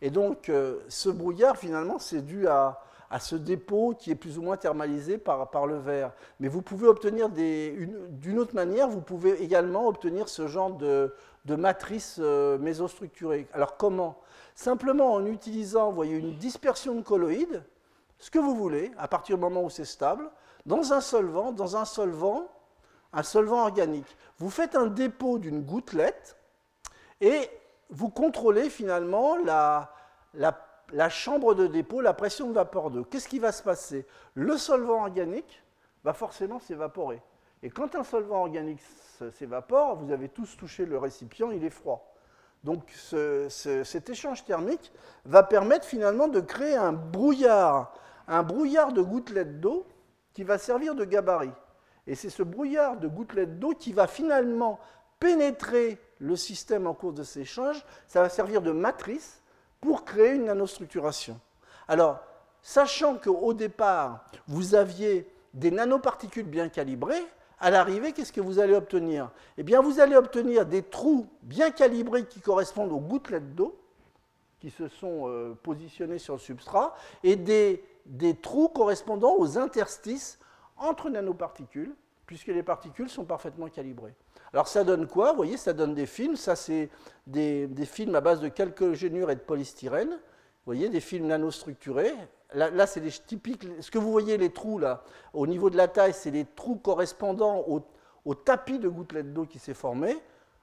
Et 0.00 0.10
donc, 0.10 0.48
euh, 0.48 0.80
ce 0.88 1.08
brouillard, 1.08 1.56
finalement, 1.56 1.98
c'est 1.98 2.22
dû 2.22 2.48
à, 2.48 2.80
ce 3.20 3.36
dépôt 3.36 3.94
qui 3.96 4.10
est 4.10 4.16
plus 4.16 4.38
ou 4.38 4.42
moins 4.42 4.56
thermalisé 4.56 5.18
par, 5.18 5.48
par 5.50 5.68
le 5.68 5.78
verre. 5.78 6.12
Mais 6.40 6.48
vous 6.48 6.62
pouvez 6.62 6.88
obtenir 6.88 7.28
d'une 7.28 8.38
autre 8.40 8.56
manière, 8.56 8.88
vous 8.88 9.00
pouvez 9.00 9.40
également 9.40 9.86
obtenir 9.86 10.28
ce 10.28 10.48
genre 10.48 10.70
de, 10.70 11.14
de 11.44 11.54
matrice 11.54 12.16
euh, 12.18 12.58
mésostructurée. 12.58 13.46
Alors, 13.52 13.76
comment? 13.76 14.18
Simplement 14.56 15.12
en 15.12 15.26
utilisant, 15.26 15.90
vous 15.90 15.94
voyez, 15.94 16.16
une 16.16 16.36
dispersion 16.36 16.94
de 16.96 17.02
colloïdes, 17.02 17.62
ce 18.18 18.30
que 18.30 18.38
vous 18.38 18.56
voulez, 18.56 18.90
à 18.98 19.06
partir 19.06 19.36
du 19.36 19.42
moment 19.42 19.62
où 19.62 19.70
c'est 19.70 19.84
stable, 19.84 20.28
dans 20.66 20.92
un 20.92 21.00
solvant, 21.00 21.52
dans 21.52 21.76
un 21.76 21.84
solvant 21.84 22.48
un 23.14 23.22
solvant 23.22 23.62
organique. 23.62 24.16
Vous 24.38 24.50
faites 24.50 24.74
un 24.74 24.86
dépôt 24.86 25.38
d'une 25.38 25.62
gouttelette 25.62 26.36
et 27.20 27.48
vous 27.88 28.10
contrôlez 28.10 28.68
finalement 28.68 29.36
la, 29.36 29.90
chambre 31.08 31.54
de 31.54 31.66
dépôt, 31.66 32.00
la 32.00 32.12
pression 32.12 32.48
de 32.48 32.52
vapeur 32.52 32.90
d'eau. 32.90 33.04
Qu'est-ce 33.04 33.28
qui 33.28 33.38
va 33.38 33.52
se 33.52 33.62
passer? 33.62 34.06
Le 34.34 34.58
solvant 34.58 35.02
organique 35.02 35.62
va 36.02 36.12
forcément 36.12 36.58
s'évaporer. 36.58 37.22
Et 37.62 37.70
quand 37.70 37.94
un 37.94 38.04
solvant 38.04 38.40
organique 38.40 38.80
s'évapore, 39.32 39.96
vous 39.96 40.12
avez 40.12 40.28
tous 40.28 40.56
touché 40.56 40.84
le 40.84 40.98
récipient, 40.98 41.50
il 41.50 41.64
est 41.64 41.70
froid. 41.70 42.12
Donc 42.64 42.90
cet 43.48 44.10
échange 44.10 44.44
thermique 44.44 44.92
va 45.24 45.42
permettre 45.42 45.86
finalement 45.86 46.28
de 46.28 46.40
créer 46.40 46.76
un 46.76 46.92
brouillard, 46.92 47.92
un 48.26 48.42
brouillard 48.42 48.92
de 48.92 49.02
gouttelettes 49.02 49.60
d'eau 49.60 49.86
qui 50.32 50.42
va 50.42 50.58
servir 50.58 50.94
de 50.94 51.04
gabarit. 51.04 51.52
Et 52.06 52.14
c'est 52.14 52.30
ce 52.30 52.42
brouillard 52.42 52.98
de 52.98 53.08
gouttelettes 53.08 53.58
d'eau 53.58 53.72
qui 53.72 53.92
va 53.92 54.06
finalement 54.06 54.78
pénétrer 55.18 55.98
le 56.18 56.36
système 56.36 56.86
en 56.86 56.94
cours 56.94 57.12
de 57.12 57.22
séchage. 57.22 57.84
Ça 58.06 58.20
va 58.20 58.28
servir 58.28 58.62
de 58.62 58.72
matrice 58.72 59.42
pour 59.80 60.04
créer 60.04 60.34
une 60.34 60.44
nanostructuration. 60.44 61.40
Alors, 61.88 62.20
sachant 62.62 63.16
qu'au 63.16 63.54
départ, 63.54 64.24
vous 64.46 64.74
aviez 64.74 65.28
des 65.52 65.70
nanoparticules 65.70 66.46
bien 66.46 66.68
calibrées, 66.68 67.24
à 67.60 67.70
l'arrivée, 67.70 68.12
qu'est-ce 68.12 68.32
que 68.32 68.40
vous 68.40 68.58
allez 68.58 68.74
obtenir? 68.74 69.30
Eh 69.56 69.62
bien, 69.62 69.80
vous 69.80 70.00
allez 70.00 70.16
obtenir 70.16 70.66
des 70.66 70.82
trous 70.82 71.26
bien 71.42 71.70
calibrés 71.70 72.26
qui 72.26 72.40
correspondent 72.40 72.92
aux 72.92 73.00
gouttelettes 73.00 73.54
d'eau 73.54 73.78
qui 74.64 74.70
se 74.70 74.88
sont 74.88 75.28
euh, 75.28 75.54
positionnés 75.62 76.18
sur 76.18 76.32
le 76.32 76.40
substrat, 76.40 76.96
et 77.22 77.36
des 77.36 78.34
trous 78.40 78.68
correspondant 78.68 79.36
aux 79.36 79.58
interstices 79.58 80.38
entre 80.84 81.10
nanoparticules 81.10 81.94
puisque 82.26 82.48
les 82.48 82.62
particules 82.62 83.08
sont 83.08 83.24
parfaitement 83.24 83.68
calibrées. 83.68 84.14
Alors 84.52 84.68
ça 84.68 84.84
donne 84.84 85.06
quoi? 85.06 85.30
Vous 85.30 85.36
voyez, 85.36 85.56
ça 85.56 85.72
donne 85.72 85.94
des 85.94 86.06
films. 86.06 86.36
Ça, 86.36 86.56
c'est 86.56 86.88
des, 87.26 87.68
films 87.84 88.14
à 88.14 88.20
base 88.20 88.40
de 88.40 88.48
calcogénure 88.48 89.30
et 89.30 89.34
de 89.34 89.40
polystyrène. 89.40 90.10
Vous 90.10 90.72
voyez, 90.72 90.88
des 90.88 91.00
films 91.00 91.26
nanostructurés. 91.26 92.14
Là, 92.54 92.86
c'est 92.86 93.00
les 93.00 93.10
typiques. 93.10 93.66
Ce 93.80 93.90
que 93.90 93.98
vous 93.98 94.12
voyez, 94.12 94.38
les 94.38 94.50
trous, 94.50 94.78
là, 94.78 95.02
au 95.32 95.46
niveau 95.46 95.70
de 95.70 95.76
la 95.76 95.88
taille, 95.88 96.14
c'est 96.14 96.30
les 96.30 96.44
trous 96.44 96.76
correspondant 96.76 97.64
au, 97.66 97.82
au 98.24 98.34
tapis 98.34 98.78
de 98.78 98.88
gouttelettes 98.88 99.32
d'eau 99.34 99.44
qui 99.44 99.58
s'est 99.58 99.74
formé, 99.74 100.16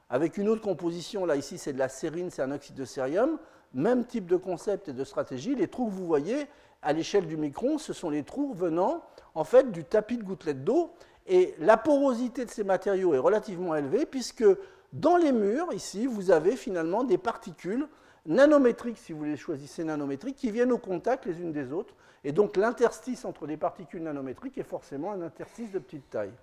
avec 0.09 0.37
une 0.37 0.47
autre 0.47 0.61
composition. 0.61 1.25
Là, 1.25 1.35
ici, 1.35 1.57
c'est 1.57 1.73
de 1.73 1.79
la 1.79 1.89
sérine, 1.89 2.31
c'est 2.31 2.41
un 2.41 2.51
oxyde 2.51 2.75
de 2.75 2.85
cérium. 2.85 3.37
Même 3.73 4.05
type 4.05 4.25
de 4.25 4.37
concept 4.37 4.89
et 4.89 4.93
de 4.93 5.03
stratégie. 5.03 5.53
Les 5.53 5.67
trous 5.67 5.87
que 5.87 5.91
vous 5.91 6.07
voyez, 6.07 6.47
à 6.81 6.93
l'échelle 6.93 7.27
du 7.27 7.37
micron, 7.37 7.77
ce 7.77 7.93
sont 7.93 8.09
les 8.09 8.23
trous 8.23 8.53
venant, 8.53 9.03
en 9.35 9.43
fait, 9.43 9.71
du 9.71 9.83
tapis 9.83 10.17
de 10.17 10.23
gouttelettes 10.23 10.63
d'eau. 10.63 10.93
Et 11.27 11.53
la 11.59 11.77
porosité 11.77 12.45
de 12.45 12.49
ces 12.49 12.63
matériaux 12.63 13.13
est 13.13 13.19
relativement 13.19 13.75
élevée, 13.75 14.05
puisque 14.05 14.45
dans 14.93 15.17
les 15.17 15.31
murs, 15.31 15.71
ici, 15.73 16.07
vous 16.07 16.31
avez 16.31 16.55
finalement 16.55 17.03
des 17.03 17.17
particules 17.17 17.87
nanométriques, 18.25 18.97
si 18.97 19.13
vous 19.13 19.23
les 19.23 19.37
choisissez 19.37 19.83
nanométriques, 19.83 20.35
qui 20.35 20.51
viennent 20.51 20.71
au 20.71 20.77
contact 20.77 21.25
les 21.25 21.39
unes 21.39 21.51
des 21.51 21.71
autres. 21.71 21.93
Et 22.23 22.31
donc 22.31 22.55
l'interstice 22.55 23.25
entre 23.25 23.47
les 23.47 23.57
particules 23.57 24.03
nanométriques 24.03 24.57
est 24.57 24.63
forcément 24.63 25.11
un 25.11 25.21
interstice 25.21 25.71
de 25.71 25.79
petite 25.79 26.09
taille. 26.09 26.33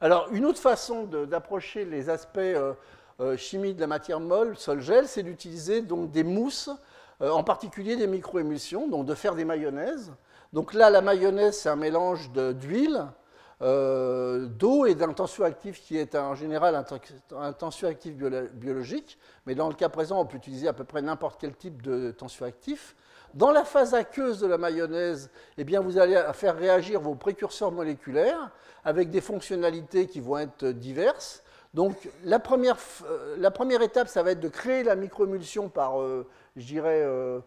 Alors, 0.00 0.28
une 0.32 0.44
autre 0.44 0.60
façon 0.60 1.04
d'approcher 1.04 1.84
les 1.84 2.08
aspects 2.08 2.38
euh, 2.38 2.72
euh, 3.20 3.36
chimiques 3.36 3.76
de 3.76 3.80
la 3.80 3.88
matière 3.88 4.20
molle, 4.20 4.56
sol-gel, 4.56 5.08
c'est 5.08 5.24
d'utiliser 5.24 5.82
des 5.82 6.22
mousses, 6.22 6.70
en 7.20 7.42
particulier 7.42 7.96
des 7.96 8.06
microémulsions, 8.06 8.88
donc 8.88 9.06
de 9.06 9.14
faire 9.14 9.34
des 9.34 9.44
mayonnaises. 9.44 10.12
Donc 10.52 10.72
là, 10.72 10.90
la 10.90 11.00
mayonnaise, 11.00 11.58
c'est 11.58 11.68
un 11.68 11.76
mélange 11.76 12.30
d'huile, 12.30 13.06
d'eau 13.60 14.86
et 14.86 14.94
d'un 14.94 15.12
tensioactif 15.12 15.80
qui 15.80 15.98
est 15.98 16.14
en 16.14 16.34
général 16.34 16.74
un, 17.36 17.52
tensioactif 17.52 18.14
biologique. 18.14 19.18
Mais 19.46 19.54
dans 19.54 19.68
le 19.68 19.74
cas 19.74 19.88
présent, 19.88 20.20
on 20.20 20.26
peut 20.26 20.36
utiliser 20.36 20.68
à 20.68 20.72
peu 20.72 20.84
près 20.84 21.02
n'importe 21.02 21.40
quel 21.40 21.54
type 21.56 21.82
de 21.82 22.12
tensioactif. 22.12 22.94
Dans 23.34 23.50
la 23.50 23.64
phase 23.64 23.94
aqueuse 23.94 24.40
de 24.40 24.46
la 24.46 24.56
mayonnaise, 24.56 25.30
eh 25.58 25.64
bien, 25.64 25.80
vous 25.80 25.98
allez 25.98 26.22
faire 26.32 26.56
réagir 26.56 27.00
vos 27.00 27.14
précurseurs 27.14 27.72
moléculaires 27.72 28.50
avec 28.84 29.10
des 29.10 29.20
fonctionnalités 29.20 30.06
qui 30.06 30.20
vont 30.20 30.38
être 30.38 30.66
diverses. 30.66 31.42
Donc 31.74 32.08
la 32.24 32.38
première, 32.38 32.78
euh, 33.04 33.80
étape, 33.80 34.08
ça 34.08 34.22
va 34.22 34.30
être 34.30 34.40
de 34.40 34.48
créer 34.48 34.82
la 34.82 34.96
microémulsion 34.96 35.68
par, 35.68 36.00
euh, 36.00 36.26
je 36.58 36.66
dirais, 36.66 37.02
euh, 37.02 37.40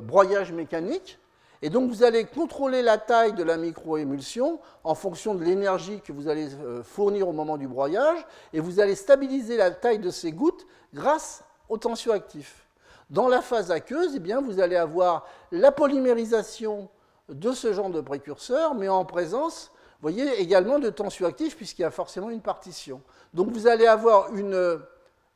broyage 0.00 0.52
mécanique. 0.52 1.18
Et 1.62 1.70
donc 1.70 1.88
vous 1.88 2.02
allez 2.02 2.24
contrôler 2.24 2.82
la 2.82 2.98
taille 2.98 3.32
de 3.32 3.42
la 3.42 3.56
microémulsion 3.56 4.58
en 4.82 4.94
fonction 4.94 5.34
de 5.34 5.44
l'énergie 5.44 6.00
que 6.00 6.12
vous 6.12 6.28
allez 6.28 6.48
fournir 6.82 7.28
au 7.28 7.32
moment 7.32 7.56
du 7.56 7.68
broyage, 7.68 8.26
et 8.52 8.60
vous 8.60 8.80
allez 8.80 8.94
stabiliser 8.94 9.56
la 9.56 9.70
taille 9.70 9.98
de 9.98 10.10
ces 10.10 10.32
gouttes 10.32 10.66
grâce 10.92 11.42
au 11.70 11.78
tensioactif. 11.78 12.66
Dans 13.08 13.28
la 13.28 13.40
phase 13.40 13.70
aqueuse, 13.70 14.14
eh 14.16 14.18
bien, 14.18 14.42
vous 14.42 14.60
allez 14.60 14.76
avoir 14.76 15.26
la 15.52 15.72
polymérisation 15.72 16.90
de 17.30 17.52
ce 17.52 17.72
genre 17.72 17.90
de 17.90 18.02
précurseur, 18.02 18.74
mais 18.74 18.88
en 18.88 19.06
présence 19.06 19.70
voyez, 20.04 20.40
également 20.40 20.78
de 20.78 20.90
tensioactif, 20.90 21.56
puisqu'il 21.56 21.82
y 21.82 21.84
a 21.86 21.90
forcément 21.90 22.30
une 22.30 22.42
partition. 22.42 23.00
Donc 23.32 23.50
vous 23.50 23.66
allez 23.66 23.86
avoir 23.86 24.30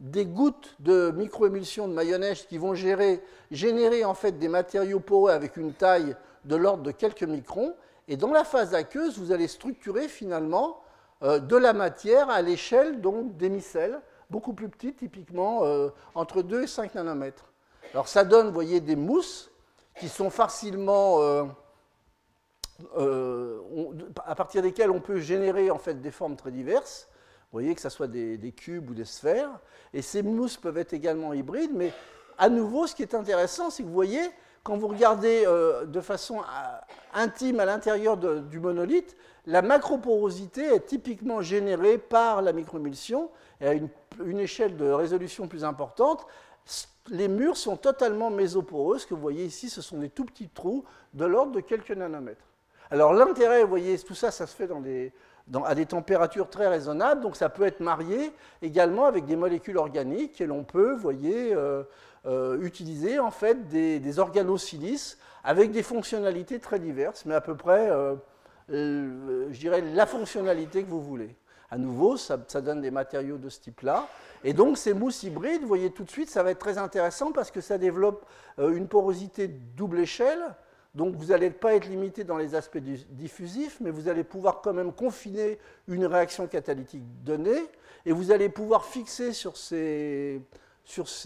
des 0.01 0.26
gouttes 0.26 0.76
de 0.78 1.11
microémulsion 1.11 1.88
de 1.88 1.92
mayonnaise 1.92 2.46
qui 2.46 2.59
vont 2.59 2.74
générer 2.74 4.05
en 4.05 4.14
fait 4.14 4.38
des 4.38 4.49
matériaux 4.49 5.01
poreux 5.01 5.32
avec 5.32 5.57
une 5.57 5.72
taille 5.72 6.14
de 6.44 6.57
l'ordre 6.57 6.84
de 6.84 6.92
quelques 6.92 7.24
microns. 7.24 7.74
Et 8.07 8.16
dans 8.16 8.30
la 8.30 8.44
phase 8.44 8.74
aqueuse, 8.74 9.18
vous 9.18 9.32
allez 9.32 9.49
structurer 9.49 10.09
finalement 10.09 10.80
euh, 11.22 11.40
de 11.40 11.57
la 11.57 11.72
matière 11.72 12.30
à 12.30 12.42
l'échelle 12.42 13.01
des 13.01 13.49
micelles, 13.49 14.01
beaucoup 14.30 14.53
plus 14.53 14.68
petites, 14.68 14.99
typiquement 14.99 15.64
euh, 15.64 15.88
entre 16.14 16.42
2 16.42 16.62
et 16.62 16.66
5 16.66 16.94
nanomètres. 16.94 17.53
Alors 17.92 18.07
ça 18.07 18.24
donne, 18.24 18.53
des 18.80 18.96
mousses 18.96 19.51
qui 19.99 20.09
sont 20.09 20.30
facilement, 20.30 21.20
euh, 22.96 23.61
à 24.24 24.34
partir 24.36 24.62
desquelles 24.62 24.90
on 24.90 25.01
peut 25.01 25.18
générer 25.18 25.72
en 25.72 25.78
fait 25.78 26.01
des 26.01 26.12
formes 26.12 26.36
très 26.36 26.53
diverses. 26.53 27.09
Vous 27.51 27.61
voyez 27.61 27.74
que 27.74 27.80
ce 27.80 27.88
soit 27.88 28.09
des, 28.09 28.53
cubes 28.57 28.90
ou 28.90 28.94
des 28.94 29.05
sphères. 29.07 29.59
Et 29.94 30.03
ces 30.03 30.22
mousses 30.22 30.57
peuvent 30.57 30.76
être 30.76 30.92
également 30.92 31.32
hybrides. 31.32 31.72
Mais 31.74 31.92
à 32.36 32.49
nouveau, 32.49 32.86
ce 32.86 32.94
qui 32.94 33.03
est 33.03 33.14
intéressant, 33.14 33.70
c'est 33.70 33.82
que 33.82 33.88
vous 33.88 33.94
voyez, 33.94 34.20
quand 34.62 34.76
vous 34.76 34.88
regardez 34.88 35.44
euh, 35.46 35.86
de 35.86 36.01
façon 36.01 36.42
intime 37.14 37.61
à 37.61 37.64
l'intérieur 37.64 38.16
du 38.16 38.61
monolithe, 38.61 39.16
la 39.46 39.62
macroporosité 39.62 40.62
est 40.74 40.86
typiquement 40.86 41.40
générée 41.40 41.96
par 41.96 42.42
la 42.42 42.53
microémulsion 42.53 43.30
et 43.62 43.66
à 43.66 43.72
une, 43.72 44.38
échelle 44.38 44.76
de 44.76 44.90
résolution 44.90 45.49
plus 45.49 45.64
importante 45.64 46.26
les 47.11 47.28
murs 47.28 47.57
sont 47.57 47.76
totalement 47.76 48.30
mésoporeux. 48.30 48.99
Ce 48.99 49.07
que 49.07 49.14
vous 49.14 49.20
voyez 49.20 49.44
ici, 49.44 49.70
ce 49.70 49.82
sont 49.82 49.99
des 49.99 50.11
tout 50.11 50.24
petits 50.24 50.49
trous 50.49 50.84
de 51.14 51.24
l'ordre 51.24 51.53
de 51.53 51.61
quelques 51.61 51.90
nanomètres. 51.90 52.44
Alors 52.90 53.12
l'intérêt, 53.12 53.62
vous 53.62 53.68
voyez, 53.68 53.99
tout 53.99 54.14
ça, 54.14 54.30
ça 54.30 54.46
se 54.46 54.55
fait 54.55 54.68
à 55.64 55.74
des 55.74 55.86
températures 55.86 56.49
très 56.49 56.68
raisonnables, 56.68 57.20
donc 57.20 57.36
ça 57.36 57.49
peut 57.49 57.64
être 57.64 57.80
marié 57.80 58.32
également 58.62 59.07
avec 59.07 59.24
des 59.24 59.36
molécules 59.36 59.78
organiques 59.78 60.40
et 60.40 60.46
l'on 60.46 60.64
peut, 60.64 60.92
vous 60.92 61.01
voyez, 61.01 61.55
euh, 61.55 61.82
euh, 62.26 62.61
utiliser 62.62 63.18
en 63.18 63.30
fait 63.30 63.68
des, 63.68 64.18
organosilices 64.18 65.18
avec 65.44 65.70
des 65.70 65.82
fonctionnalités 65.82 66.59
très 66.59 66.78
diverses, 66.78 67.24
mais 67.24 67.34
à 67.34 67.40
peu 67.40 67.57
près, 67.57 67.88
euh, 67.90 68.16
je 68.68 69.59
dirais, 69.59 69.80
la 69.80 70.07
fonctionnalité 70.07 70.82
que 70.82 70.90
vous 70.90 71.03
voulez. 71.03 71.34
À 71.70 71.78
nouveau, 71.78 72.16
ça, 72.16 72.38
donne 72.61 72.80
des 72.80 72.90
matériaux 72.90 73.36
de 73.36 73.51
ce 73.51 73.61
type-là. 73.61 74.07
Et 74.42 74.55
donc, 74.55 74.78
ces 74.78 74.94
mousses 74.94 75.22
hybrides, 75.22 75.61
vous 75.61 75.68
voyez 75.68 75.90
tout 75.90 76.05
de 76.05 76.11
suite, 76.11 76.30
ça 76.30 76.42
va 76.42 76.51
être 76.51 76.59
très 76.59 76.78
intéressant 76.78 77.30
parce 77.30 77.51
que 77.51 77.61
ça 77.61 77.76
développe 77.76 78.24
une 78.57 78.88
porosité 78.88 79.49
double 79.49 80.01
échelle. 80.01 80.40
Donc, 80.95 81.14
vous 81.16 81.26
n'allez 81.26 81.51
pas 81.51 81.74
être 81.74 81.86
limité 81.86 82.24
dans 82.24 82.39
les 82.39 82.55
aspects 82.55 82.78
diffusifs, 82.78 83.78
mais 83.80 83.91
vous 83.91 84.09
allez 84.09 84.24
pouvoir 84.24 84.61
quand 84.62 84.72
même 84.72 84.93
confiner 84.93 85.59
une 85.86 86.07
réaction 86.07 86.47
catalytique 86.47 87.05
donnée. 87.22 87.62
Et 88.07 88.12
vous 88.12 88.32
allez 88.32 88.49
pouvoir 88.49 88.84
fixer 88.84 89.32
sur 89.32 89.57
ces, 89.57 90.41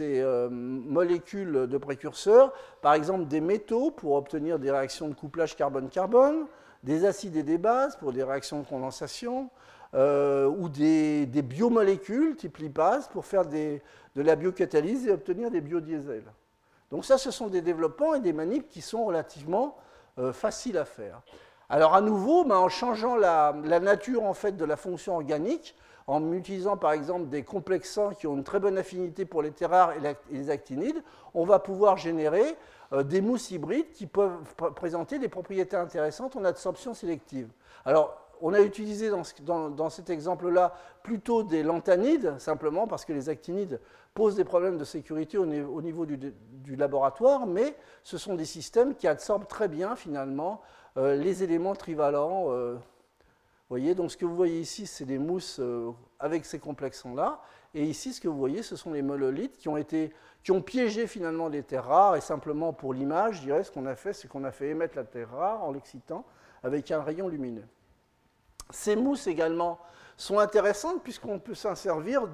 euh, 0.00 0.48
molécules 0.50 1.66
de 1.68 1.78
précurseurs, 1.78 2.52
par 2.80 2.94
exemple 2.94 3.26
des 3.26 3.40
métaux 3.40 3.90
pour 3.92 4.14
obtenir 4.14 4.58
des 4.58 4.70
réactions 4.70 5.08
de 5.08 5.14
couplage 5.14 5.56
carbone-carbone, 5.56 6.46
des 6.82 7.04
acides 7.04 7.36
et 7.36 7.44
des 7.44 7.58
bases 7.58 7.96
pour 7.96 8.12
des 8.12 8.24
réactions 8.24 8.60
de 8.60 8.66
condensation, 8.66 9.48
euh, 9.94 10.46
ou 10.46 10.68
des, 10.68 11.26
biomolécules 11.26 12.34
type 12.36 12.56
lipase 12.58 13.08
pour 13.08 13.26
faire 13.26 13.46
de 13.46 13.80
la 14.16 14.36
biocatalyse 14.36 15.06
et 15.06 15.12
obtenir 15.12 15.50
des 15.50 15.60
biodiesels. 15.60 16.24
Donc 16.92 17.06
ça, 17.06 17.16
ce 17.16 17.30
sont 17.30 17.48
des 17.48 17.62
développements 17.62 18.14
et 18.14 18.20
des 18.20 18.34
manips 18.34 18.68
qui 18.68 18.82
sont 18.82 19.06
relativement 19.06 19.76
euh, 20.18 20.30
faciles 20.32 20.76
à 20.76 20.84
faire. 20.84 21.22
Alors 21.70 21.94
à 21.94 22.02
nouveau, 22.02 22.44
ben, 22.44 22.56
en 22.56 22.68
changeant 22.68 23.16
la, 23.16 23.54
nature 23.80 24.24
en 24.24 24.34
fait 24.34 24.58
de 24.58 24.64
la 24.66 24.76
fonction 24.76 25.14
organique, 25.14 25.74
en 26.06 26.32
utilisant 26.32 26.76
par 26.76 26.92
exemple 26.92 27.28
des 27.28 27.44
complexants 27.44 28.10
qui 28.10 28.26
ont 28.26 28.34
une 28.34 28.44
très 28.44 28.60
bonne 28.60 28.76
affinité 28.76 29.24
pour 29.24 29.40
les 29.40 29.52
terraires 29.52 29.94
et, 30.04 30.16
les 30.36 30.50
actinides, 30.50 31.02
on 31.32 31.44
va 31.44 31.58
pouvoir 31.58 31.96
générer 31.96 32.56
euh, 32.92 33.02
des 33.02 33.22
mousses 33.22 33.50
hybrides 33.50 33.90
qui 33.92 34.06
peuvent 34.06 34.36
présenter 34.76 35.18
des 35.18 35.28
propriétés 35.30 35.76
intéressantes 35.76 36.36
en 36.36 36.44
absorption 36.44 36.92
sélective. 36.92 37.48
Alors 37.86 38.22
on 38.42 38.52
a 38.52 38.60
utilisé 38.60 39.08
dans, 39.08 39.88
cet 39.88 40.10
exemple-là 40.10 40.74
plutôt 41.04 41.44
des 41.44 41.62
lanthanides, 41.62 42.34
simplement 42.38 42.88
parce 42.88 43.04
que 43.04 43.12
les 43.12 43.28
actinides 43.28 43.80
posent 44.14 44.36
des 44.36 44.44
problèmes 44.44 44.78
de 44.78 44.84
sécurité 44.84 45.38
au, 45.38 45.46
niveau 45.46 46.06
du, 46.06 46.76
laboratoire, 46.76 47.46
mais 47.46 47.76
ce 48.02 48.18
sont 48.18 48.34
des 48.34 48.44
systèmes 48.44 48.94
qui 48.94 49.08
absorbent 49.08 49.46
très 49.46 49.68
bien 49.68 49.96
finalement 49.96 50.60
euh, 50.96 51.16
les 51.16 51.42
éléments 51.42 51.74
trivalents. 51.74 52.46
Euh. 52.48 52.76
voyez, 53.68 53.94
donc 53.94 54.10
ce 54.10 54.16
que 54.16 54.24
vous 54.24 54.36
voyez 54.36 54.60
ici, 54.60 54.86
c'est 54.86 55.04
des 55.04 55.18
mousses 55.18 55.58
euh, 55.60 55.90
avec 56.18 56.44
ces 56.44 56.58
complexons-là. 56.58 57.40
Et 57.74 57.84
ici, 57.84 58.12
ce 58.12 58.20
que 58.20 58.28
vous 58.28 58.36
voyez, 58.36 58.62
ce 58.62 58.76
sont 58.76 58.92
les 58.92 59.02
mololithes 59.02 59.56
qui 59.56 59.68
ont, 59.68 59.78
été, 59.78 60.12
qui 60.42 60.52
ont 60.52 60.60
piégé 60.60 61.06
finalement 61.06 61.48
des 61.48 61.62
terres 61.62 61.86
rares. 61.86 62.16
Et 62.16 62.20
simplement 62.20 62.72
pour 62.72 62.92
l'image, 62.92 63.36
je 63.36 63.42
dirais, 63.42 63.64
ce 63.64 63.70
qu'on 63.70 63.86
a 63.86 63.96
fait, 63.96 64.12
c'est 64.12 64.28
qu'on 64.28 64.44
a 64.44 64.52
fait 64.52 64.68
émettre 64.68 64.96
la 64.96 65.04
terre 65.04 65.30
rare 65.30 65.64
en 65.64 65.72
l'excitant 65.72 66.24
avec 66.62 66.90
un 66.90 67.02
rayon 67.02 67.28
lumineux. 67.28 67.66
Ces 68.70 68.94
mousses 68.94 69.26
également 69.26 69.78
sont 70.22 70.38
intéressantes 70.38 71.02
puisqu'on 71.02 71.40
peut 71.40 71.54
s'en 71.54 71.74
servir 71.74 72.28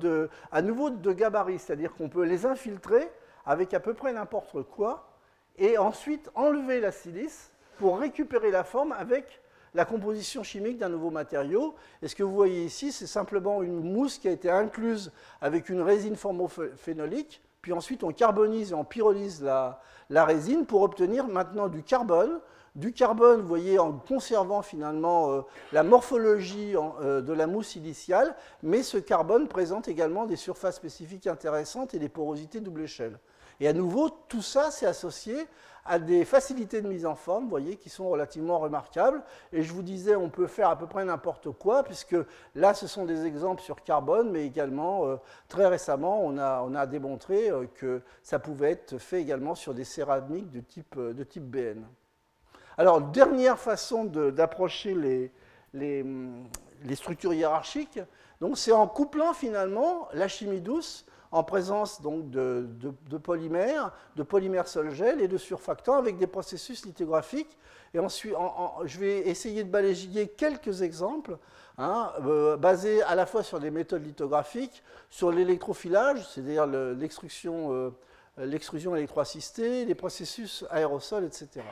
à 0.52 0.62
nouveau 0.62 0.90
de 0.90 1.12
gabarit, 1.12 1.58
c'est-à-dire 1.58 1.94
qu'on 1.94 2.10
peut 2.10 2.24
les 2.24 2.44
infiltrer 2.44 3.10
avec 3.46 3.72
à 3.72 3.80
peu 3.80 3.94
près 3.94 4.12
n'importe 4.12 4.62
quoi 4.64 5.08
et 5.56 5.78
ensuite 5.78 6.30
enlever 6.34 6.80
la 6.80 6.92
silice 6.92 7.50
pour 7.78 7.98
récupérer 7.98 8.50
la 8.50 8.62
forme 8.62 8.92
avec 8.92 9.40
la 9.72 9.86
composition 9.86 10.42
chimique 10.42 10.76
d'un 10.76 10.90
nouveau 10.90 11.10
matériau. 11.10 11.74
Et 12.02 12.08
ce 12.08 12.14
que 12.14 12.22
vous 12.22 12.34
voyez 12.34 12.64
ici, 12.64 12.92
c'est 12.92 13.06
simplement 13.06 13.62
une 13.62 13.80
mousse 13.80 14.18
qui 14.18 14.28
a 14.28 14.32
été 14.32 14.50
incluse 14.50 15.10
avec 15.40 15.70
une 15.70 15.80
résine 15.80 16.16
formophénolique, 16.16 17.42
puis 17.62 17.72
ensuite 17.72 18.04
on 18.04 18.12
carbonise 18.12 18.72
et 18.72 18.74
on 18.74 18.84
pyrolyse 18.84 19.42
la, 19.42 19.80
la 20.10 20.26
résine 20.26 20.66
pour 20.66 20.82
obtenir 20.82 21.26
maintenant 21.26 21.68
du 21.68 21.82
carbone 21.82 22.38
du 22.78 22.92
carbone, 22.92 23.40
vous 23.40 23.48
voyez, 23.48 23.78
en 23.80 23.92
conservant 23.92 24.62
finalement 24.62 25.32
euh, 25.32 25.40
la 25.72 25.82
morphologie 25.82 26.76
euh, 26.76 27.20
de 27.20 27.32
la 27.32 27.48
mousse 27.48 27.74
initiale, 27.74 28.36
mais 28.62 28.84
ce 28.84 28.98
carbone 28.98 29.48
présente 29.48 29.88
également 29.88 30.26
des 30.26 30.36
surfaces 30.36 30.76
spécifiques 30.76 31.26
intéressantes 31.26 31.94
et 31.94 31.98
des 31.98 32.08
porosités 32.08 32.60
double 32.60 32.82
échelle. 32.82 33.18
Et 33.58 33.66
à 33.66 33.72
nouveau, 33.72 34.10
tout 34.28 34.42
ça, 34.42 34.70
c'est 34.70 34.86
associé 34.86 35.34
à 35.84 35.98
des 35.98 36.24
facilités 36.24 36.80
de 36.80 36.86
mise 36.86 37.04
en 37.04 37.16
forme, 37.16 37.44
vous 37.44 37.50
voyez, 37.50 37.74
qui 37.74 37.88
sont 37.88 38.08
relativement 38.08 38.60
remarquables. 38.60 39.24
Et 39.52 39.64
je 39.64 39.72
vous 39.72 39.82
disais, 39.82 40.14
on 40.14 40.30
peut 40.30 40.46
faire 40.46 40.68
à 40.68 40.78
peu 40.78 40.86
près 40.86 41.04
n'importe 41.04 41.50
quoi, 41.50 41.82
puisque 41.82 42.14
là, 42.54 42.74
ce 42.74 42.86
sont 42.86 43.06
des 43.06 43.24
exemples 43.24 43.62
sur 43.62 43.82
carbone, 43.82 44.30
mais 44.30 44.46
également, 44.46 45.06
euh, 45.06 45.16
très 45.48 45.66
récemment, 45.66 46.24
on 46.24 46.38
a, 46.38 46.62
on 46.64 46.76
a 46.76 46.86
démontré 46.86 47.50
que 47.74 48.02
ça 48.22 48.38
pouvait 48.38 48.70
être 48.70 48.98
fait 48.98 49.20
également 49.20 49.56
sur 49.56 49.74
des 49.74 49.84
céramiques 49.84 50.52
de 50.52 50.60
type, 50.60 50.96
de 50.96 51.24
type 51.24 51.44
BN. 51.44 51.84
Alors, 52.78 53.00
dernière 53.00 53.58
façon 53.58 54.04
d'approcher 54.04 54.94
les, 55.74 56.04
structures 56.94 57.34
hiérarchiques, 57.34 57.98
c'est 58.54 58.70
en 58.70 58.86
couplant 58.86 59.34
finalement 59.34 60.08
la 60.12 60.28
chimie 60.28 60.60
douce 60.60 61.04
en 61.32 61.42
présence 61.42 62.00
donc, 62.00 62.30
de, 62.30 62.68
polymères, 63.20 63.92
de 64.14 64.22
polymères 64.22 64.68
sol-gel 64.68 65.20
et 65.20 65.26
de 65.26 65.36
surfactants 65.36 65.96
avec 65.96 66.18
des 66.18 66.28
processus 66.28 66.86
lithographiques. 66.86 67.58
Et 67.94 67.98
ensuite, 67.98 68.34
je 68.84 68.98
vais 69.00 69.28
essayer 69.28 69.64
de 69.64 69.70
balayer 69.70 70.28
quelques 70.28 70.82
exemples 70.82 71.36
hein, 71.78 72.12
euh, 72.24 72.56
basés 72.56 73.02
à 73.02 73.16
la 73.16 73.26
fois 73.26 73.42
sur 73.42 73.58
des 73.58 73.72
méthodes 73.72 74.04
lithographiques, 74.04 74.84
sur 75.10 75.32
l'électrophilage, 75.32 76.24
c'est-à-dire 76.28 76.66
l'extrusion 76.66 77.72
euh, 77.72 77.90
l'extrusion 78.38 78.94
électroassistée, 78.94 79.84
les 79.84 79.96
processus 79.96 80.64
aérosols, 80.70 81.24
etc. 81.24 81.64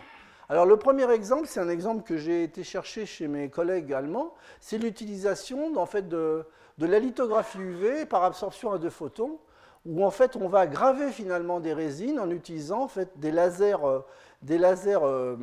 Alors 0.48 0.64
le 0.64 0.76
premier 0.76 1.10
exemple, 1.10 1.46
c'est 1.48 1.58
un 1.58 1.68
exemple 1.68 2.04
que 2.04 2.16
j'ai 2.16 2.44
été 2.44 2.62
chercher 2.62 3.04
chez 3.04 3.26
mes 3.26 3.50
collègues 3.50 3.92
allemands, 3.92 4.32
c'est 4.60 4.78
l'utilisation 4.78 5.76
en 5.76 5.86
fait, 5.86 6.08
de, 6.08 6.44
la 6.78 7.00
lithographie 7.00 7.58
UV 7.58 8.06
par 8.06 8.22
absorption 8.22 8.70
à 8.70 8.78
deux 8.78 8.90
photons, 8.90 9.40
où 9.84 10.04
en 10.04 10.10
fait 10.10 10.36
on 10.36 10.46
va 10.46 10.68
graver 10.68 11.10
finalement 11.10 11.58
des 11.58 11.72
résines 11.72 12.20
en 12.20 12.30
utilisant 12.30 12.82
en 12.82 12.88
fait, 12.88 13.10
des 13.16 13.32
lasers, 13.32 13.84
euh, 13.84 14.00
des 14.42 14.58
lasers 14.58 15.02
euh. 15.02 15.36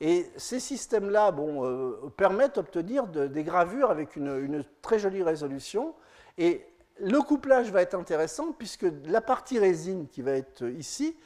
Et 0.00 0.26
ces 0.36 0.60
systèmes-là 0.60 1.32
bon, 1.32 1.64
euh, 1.64 2.12
permettent 2.16 2.56
d'obtenir 2.56 3.08
des 3.08 3.42
gravures 3.42 3.90
avec 3.90 4.14
une, 4.14 4.64
très 4.80 5.00
jolie 5.00 5.22
résolution. 5.24 5.94
Et 6.38 6.64
le 7.00 7.18
couplage 7.20 7.70
va 7.72 7.82
être 7.82 7.94
intéressant 7.94 8.52
puisque 8.52 8.86
la 9.06 9.20
partie 9.20 9.58
résine 9.58 10.06
qui 10.06 10.22
va 10.22 10.32
être 10.32 10.64
ici 10.68 11.16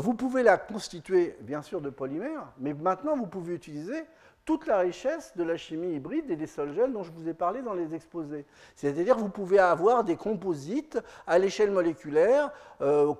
vous 0.00 0.14
pouvez 0.14 0.42
la 0.42 0.58
constituer, 0.58 1.36
bien 1.40 1.62
sûr, 1.62 1.80
de 1.80 1.88
polymères, 1.88 2.48
mais 2.58 2.74
maintenant, 2.74 3.16
vous 3.16 3.26
pouvez 3.28 3.54
utiliser 3.54 4.04
toute 4.44 4.66
la 4.66 4.78
richesse 4.78 5.32
de 5.36 5.42
la 5.42 5.56
chimie 5.56 5.94
hybride 5.94 6.30
et 6.30 6.36
des 6.36 6.48
sol-gels 6.48 6.92
dont 6.92 7.02
je 7.02 7.12
vous 7.12 7.28
ai 7.28 7.32
parlé 7.32 7.62
dans 7.62 7.72
les 7.72 7.94
exposés. 7.94 8.44
C'est-à-dire 8.76 9.16
vous 9.16 9.30
pouvez 9.30 9.58
avoir 9.58 10.04
des 10.04 10.16
composites 10.16 10.98
à 11.26 11.38
l'échelle 11.38 11.70
moléculaire 11.70 12.50
euh, 12.82 13.14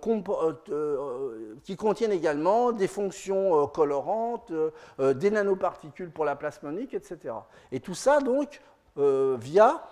euh, 0.68 1.54
qui 1.62 1.76
contiennent 1.76 2.12
également 2.12 2.72
des 2.72 2.88
fonctions 2.88 3.66
colorantes, 3.68 4.52
des 4.98 5.30
nanoparticules 5.30 6.10
pour 6.10 6.24
la 6.24 6.36
plasmonique, 6.36 6.92
etc. 6.92 7.34
Et 7.72 7.80
tout 7.80 7.94
ça, 7.94 8.20
donc, 8.20 8.60
via 8.96 9.82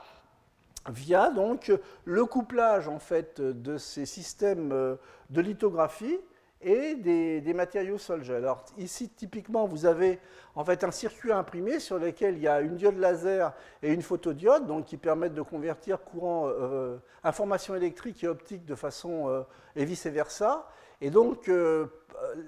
via 0.91 1.31
donc 1.31 1.73
le 2.05 2.25
couplage 2.25 2.89
en 2.89 2.99
fait 2.99 3.41
de 3.41 3.79
ces 3.79 4.05
systèmes 4.05 4.99
de 5.31 5.41
lithographie 5.41 6.19
et 6.63 6.95
des, 6.95 7.55
matériaux 7.55 7.99
sol-gel. 7.99 8.37
Alors 8.37 8.65
ici, 8.79 9.09
typiquement, 9.09 9.67
vous 9.67 9.87
avez 9.87 10.19
en 10.55 10.65
fait 10.65 10.85
un 10.85 10.91
circuit 10.91 11.33
imprimé 11.33 11.81
sur 11.81 11.99
lequel 11.99 12.37
il 12.37 12.43
y 12.43 12.49
a 12.49 12.61
une 12.61 12.77
diode 12.77 12.99
laser 12.99 13.53
et 13.83 13.93
une 13.93 14.03
photodiode, 14.03 14.67
donc 14.67 14.87
qui 14.87 14.97
permettent 14.97 15.35
de 15.35 15.43
convertir 15.43 16.03
courant 16.03 16.47
euh, 16.47 16.99
information 17.25 17.75
électrique 17.75 18.23
et 18.25 18.29
optique 18.29 18.65
de 18.65 18.75
façon 18.75 19.29
euh, 19.29 19.43
et 19.77 19.85
vice 19.85 20.07
versa. 20.07 20.69
Et 21.01 21.11
donc 21.11 21.49
euh, 21.49 21.87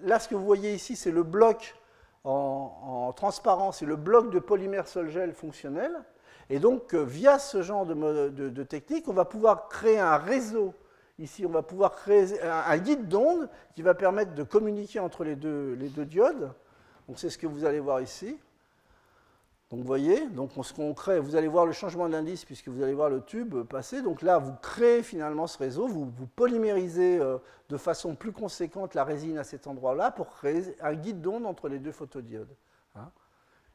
là, 0.03 0.19
ce 0.19 0.29
que 0.29 0.35
vous 0.35 0.45
voyez 0.45 0.75
ici, 0.75 0.97
c'est 0.97 1.11
le 1.11 1.23
bloc 1.23 1.75
en, 2.25 3.13
transparence, 3.15 3.79
c'est 3.79 3.87
le 3.87 3.97
bloc 3.97 4.31
de 4.31 4.39
polymère 4.39 4.89
sol-gel 4.89 5.35
fonctionnel. 5.35 5.93
Et 6.51 6.59
donc, 6.59 6.95
via 6.95 7.39
ce 7.39 7.63
genre 7.63 7.87
de 7.87 8.63
technique, 8.63 9.09
on 9.09 9.13
va 9.13 9.25
pouvoir 9.25 9.69
créer 9.69 9.99
un 9.99 10.17
réseau 10.19 10.75
Ici, 11.19 11.47
on 11.47 11.51
va 11.51 11.63
pouvoir 11.63 11.93
créer 11.93 12.41
un 12.43 12.79
guide 12.79 13.07
d'onde 13.07 13.49
qui 13.75 13.83
va 13.83 13.95
permettre 13.95 14.35
de 14.35 14.43
communiquer 14.43 14.99
entre 14.99 15.23
les 15.23 15.37
deux, 15.37 15.77
diodes. 16.07 16.53
Donc, 17.09 17.19
c'est 17.19 17.31
ce 17.31 17.39
que 17.39 17.47
vous 17.47 17.65
allez 17.65 17.79
voir 17.79 18.01
ici. 18.01 18.37
Donc, 19.71 19.81
vous 19.81 19.87
voyez, 19.87 20.27
donc, 20.29 20.51
qu'on 20.75 20.93
crée, 20.93 21.21
vous 21.21 21.37
allez 21.37 21.47
voir 21.47 21.67
le 21.67 21.73
changement 21.73 22.09
d'indice 22.09 22.45
puisque 22.45 22.69
vous 22.69 22.83
allez 22.83 22.95
voir 22.95 23.11
le 23.11 23.21
tube 23.23 23.63
passer. 23.63 24.03
Donc 24.03 24.23
là, 24.23 24.39
vous 24.39 24.55
créez 24.61 25.03
finalement 25.03 25.47
ce 25.47 25.59
réseau, 25.59 25.87
vous, 25.87 26.05
vous 26.05 26.27
polymérisez 26.27 27.19
euh, 27.19 27.39
de 27.69 27.77
façon 27.77 28.17
plus 28.17 28.33
conséquente 28.33 28.95
la 28.95 29.05
résine 29.05 29.39
à 29.39 29.45
cet 29.45 29.67
endroit-là 29.67 30.11
pour 30.11 30.31
créer 30.31 30.77
un 30.81 30.95
guide 30.95 31.21
d'onde 31.21 31.47
entre 31.47 31.69
les 31.69 31.79
deux 31.79 31.93
photodiodes. 31.93 32.55
Hein. 32.97 33.11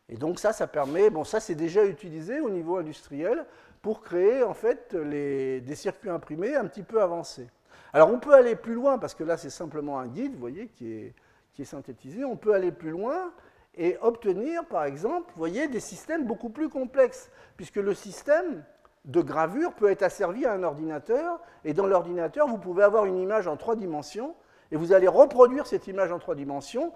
Et 0.10 0.18
donc 0.18 0.40
ça, 0.40 0.54
ça 0.54 0.68
permet, 0.68 1.10
bon 1.10 1.24
ça 1.24 1.40
c'est 1.40 1.56
déjà 1.56 1.86
utilisé 1.86 2.40
au 2.40 2.50
niveau 2.50 2.78
industriel 2.78 3.46
pour 3.82 4.02
créer 4.02 4.44
en 4.44 4.54
fait 4.54 4.96
des 4.96 5.76
circuits 5.76 6.10
imprimés 6.10 6.56
un 6.56 6.66
petit 6.66 6.84
peu 6.84 7.02
avancés. 7.02 7.48
Alors 7.94 8.12
on 8.12 8.20
peut 8.20 8.34
aller 8.34 8.56
plus 8.56 8.74
loin, 8.74 8.98
parce 8.98 9.14
que 9.14 9.24
là 9.24 9.38
c'est 9.38 9.50
simplement 9.50 10.00
un 10.00 10.08
guide, 10.08 10.34
vous 10.34 10.40
voyez, 10.40 10.68
qui 10.68 10.92
est, 10.92 11.14
qui 11.54 11.62
est 11.62 11.66
synthétisé, 11.66 12.26
on 12.26 12.36
peut 12.36 12.54
aller 12.54 12.72
plus 12.72 12.92
loin 12.92 13.32
et 13.76 13.98
obtenir 14.02 14.66
par 14.66 14.84
exemple, 14.84 15.32
vous 15.34 15.40
voyez, 15.40 15.68
des 15.68 15.80
systèmes 15.80 16.26
beaucoup 16.26 16.50
plus 16.50 16.70
complexes, 16.70 17.30
puisque 17.56 17.78
le 17.78 17.94
système 17.94 18.64
de 19.06 19.22
gravure 19.22 19.74
peut 19.74 19.90
être 19.90 20.04
asservi 20.04 20.46
à 20.46 20.54
un 20.54 20.64
ordinateur, 20.64 21.40
et 21.64 21.74
dans 21.74 21.88
l'ordinateur 21.88 22.48
vous 22.48 22.58
pouvez 22.58 22.84
avoir 22.84 23.06
une 23.06 23.18
image 23.18 23.48
en 23.48 23.58
trois 23.58 23.76
dimensions, 23.76 24.36
et 24.72 24.78
vous 24.78 24.94
allez 24.94 25.08
reproduire 25.08 25.68
cette 25.68 25.88
image 25.88 26.12
en 26.12 26.20
trois 26.20 26.36
dimensions 26.36 26.94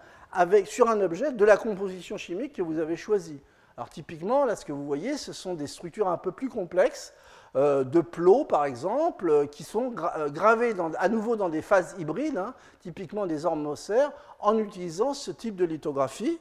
sur 0.65 0.89
un 0.89 1.01
objet 1.01 1.31
de 1.31 1.45
la 1.45 1.57
composition 1.57 2.17
chimique 2.17 2.53
que 2.53 2.61
vous 2.61 2.79
avez 2.79 2.95
choisie. 2.95 3.41
Alors 3.75 3.89
typiquement, 3.89 4.45
là, 4.45 4.55
ce 4.55 4.65
que 4.65 4.71
vous 4.71 4.85
voyez, 4.85 5.17
ce 5.17 5.33
sont 5.33 5.55
des 5.55 5.67
structures 5.67 6.07
un 6.07 6.17
peu 6.17 6.31
plus 6.31 6.49
complexes, 6.49 7.13
euh, 7.55 7.83
de 7.83 8.01
plots 8.01 8.45
par 8.45 8.65
exemple, 8.65 9.29
euh, 9.29 9.45
qui 9.45 9.63
sont 9.63 9.93
euh, 10.17 10.29
gravées 10.29 10.73
à 10.99 11.09
nouveau 11.09 11.35
dans 11.35 11.49
des 11.49 11.61
phases 11.61 11.95
hybrides, 11.97 12.37
hein, 12.37 12.53
typiquement 12.81 13.25
des 13.25 13.43
Moser, 13.43 14.07
en 14.39 14.57
utilisant 14.57 15.13
ce 15.13 15.31
type 15.31 15.55
de 15.55 15.65
lithographie. 15.65 16.39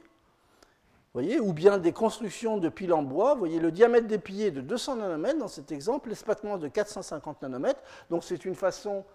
Voyez, 1.13 1.39
ou 1.39 1.53
bien 1.53 1.77
des 1.77 1.91
constructions 1.91 2.57
de 2.57 2.69
piles 2.69 2.93
en 2.93 3.03
bois. 3.03 3.33
Vous 3.33 3.39
voyez, 3.39 3.59
le 3.59 3.71
diamètre 3.71 4.07
des 4.07 4.17
piliers 4.17 4.47
est 4.47 4.51
de 4.51 4.61
200 4.61 4.95
nanomètres 4.95 5.37
dans 5.37 5.47
cet 5.47 5.71
exemple, 5.71 6.09
l'espacement 6.09 6.57
de 6.57 6.67
450 6.67 7.43
nanomètres. 7.43 7.81
Donc 8.09 8.23
c'est 8.23 8.45
une 8.45 8.55
façon 8.55 9.05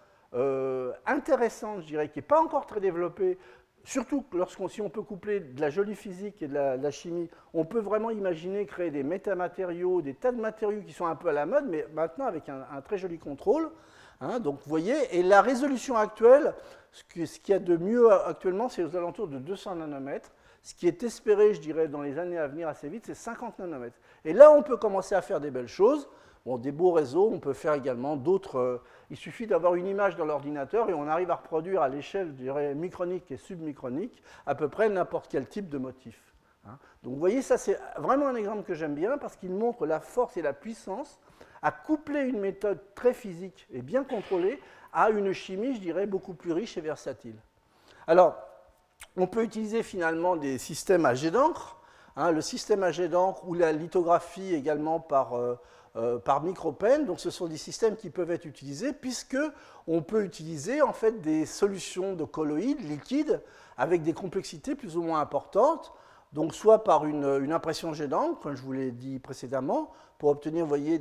intéressante, 1.05 1.81
je 1.81 1.87
dirais, 1.87 2.09
qui 2.09 2.19
n'est 2.19 2.23
pas 2.23 2.41
encore 2.41 2.65
très 2.65 2.79
développée 2.79 3.37
Surtout 3.85 4.25
lorsqu'on 4.33 4.67
si 4.67 4.81
on 4.81 4.89
peut 4.89 5.01
coupler 5.01 5.39
de 5.39 5.61
la 5.61 5.69
jolie 5.69 5.95
physique 5.95 6.41
et 6.41 6.47
de 6.47 6.53
la, 6.53 6.91
chimie, 6.91 7.29
on 7.53 7.65
peut 7.65 7.79
vraiment 7.79 8.11
imaginer 8.11 8.65
créer 8.65 8.91
des 8.91 9.03
métamatériaux, 9.03 10.01
des 10.01 10.13
tas 10.13 10.31
de 10.31 10.39
matériaux 10.39 10.81
qui 10.81 10.93
sont 10.93 11.05
un 11.05 11.15
peu 11.15 11.29
à 11.29 11.33
la 11.33 11.45
mode, 11.45 11.65
mais 11.67 11.87
maintenant 11.93 12.25
avec 12.25 12.49
un, 12.49 12.81
très 12.81 12.97
joli 12.97 13.17
contrôle. 13.17 13.71
Hein. 14.21 14.39
donc 14.41 14.59
vous 14.59 14.69
voyez, 14.69 15.17
et 15.17 15.23
la 15.23 15.41
résolution 15.41 15.95
actuelle, 15.95 16.53
ce 16.91 17.03
qu'il 17.39 17.53
y 17.53 17.53
a 17.53 17.59
de 17.59 17.77
mieux 17.77 18.11
actuellement, 18.11 18.67
c'est 18.67 18.83
aux 18.83 18.95
alentours 18.97 19.27
de 19.27 19.39
200 19.39 19.77
nanomètres. 19.77 20.31
Ce 20.61 20.75
qui 20.75 20.87
est 20.87 21.01
espéré, 21.03 21.53
je 21.53 21.61
dirais, 21.61 21.87
dans 21.87 22.01
les 22.01 22.19
années 22.19 22.37
à 22.37 22.47
venir 22.47 22.67
assez 22.67 22.89
vite, 22.89 23.05
c'est 23.05 23.15
50 23.15 23.59
nanomètres. 23.59 23.97
Et 24.25 24.33
là, 24.33 24.51
on 24.51 24.61
peut 24.61 24.75
commencer 24.75 25.15
à 25.15 25.21
faire 25.21 25.39
des 25.39 25.51
belles 25.51 25.69
choses. 25.69 26.09
Bon, 26.45 26.57
des 26.57 26.71
beaux 26.71 26.91
réseaux, 26.91 27.29
on 27.31 27.39
peut 27.39 27.53
faire 27.53 27.73
également 27.73 28.15
d'autres. 28.15 28.57
Euh, 28.57 28.81
il 29.09 29.17
suffit 29.17 29.47
d'avoir 29.47 29.75
une 29.75 29.87
image 29.87 30.15
dans 30.15 30.25
l'ordinateur 30.25 30.89
et 30.89 30.93
on 30.93 31.07
arrive 31.07 31.31
à 31.31 31.35
reproduire 31.35 31.81
à 31.81 31.89
l'échelle, 31.89 32.27
je 32.27 32.43
dirais, 32.43 32.73
micronique 32.75 33.29
et 33.31 33.37
submicronique, 33.37 34.23
à 34.45 34.55
peu 34.55 34.69
près 34.69 34.89
n'importe 34.89 35.27
quel 35.29 35.47
type 35.47 35.69
de 35.69 35.77
motif. 35.77 36.17
Hein. 36.65 36.77
Donc 37.03 37.13
vous 37.13 37.19
voyez, 37.19 37.41
ça 37.41 37.57
c'est 37.57 37.79
vraiment 37.97 38.27
un 38.27 38.35
exemple 38.35 38.63
que 38.63 38.73
j'aime 38.73 38.95
bien 38.95 39.17
parce 39.17 39.35
qu'il 39.35 39.51
montre 39.51 39.85
la 39.85 39.99
force 39.99 40.37
et 40.37 40.41
la 40.41 40.53
puissance 40.53 41.19
à 41.61 41.71
coupler 41.71 42.21
une 42.21 42.39
méthode 42.39 42.79
très 42.95 43.13
physique 43.13 43.67
et 43.71 43.81
bien 43.81 44.03
contrôlée 44.03 44.59
à 44.93 45.09
une 45.09 45.33
chimie, 45.33 45.75
je 45.75 45.81
dirais, 45.81 46.07
beaucoup 46.07 46.33
plus 46.33 46.51
riche 46.51 46.77
et 46.77 46.81
versatile. 46.81 47.35
Alors, 48.07 48.37
on 49.17 49.27
peut 49.27 49.43
utiliser 49.43 49.83
finalement 49.83 50.35
des 50.35 50.57
systèmes 50.57 51.05
à 51.05 51.13
jet 51.13 51.31
d'encre. 51.31 51.78
Hein, 52.19 52.33
le 52.33 52.41
système 52.41 52.83
à 52.83 52.91
jet 52.91 53.07
d'encre 53.07 53.47
ou 53.47 53.53
la 53.53 53.71
lithographie 53.71 54.53
également 54.53 54.99
par, 54.99 55.37
euh, 55.37 55.55
euh, 55.95 56.19
par 56.19 56.43
micropen. 56.43 57.05
Donc 57.05 57.21
ce 57.21 57.29
sont 57.29 57.47
des 57.47 57.55
systèmes 57.55 57.95
qui 57.95 58.09
peuvent 58.09 58.29
être 58.29 58.43
utilisés 58.43 58.91
puisque 58.91 59.37
on 59.87 60.01
peut 60.01 60.25
utiliser 60.25 60.81
en 60.81 60.91
fait 60.91 61.21
des 61.21 61.45
solutions 61.45 62.15
de 62.15 62.25
colloïdes 62.25 62.81
liquides 62.81 63.41
avec 63.77 64.03
des 64.03 64.11
complexités 64.11 64.75
plus 64.75 64.97
ou 64.97 65.01
moins 65.01 65.21
importantes. 65.21 65.93
Donc 66.33 66.53
soit 66.53 66.83
par 66.83 67.05
une, 67.05 67.53
impression 67.53 67.93
jet 67.93 68.09
d'encre, 68.09 68.41
comme 68.41 68.55
je 68.57 68.63
vous 68.63 68.73
l'ai 68.73 68.91
dit 68.91 69.19
précédemment, 69.19 69.89
pour 70.17 70.27
obtenir, 70.27 70.67
des, 70.67 70.99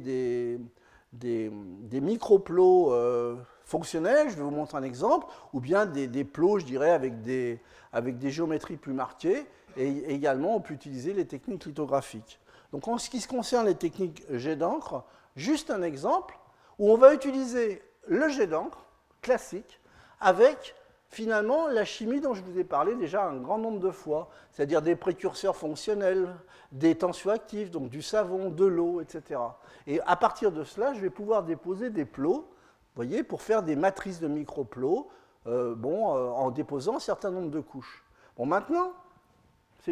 des, 1.12 1.50
des 1.52 2.00
microplots 2.00 2.92
euh, 2.92 3.34
fonctionnels, 3.64 4.30
je 4.30 4.36
vais 4.36 4.42
vous 4.42 4.52
montrer 4.52 4.78
un 4.78 4.84
exemple, 4.84 5.26
ou 5.52 5.58
bien 5.58 5.84
des, 5.84 6.24
plots, 6.24 6.60
je 6.60 6.64
dirais, 6.64 7.00
des, 7.10 7.60
avec 7.92 8.18
des 8.18 8.30
géométries 8.30 8.76
plus 8.76 8.92
marquées, 8.92 9.44
et 9.76 10.12
également 10.12 10.56
on 10.56 10.60
peut 10.60 10.74
utiliser 10.74 11.12
les 11.12 11.26
techniques 11.26 11.64
lithographiques. 11.64 12.40
Donc 12.72 12.88
en 12.88 12.98
ce 12.98 13.10
qui 13.10 13.20
se 13.20 13.28
concerne 13.28 13.66
les 13.66 13.74
techniques 13.74 14.24
jet 14.30 14.56
d'encre, 14.56 15.04
juste 15.36 15.70
un 15.70 15.82
exemple 15.82 16.38
où 16.78 16.90
on 16.90 16.96
va 16.96 17.14
utiliser 17.14 17.82
le 18.06 18.28
jet 18.28 18.46
d'encre 18.46 18.84
classique 19.22 19.80
avec 20.20 20.74
finalement 21.08 21.68
la 21.68 21.84
chimie 21.84 22.20
dont 22.20 22.34
je 22.34 22.42
vous 22.42 22.58
ai 22.58 22.64
parlé 22.64 22.94
déjà 22.94 23.24
un 23.24 23.36
grand 23.36 23.58
nombre 23.58 23.80
de 23.80 23.90
fois, 23.90 24.28
c'est-à-dire 24.52 24.82
des 24.82 24.96
précurseurs 24.96 25.56
fonctionnels, 25.56 26.28
des 26.72 26.96
tensioactifs, 26.96 27.70
donc 27.70 27.88
du 27.88 28.02
savon, 28.02 28.50
de 28.50 28.64
l'eau, 28.66 29.00
etc. 29.00 29.40
Et 29.86 30.00
à 30.02 30.16
partir 30.16 30.52
de 30.52 30.64
cela, 30.64 30.92
je 30.92 31.00
vais 31.00 31.10
pouvoir 31.10 31.44
déposer 31.44 31.90
des 31.90 32.04
plots, 32.04 32.48
voyez, 32.94 33.22
pour 33.22 33.42
faire 33.42 33.62
des 33.62 33.76
matrices 33.76 34.20
de 34.20 34.28
microplots, 34.28 35.08
euh, 35.46 35.74
bon, 35.74 36.14
euh, 36.14 36.28
en 36.30 36.50
déposant 36.50 36.96
un 36.96 37.00
certain 37.00 37.30
nombre 37.30 37.50
de 37.50 37.60
couches. 37.60 38.04
Bon, 38.36 38.44
maintenant, 38.44 38.92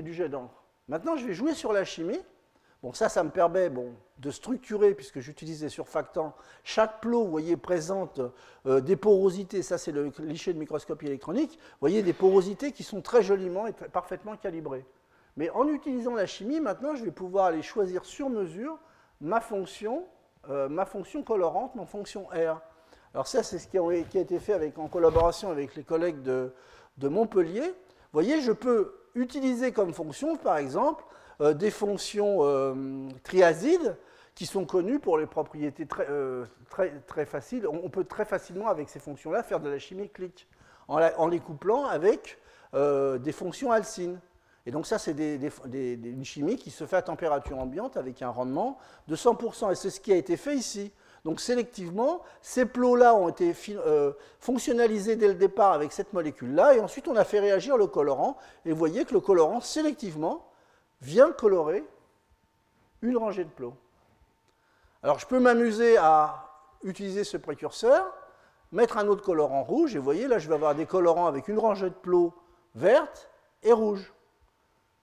du 0.02 0.14
jet 0.14 0.28
d'encre. 0.28 0.62
Maintenant, 0.88 1.16
je 1.16 1.26
vais 1.26 1.34
jouer 1.34 1.54
sur 1.54 1.72
la 1.72 1.84
chimie. 1.84 2.20
Bon, 2.82 2.92
ça, 2.92 3.08
ça 3.08 3.24
me 3.24 3.30
permet 3.30 3.70
bon, 3.70 3.94
de 4.18 4.30
structurer, 4.30 4.94
puisque 4.94 5.18
j'utilise 5.18 5.60
des 5.60 5.68
surfactants. 5.68 6.34
Chaque 6.62 7.00
plot, 7.00 7.24
vous 7.24 7.30
voyez, 7.30 7.56
présente 7.56 8.20
euh, 8.66 8.80
des 8.80 8.96
porosités. 8.96 9.62
Ça, 9.62 9.78
c'est 9.78 9.92
le 9.92 10.10
cliché 10.10 10.52
de 10.52 10.58
microscopie 10.58 11.06
électronique. 11.06 11.58
Vous 11.58 11.80
voyez, 11.80 12.02
des 12.02 12.12
porosités 12.12 12.72
qui 12.72 12.84
sont 12.84 13.00
très 13.00 13.22
joliment 13.22 13.66
et 13.66 13.72
parfaitement 13.72 14.36
calibrées. 14.36 14.86
Mais 15.36 15.50
en 15.50 15.66
utilisant 15.68 16.14
la 16.14 16.26
chimie, 16.26 16.60
maintenant, 16.60 16.94
je 16.94 17.04
vais 17.04 17.10
pouvoir 17.10 17.46
aller 17.46 17.62
choisir 17.62 18.04
sur 18.04 18.30
mesure 18.30 18.78
ma 19.20 19.40
fonction, 19.40 20.04
euh, 20.48 20.68
ma 20.68 20.84
fonction 20.84 21.22
colorante, 21.22 21.74
ma 21.74 21.86
fonction 21.86 22.26
R. 22.26 22.60
Alors 23.14 23.26
ça, 23.26 23.42
c'est 23.42 23.58
ce 23.58 23.66
qui 23.66 23.78
a, 23.78 23.92
été 23.92 24.38
fait 24.38 24.72
en 24.76 24.88
collaboration 24.88 25.50
avec 25.50 25.74
les 25.74 25.82
collègues 25.82 26.22
de 26.22 26.52
Montpellier. 27.00 27.62
Vous 27.62 28.22
voyez, 28.22 28.40
je 28.40 28.52
peux 28.52 28.94
utiliser 29.16 29.72
comme 29.72 29.92
fonction, 29.92 30.36
par 30.36 30.58
exemple, 30.58 31.04
euh, 31.40 31.54
des 31.54 31.70
fonctions 31.70 32.38
euh, 32.42 33.08
triazides 33.24 33.96
qui 34.34 34.46
sont 34.46 34.64
connues 34.64 34.98
pour 34.98 35.18
les 35.18 35.26
propriétés 35.26 35.86
très, 35.86 36.06
euh, 36.08 36.44
très, 36.70 36.90
très 37.06 37.26
faciles. 37.26 37.66
On, 37.66 37.88
peut 37.88 38.04
très 38.04 38.24
facilement, 38.24 38.68
avec 38.68 38.88
ces 38.88 39.00
fonctions-là, 39.00 39.42
faire 39.42 39.60
de 39.60 39.68
la 39.68 39.78
chimie 39.78 40.10
clique 40.10 40.46
en, 40.88 41.26
les 41.26 41.40
couplant 41.40 41.86
avec 41.86 42.38
des 42.72 43.32
fonctions 43.32 43.72
alcines. 43.72 44.20
Et 44.66 44.70
donc 44.70 44.86
ça, 44.86 44.98
c'est 44.98 45.12
une 45.12 46.24
chimie 46.24 46.56
qui 46.56 46.70
se 46.70 46.84
fait 46.84 46.96
à 46.96 47.02
température 47.02 47.58
ambiante 47.58 47.96
avec 47.96 48.20
un 48.20 48.28
rendement 48.28 48.78
de 49.08 49.16
100%. 49.16 49.72
Et 49.72 49.74
c'est 49.74 49.88
ce 49.88 50.00
qui 50.00 50.12
a 50.12 50.16
été 50.16 50.36
fait 50.36 50.54
ici. 50.54 50.92
Donc 51.26 51.40
sélectivement, 51.40 52.22
ces 52.40 52.66
plots-là 52.66 53.16
ont 53.16 53.28
été 53.28 53.52
euh, 53.70 54.12
fonctionnalisés 54.38 55.16
dès 55.16 55.26
le 55.26 55.34
départ 55.34 55.72
avec 55.72 55.90
cette 55.90 56.12
molécule-là, 56.12 56.76
et 56.76 56.80
ensuite 56.80 57.08
on 57.08 57.16
a 57.16 57.24
fait 57.24 57.40
réagir 57.40 57.76
le 57.76 57.88
colorant, 57.88 58.36
et 58.64 58.70
vous 58.70 58.78
voyez 58.78 59.04
que 59.04 59.12
le 59.12 59.18
colorant, 59.18 59.60
sélectivement, 59.60 60.48
vient 61.00 61.32
colorer 61.32 61.84
une 63.02 63.16
rangée 63.16 63.42
de 63.42 63.50
plots. 63.50 63.74
Alors 65.02 65.18
je 65.18 65.26
peux 65.26 65.40
m'amuser 65.40 65.96
à 65.96 66.48
utiliser 66.84 67.24
ce 67.24 67.36
précurseur, 67.36 68.06
mettre 68.70 68.96
un 68.96 69.08
autre 69.08 69.24
colorant 69.24 69.64
rouge, 69.64 69.96
et 69.96 69.98
vous 69.98 70.04
voyez 70.04 70.28
là 70.28 70.38
je 70.38 70.46
vais 70.46 70.54
avoir 70.54 70.76
des 70.76 70.86
colorants 70.86 71.26
avec 71.26 71.48
une 71.48 71.58
rangée 71.58 71.90
de 71.90 71.94
plots 71.96 72.34
verte 72.76 73.28
et 73.64 73.72
rouge. 73.72 74.14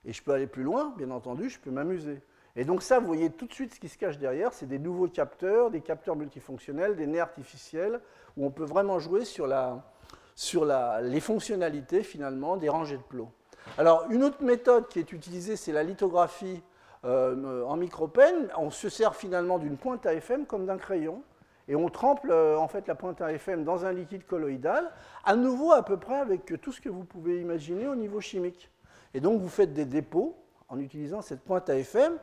Et 0.06 0.14
je 0.14 0.24
peux 0.24 0.32
aller 0.32 0.48
plus 0.48 0.64
loin, 0.64 0.94
bien 0.96 1.12
entendu, 1.12 1.50
je 1.50 1.60
peux 1.60 1.72
m'amuser. 1.72 2.22
Et 2.56 2.66
donc 2.66 2.84
ça, 2.84 3.00
vous 3.00 3.08
voyez 3.08 3.32
tout 3.32 3.48
de 3.48 3.54
suite 3.54 3.74
ce 3.74 3.80
qui 3.80 3.90
se 3.90 3.98
cache 3.98 4.20
derrière, 4.20 4.54
c'est 4.54 4.68
des 4.68 4.78
nouveaux 4.78 5.08
capteurs, 5.08 5.72
des 5.72 5.82
capteurs 5.82 6.16
multifonctionnels, 6.16 6.96
des 6.96 7.08
nez 7.08 7.20
artificiels, 7.20 8.00
où 8.38 8.46
on 8.46 8.52
peut 8.52 8.64
vraiment 8.64 9.00
jouer 9.00 9.26
sur, 9.26 9.48
les 9.48 11.20
fonctionnalités 11.20 12.04
finalement 12.04 12.58
des 12.58 12.70
rangées 12.70 12.98
de 12.98 13.04
plots. 13.04 13.32
Alors 13.78 14.06
une 14.12 14.24
autre 14.24 14.44
méthode 14.44 14.88
qui 14.88 15.00
est 15.00 15.12
utilisée, 15.12 15.56
c'est 15.56 15.72
la 15.72 15.84
lithographie 15.84 16.62
euh, 17.06 17.64
en 17.66 17.76
micropène. 17.76 18.50
On 18.58 18.70
se 18.70 18.88
sert 18.88 19.16
finalement 19.16 19.58
d'une 19.58 19.78
pointe 19.78 20.06
à 20.06 20.14
FM 20.14 20.46
comme 20.46 20.68
d'un 20.68 20.78
crayon, 20.78 21.24
et 21.68 21.76
on 21.76 21.90
trempe 21.90 22.20
euh, 22.30 22.56
en 22.58 22.68
fait 22.68 22.88
la 22.88 22.94
pointe 22.94 23.20
à 23.22 23.32
FM 23.32 23.64
dans 23.64 23.86
un 23.86 23.94
liquide 23.94 24.28
colloïdal, 24.28 24.92
à 25.24 25.36
nouveau 25.36 25.72
à 25.72 25.84
peu 25.84 25.98
près 25.98 26.20
avec 26.20 26.62
tout 26.62 26.72
ce 26.72 26.82
que 26.82 26.90
vous 26.90 27.04
pouvez 27.04 27.42
imaginer 27.42 27.88
au 27.88 27.96
niveau 27.96 28.22
chimique. 28.22 28.70
Et 29.16 29.22
donc 29.22 29.42
vous 29.42 29.50
faites 29.50 29.74
des 29.74 29.86
dépôts 29.86 30.36
en 30.70 30.80
utilisant 30.80 31.22
cette 31.22 31.42
pointe 31.42 31.70
à 31.70 31.78
FM. 31.78 32.18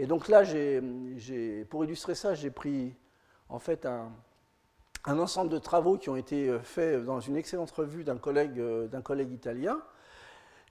Et 0.00 0.06
donc 0.06 0.28
là, 0.28 0.44
pour 1.68 1.84
illustrer 1.84 2.14
ça, 2.14 2.32
j'ai 2.32 2.50
pris 2.50 2.94
en 3.48 3.58
fait 3.58 3.84
un, 3.84 4.10
ensemble 5.04 5.50
de 5.50 5.58
travaux 5.58 5.98
qui 5.98 6.08
ont 6.08 6.16
été 6.16 6.48
euh, 6.48 6.60
faits 6.60 7.04
dans 7.04 7.18
une 7.18 7.34
excellente 7.34 7.70
revue 7.70 8.04
d'un 8.04 8.18
collègue, 8.18 8.60
euh, 8.60 9.00
collègue 9.00 9.32
italien. 9.32 9.80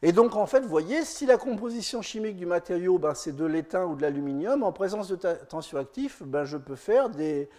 Et 0.04 0.12
donc, 0.12 0.36
en 0.36 0.46
fait, 0.46 0.60
vous 0.60 0.70
voyez, 0.70 1.04
si 1.04 1.26
la 1.26 1.38
composition 1.38 2.04
chimique 2.04 2.38
du 2.38 2.46
matériau, 2.46 3.00
ben, 3.00 3.16
c'est 3.16 3.36
de 3.36 3.46
l'étain 3.46 3.86
ou 3.86 3.96
de 3.96 4.04
l'aluminium, 4.04 4.64
en 4.64 4.72
présence 4.72 5.10
de 5.10 5.16
tensioactifs, 5.16 6.22
ben, 6.24 6.46
je 6.46 6.56
peux 6.56 6.76
faire 6.76 7.10
des, 7.10 7.50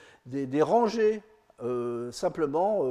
rangées 0.62 1.22
euh, 1.62 2.12
simplement 2.12 2.84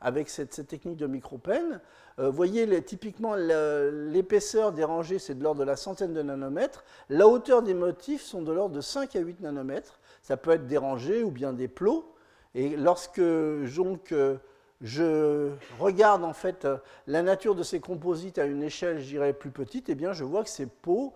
avec 0.00 0.28
cette, 0.28 0.66
technique 0.66 0.96
de 0.96 1.06
micropène. 1.06 1.80
Vous 2.18 2.32
voyez, 2.32 2.82
typiquement, 2.82 3.34
l'épaisseur 3.34 4.72
des 4.72 4.84
rangées, 4.84 5.18
c'est 5.18 5.34
de 5.34 5.42
l'ordre 5.42 5.60
de 5.60 5.64
la 5.64 5.76
centaine 5.76 6.14
de 6.14 6.22
nanomètres. 6.22 6.84
La 7.10 7.28
hauteur 7.28 7.62
des 7.62 7.74
motifs 7.74 8.22
sont 8.22 8.42
de 8.42 8.52
l'ordre 8.52 8.74
de 8.74 8.80
5 8.80 9.14
à 9.16 9.20
8 9.20 9.40
nanomètres. 9.40 10.00
Ça 10.22 10.36
peut 10.36 10.52
être 10.52 10.66
des 10.66 10.78
rangées 10.78 11.22
ou 11.22 11.30
bien 11.30 11.52
des 11.52 11.68
plots. 11.68 12.14
Et 12.54 12.76
lorsque 12.76 13.20
donc, 13.20 14.14
je 14.82 15.52
regarde 15.78 16.22
en 16.22 16.32
fait 16.32 16.66
la 17.06 17.22
nature 17.22 17.54
de 17.54 17.62
ces 17.62 17.80
composites 17.80 18.38
à 18.38 18.44
une 18.44 18.62
échelle, 18.62 19.00
je 19.00 19.32
plus 19.32 19.50
petite, 19.50 19.88
eh 19.88 19.94
bien, 19.94 20.12
je 20.12 20.24
vois 20.24 20.44
que 20.44 20.50
ces 20.50 20.66
plots 20.66 21.14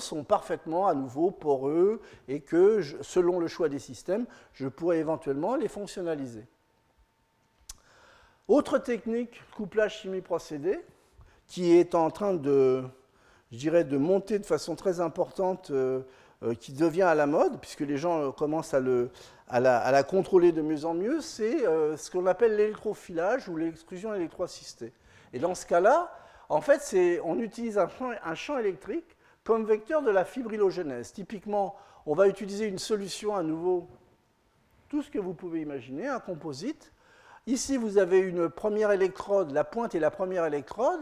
sont 0.00 0.24
parfaitement 0.24 0.86
à 0.86 0.94
nouveau 0.94 1.30
poreux 1.30 2.00
et 2.28 2.40
que, 2.40 2.80
selon 3.02 3.38
le 3.38 3.48
choix 3.48 3.68
des 3.68 3.78
systèmes, 3.78 4.26
je 4.54 4.68
pourrais 4.68 4.98
éventuellement 4.98 5.56
les 5.56 5.68
fonctionnaliser. 5.68 6.44
Autre 8.52 8.76
technique, 8.76 9.40
couplage 9.56 10.00
chimie 10.00 10.20
procédé, 10.20 10.78
qui 11.46 11.72
est 11.72 11.94
en 11.94 12.10
train 12.10 12.34
de, 12.34 12.84
je 13.50 13.56
dirais, 13.56 13.82
de 13.82 13.96
monter 13.96 14.38
de 14.38 14.44
façon 14.44 14.76
très 14.76 15.00
importante, 15.00 15.70
euh, 15.70 16.02
euh, 16.42 16.52
qui 16.52 16.74
devient 16.74 17.00
à 17.00 17.14
la 17.14 17.26
mode, 17.26 17.58
puisque 17.62 17.80
les 17.80 17.96
gens 17.96 18.24
euh, 18.24 18.30
commencent 18.30 18.74
à, 18.74 18.80
la, 19.58 20.02
contrôler 20.02 20.52
de 20.52 20.60
mieux 20.60 20.84
en 20.84 20.92
mieux, 20.92 21.22
c'est 21.22 21.60
ce 21.96 22.10
qu'on 22.10 22.26
appelle 22.26 22.54
l'électrofilage 22.56 23.48
ou 23.48 23.56
l'exclusion 23.56 24.12
électroassistée. 24.12 24.92
Et 25.32 25.38
dans 25.38 25.54
ce 25.54 25.64
cas-là, 25.64 26.14
en 26.50 26.60
fait, 26.60 26.94
on 27.24 27.38
utilise 27.38 27.78
un 27.78 27.88
champ, 27.88 28.10
un 28.22 28.34
champ, 28.34 28.58
électrique 28.58 29.16
comme 29.44 29.64
vecteur 29.64 30.02
de 30.02 30.10
la 30.10 30.26
fibrillogénèse. 30.26 31.14
Typiquement, 31.14 31.74
on 32.04 32.12
va 32.12 32.28
utiliser 32.28 32.66
une 32.66 32.78
solution 32.78 33.34
à 33.34 33.42
nouveau, 33.42 33.88
tout 34.90 35.00
ce 35.00 35.10
que 35.10 35.18
vous 35.18 35.32
pouvez 35.32 35.62
imaginer, 35.62 36.06
un 36.06 36.20
composite, 36.20 36.92
Ici, 37.48 37.76
vous 37.76 37.98
avez 37.98 38.20
une 38.20 38.48
première 38.48 38.92
électrode, 38.92 39.50
la 39.50 39.64
pointe 39.64 39.96
est 39.96 40.00
la 40.00 40.12
première 40.12 40.46
électrode, 40.46 41.00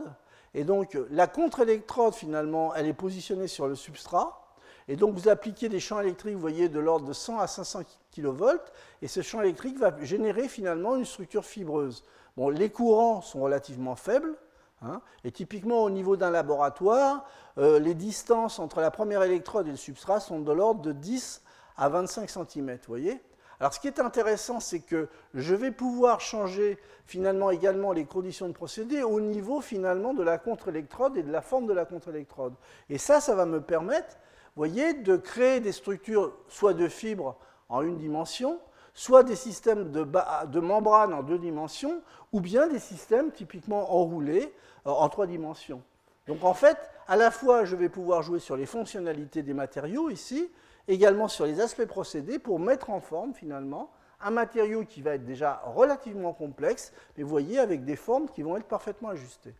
et 0.55 0.64
donc 0.64 0.97
la 1.11 1.26
contre-électrode, 1.26 2.14
finalement, 2.14 2.74
elle 2.74 2.86
est 2.86 2.95
positionnée 2.95 3.47
sur 3.47 3.68
le 3.68 3.74
substrat, 3.74 4.55
et 4.88 4.97
donc 4.97 5.14
vous 5.14 5.28
appliquez 5.28 5.68
des 5.68 5.80
champs 5.80 6.01
électriques, 6.01 6.32
vous 6.34 6.41
voyez, 6.41 6.70
de 6.70 6.80
l'ordre 6.80 7.07
de 7.07 7.12
100 7.12 7.41
à 7.41 7.47
500 7.47 7.80
kV, 8.11 8.59
et 9.03 9.07
ce 9.07 9.20
champ 9.20 9.43
électrique 9.43 9.78
va 9.78 9.95
générer 10.03 10.49
finalement 10.49 10.97
une 10.97 11.05
structure 11.05 11.45
fibreuse. 11.45 12.05
Bon, 12.38 12.49
les 12.49 12.70
courants 12.70 13.20
sont 13.20 13.43
relativement 13.43 13.95
faibles, 13.95 14.34
hein, 14.80 15.03
et 15.24 15.32
typiquement 15.32 15.82
au 15.82 15.91
niveau 15.91 16.16
d'un 16.16 16.30
laboratoire, 16.30 17.28
euh, 17.59 17.78
les 17.78 17.93
distances 17.93 18.59
entre 18.59 18.80
la 18.80 18.91
première 18.91 19.22
électrode 19.22 19.68
et 19.68 19.72
le 19.72 19.76
substrat 19.76 20.20
sont 20.20 20.41
de 20.41 20.53
l'ordre 20.53 20.80
de 20.80 20.93
10 20.93 21.43
à 21.76 21.91
25 21.91 22.30
cm, 22.30 22.76
vous 22.76 22.78
voyez 22.88 23.20
alors 23.61 23.75
ce 23.75 23.81
qui 23.81 23.89
est 23.89 24.01
intéressant, 24.01 24.59
c'est 24.59 24.81
que 24.81 25.09
je 25.35 25.55
vais 25.55 25.71
pouvoir 25.71 26.23
changer 26.23 26.79
finalement 27.05 27.51
également 27.51 27.93
les 27.93 28.07
conditions 28.07 28.49
de 28.49 28.55
procédé 28.55 29.03
au 29.03 29.21
niveau 29.21 29.61
finalement 29.61 30.15
de 30.15 30.23
la 30.23 30.39
contre-électrode 30.39 31.19
et 31.19 31.23
de 31.23 31.31
la 31.31 31.43
forme 31.43 31.67
de 31.67 31.75
la 31.75 31.85
contre-électrode. 31.85 32.55
Et 32.89 32.97
ça, 32.97 33.21
ça 33.21 33.35
va 33.35 33.45
me 33.45 33.61
permettre, 33.61 34.17
voyez, 34.57 34.95
de 34.95 35.17
créer 35.17 35.61
des 35.61 35.73
structures 35.73 36.33
soit 36.49 36.73
de 36.73 36.89
fibres 36.89 37.37
en 37.69 37.83
une 37.83 37.99
dimension, 37.99 38.59
soit 38.95 39.25
des 39.25 39.37
systèmes 39.37 39.93
de, 39.93 40.07
de 40.47 40.61
membranes 40.61 41.13
en 41.13 41.23
deux 41.23 41.39
dimensions, 41.39 42.01
ou 42.33 42.41
bien 42.41 42.67
des 42.67 42.79
systèmes 42.79 43.31
typiquement 43.31 43.95
enroulés 43.95 44.55
euh, 44.87 44.91
en 44.91 45.09
trois 45.11 45.27
dimensions. 45.27 45.83
Donc 46.29 46.45
en 46.45 46.55
fait, 46.55 46.79
à 47.09 47.17
la 47.17 47.31
fois, 47.31 47.65
je 47.65 47.77
vais 47.77 47.89
pouvoir 47.91 48.23
jouer 48.23 48.39
sur 48.39 48.57
les 48.57 48.67
fonctionnalités 48.67 49.43
des 49.43 49.55
matériaux 49.55 50.09
ici, 50.09 50.51
également 50.91 51.28
sur 51.28 51.47
les 51.47 51.61
aspects 51.61 51.86
procédés 51.86 52.38
pour 52.38 52.59
mettre 52.59 52.91
en 52.91 53.01
forme 53.01 53.32
finalement 53.32 53.91
un 54.20 54.30
matériau 54.30 54.84
qui 54.84 55.01
va 55.01 55.14
être 55.14 55.24
déjà 55.24 55.62
relativement 55.64 56.32
complexe, 56.32 56.93
mais 57.16 57.22
vous 57.22 57.30
voyez 57.30 57.59
avec 57.59 57.84
des 57.84 57.97
formes 57.97 58.28
qui 58.28 58.43
vont 58.43 58.57
être 58.57 58.66
parfaitement 58.66 59.09
ajustées. 59.09 59.55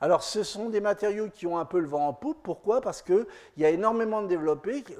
Alors 0.00 0.22
ce 0.22 0.42
sont 0.42 0.70
des 0.70 0.80
matériaux 0.80 1.28
qui 1.28 1.46
ont 1.46 1.58
un 1.58 1.64
peu 1.64 1.78
le 1.78 1.86
vent 1.86 2.08
en 2.08 2.12
poupe, 2.12 2.38
pourquoi? 2.42 2.80
Parce 2.80 3.02
qu'il 3.02 3.26
y 3.56 3.64
a 3.64 3.70
énormément 3.70 4.22
de 4.22 4.28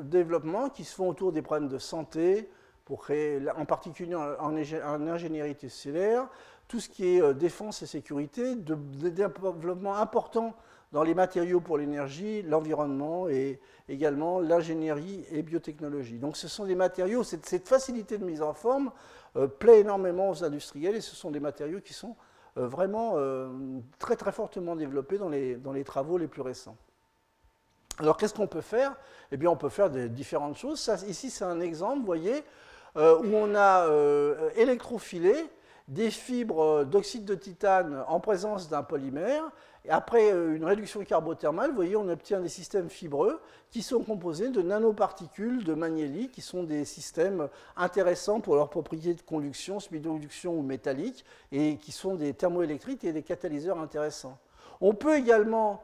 développements 0.02 0.68
qui 0.68 0.84
se 0.84 0.94
font 0.94 1.08
autour 1.08 1.32
des 1.32 1.42
problèmes 1.42 1.68
de 1.68 1.78
santé, 1.78 2.50
pour 2.84 3.04
créer, 3.04 3.40
en 3.56 3.64
particulier 3.64 4.14
en, 4.14 4.56
ingénierie 4.56 5.54
tesselaire, 5.54 6.28
tout 6.68 6.80
ce 6.80 6.88
qui 6.88 7.06
est 7.06 7.34
défense 7.34 7.82
et 7.82 7.86
sécurité, 7.86 8.56
de, 8.56 8.74
de 8.74 9.08
développement 9.08 9.96
important 9.96 10.54
dans 10.92 11.02
les 11.02 11.14
matériaux 11.14 11.60
pour 11.60 11.78
l'énergie, 11.78 12.42
l'environnement 12.42 13.28
et 13.28 13.58
également 13.88 14.40
l'ingénierie 14.40 15.24
et 15.30 15.42
biotechnologie. 15.42 16.18
Donc 16.18 16.36
ce 16.36 16.48
sont 16.48 16.66
des 16.66 16.74
matériaux, 16.74 17.24
cette, 17.24 17.66
facilité 17.66 18.18
de 18.18 18.24
mise 18.24 18.42
en 18.42 18.52
forme 18.52 18.92
euh, 19.36 19.46
plaît 19.46 19.80
énormément 19.80 20.30
aux 20.30 20.44
industriels 20.44 20.94
et 20.94 21.00
ce 21.00 21.16
sont 21.16 21.30
des 21.30 21.40
matériaux 21.40 21.80
qui 21.80 21.94
sont 21.94 22.14
euh, 22.58 22.66
vraiment 22.66 23.14
euh, 23.16 23.48
très 23.98 24.16
très 24.16 24.32
fortement 24.32 24.76
développés 24.76 25.16
dans 25.16 25.30
les, 25.30 25.56
dans 25.56 25.72
les 25.72 25.84
travaux 25.84 26.18
les 26.18 26.28
plus 26.28 26.42
récents. 26.42 26.76
Alors 27.98 28.18
qu'est-ce 28.18 28.34
qu'on 28.34 28.46
peut 28.46 28.60
faire? 28.60 28.94
Eh 29.30 29.38
bien 29.38 29.48
on 29.48 29.56
peut 29.56 29.70
faire 29.70 29.90
de 29.90 30.06
différentes 30.08 30.56
choses. 30.56 30.90
Ici 31.08 31.30
c'est 31.30 31.44
un 31.44 31.60
exemple, 31.60 32.00
vous 32.00 32.06
voyez, 32.06 32.42
où 32.96 33.34
on 33.34 33.54
a 33.54 33.86
électrofilé 34.56 35.34
des 35.88 36.10
fibres 36.10 36.84
d'oxyde 36.84 37.24
de 37.24 37.34
titane 37.34 38.04
en 38.08 38.20
présence 38.20 38.68
d'un 38.68 38.82
polymère 38.82 39.44
après 39.88 40.32
euh, 40.32 40.54
une 40.54 40.64
réduction 40.64 41.02
carbothermale, 41.04 41.74
on 41.96 42.08
obtient 42.08 42.40
des 42.40 42.48
systèmes 42.48 42.88
fibreux 42.88 43.40
qui 43.70 43.82
sont 43.82 44.02
composés 44.02 44.50
de 44.50 44.62
nanoparticules 44.62 45.64
de 45.64 45.74
magnéli, 45.74 46.28
qui 46.28 46.40
sont 46.40 46.62
des 46.62 46.84
systèmes 46.84 47.48
intéressants 47.76 48.40
pour 48.40 48.54
leurs 48.54 48.70
propriétés 48.70 49.14
de 49.14 49.22
conduction, 49.22 49.80
semi-conduction 49.80 50.54
ou 50.54 50.62
métallique, 50.62 51.24
et 51.50 51.76
qui 51.78 51.90
sont 51.90 52.14
des 52.14 52.32
thermoélectriques 52.32 53.02
et 53.04 53.12
des 53.12 53.22
catalyseurs 53.22 53.78
intéressants. 53.78 54.38
On 54.80 54.94
peut 54.94 55.16
également, 55.16 55.82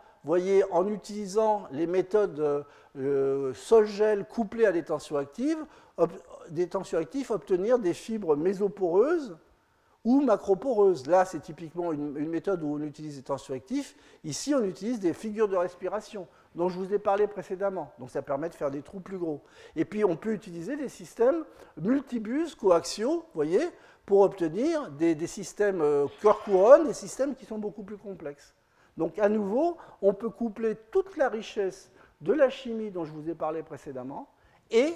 en 0.70 0.86
utilisant 0.88 1.66
les 1.72 1.86
méthodes 1.86 2.64
euh, 2.96 3.54
sol-gel 3.54 4.24
couplées 4.26 4.66
à 4.66 4.72
des 4.72 4.84
tensions 4.84 5.16
actives, 5.16 5.58
obtenir 7.30 7.78
des 7.78 7.94
fibres 7.94 8.36
mésoporeuses 8.36 9.36
ou 10.04 10.20
macroporeuse. 10.20 11.06
Là, 11.06 11.24
c'est 11.24 11.40
typiquement 11.40 11.92
une, 11.92 12.28
méthode 12.28 12.62
où 12.62 12.74
on 12.74 12.80
utilise 12.80 13.16
des 13.16 13.22
tensions 13.22 13.54
actifs. 13.54 13.96
Ici, 14.24 14.54
on 14.54 14.64
utilise 14.64 15.00
des 15.00 15.12
figures 15.12 15.48
de 15.48 15.56
respiration, 15.56 16.26
dont 16.54 16.68
je 16.68 16.78
vous 16.78 16.92
ai 16.94 16.98
parlé 16.98 17.26
précédemment. 17.26 17.92
Donc, 17.98 18.10
ça 18.10 18.22
permet 18.22 18.48
de 18.48 18.54
faire 18.54 18.70
des 18.70 18.82
trous 18.82 19.00
plus 19.00 19.18
gros. 19.18 19.42
Et 19.76 19.84
puis, 19.84 20.04
on 20.04 20.16
peut 20.16 20.32
utiliser 20.32 20.76
des 20.76 20.88
systèmes 20.88 21.44
multibus 21.76 22.54
coaxiaux, 22.54 23.24
voyez, 23.34 23.68
pour 24.06 24.20
obtenir 24.20 24.90
des, 24.92 25.26
systèmes 25.26 25.82
euh, 25.82 26.06
cœur-couronne, 26.22 26.86
des 26.86 26.94
systèmes 26.94 27.34
qui 27.34 27.44
sont 27.44 27.58
beaucoup 27.58 27.82
plus 27.82 27.98
complexes. 27.98 28.54
Donc, 28.96 29.18
à 29.18 29.28
nouveau, 29.28 29.76
on 30.00 30.14
peut 30.14 30.30
coupler 30.30 30.76
toute 30.90 31.16
la 31.16 31.28
richesse 31.28 31.90
de 32.20 32.32
la 32.32 32.50
chimie 32.50 32.90
dont 32.90 33.04
je 33.04 33.12
vous 33.12 33.28
ai 33.28 33.34
parlé 33.34 33.62
précédemment 33.62 34.28
et 34.70 34.94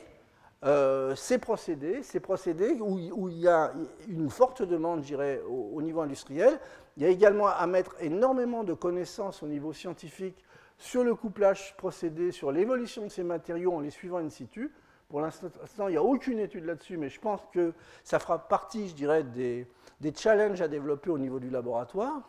euh, 0.64 1.16
ces 1.16 1.38
procédés, 1.38 2.02
ces 2.02 2.20
procédés 2.20 2.78
où, 2.80 3.28
il 3.28 3.38
y 3.38 3.48
a 3.48 3.72
une 4.08 4.30
forte 4.30 4.62
demande, 4.62 5.02
je 5.02 5.08
dirais, 5.08 5.42
au, 5.48 5.82
niveau 5.82 6.00
industriel. 6.00 6.58
Il 6.96 7.02
y 7.02 7.06
a 7.06 7.08
également 7.08 7.48
à 7.48 7.66
mettre 7.66 7.96
énormément 8.00 8.62
de 8.62 8.72
connaissances 8.72 9.42
au 9.42 9.46
niveau 9.46 9.72
scientifique 9.72 10.44
sur 10.78 11.02
le 11.02 11.14
couplage 11.14 11.76
procédé, 11.76 12.30
sur 12.30 12.52
l'évolution 12.52 13.02
de 13.02 13.08
ces 13.08 13.24
matériaux 13.24 13.74
en 13.74 13.80
les 13.80 13.90
suivant 13.90 14.18
in 14.18 14.30
situ. 14.30 14.72
Pour 15.08 15.20
l'instant, 15.20 15.88
il 15.88 15.92
n'y 15.92 15.96
a 15.96 16.02
aucune 16.02 16.38
étude 16.38 16.64
là-dessus, 16.64 16.96
mais 16.96 17.08
je 17.08 17.20
pense 17.20 17.40
que 17.52 17.74
ça 18.04 18.18
fera 18.18 18.38
partie, 18.38 18.88
je 18.88 18.94
dirais, 18.94 19.24
des, 19.24 19.66
des 20.00 20.14
challenges 20.14 20.62
à 20.62 20.68
développer 20.68 21.10
au 21.10 21.18
niveau 21.18 21.38
du 21.38 21.50
laboratoire. 21.50 22.22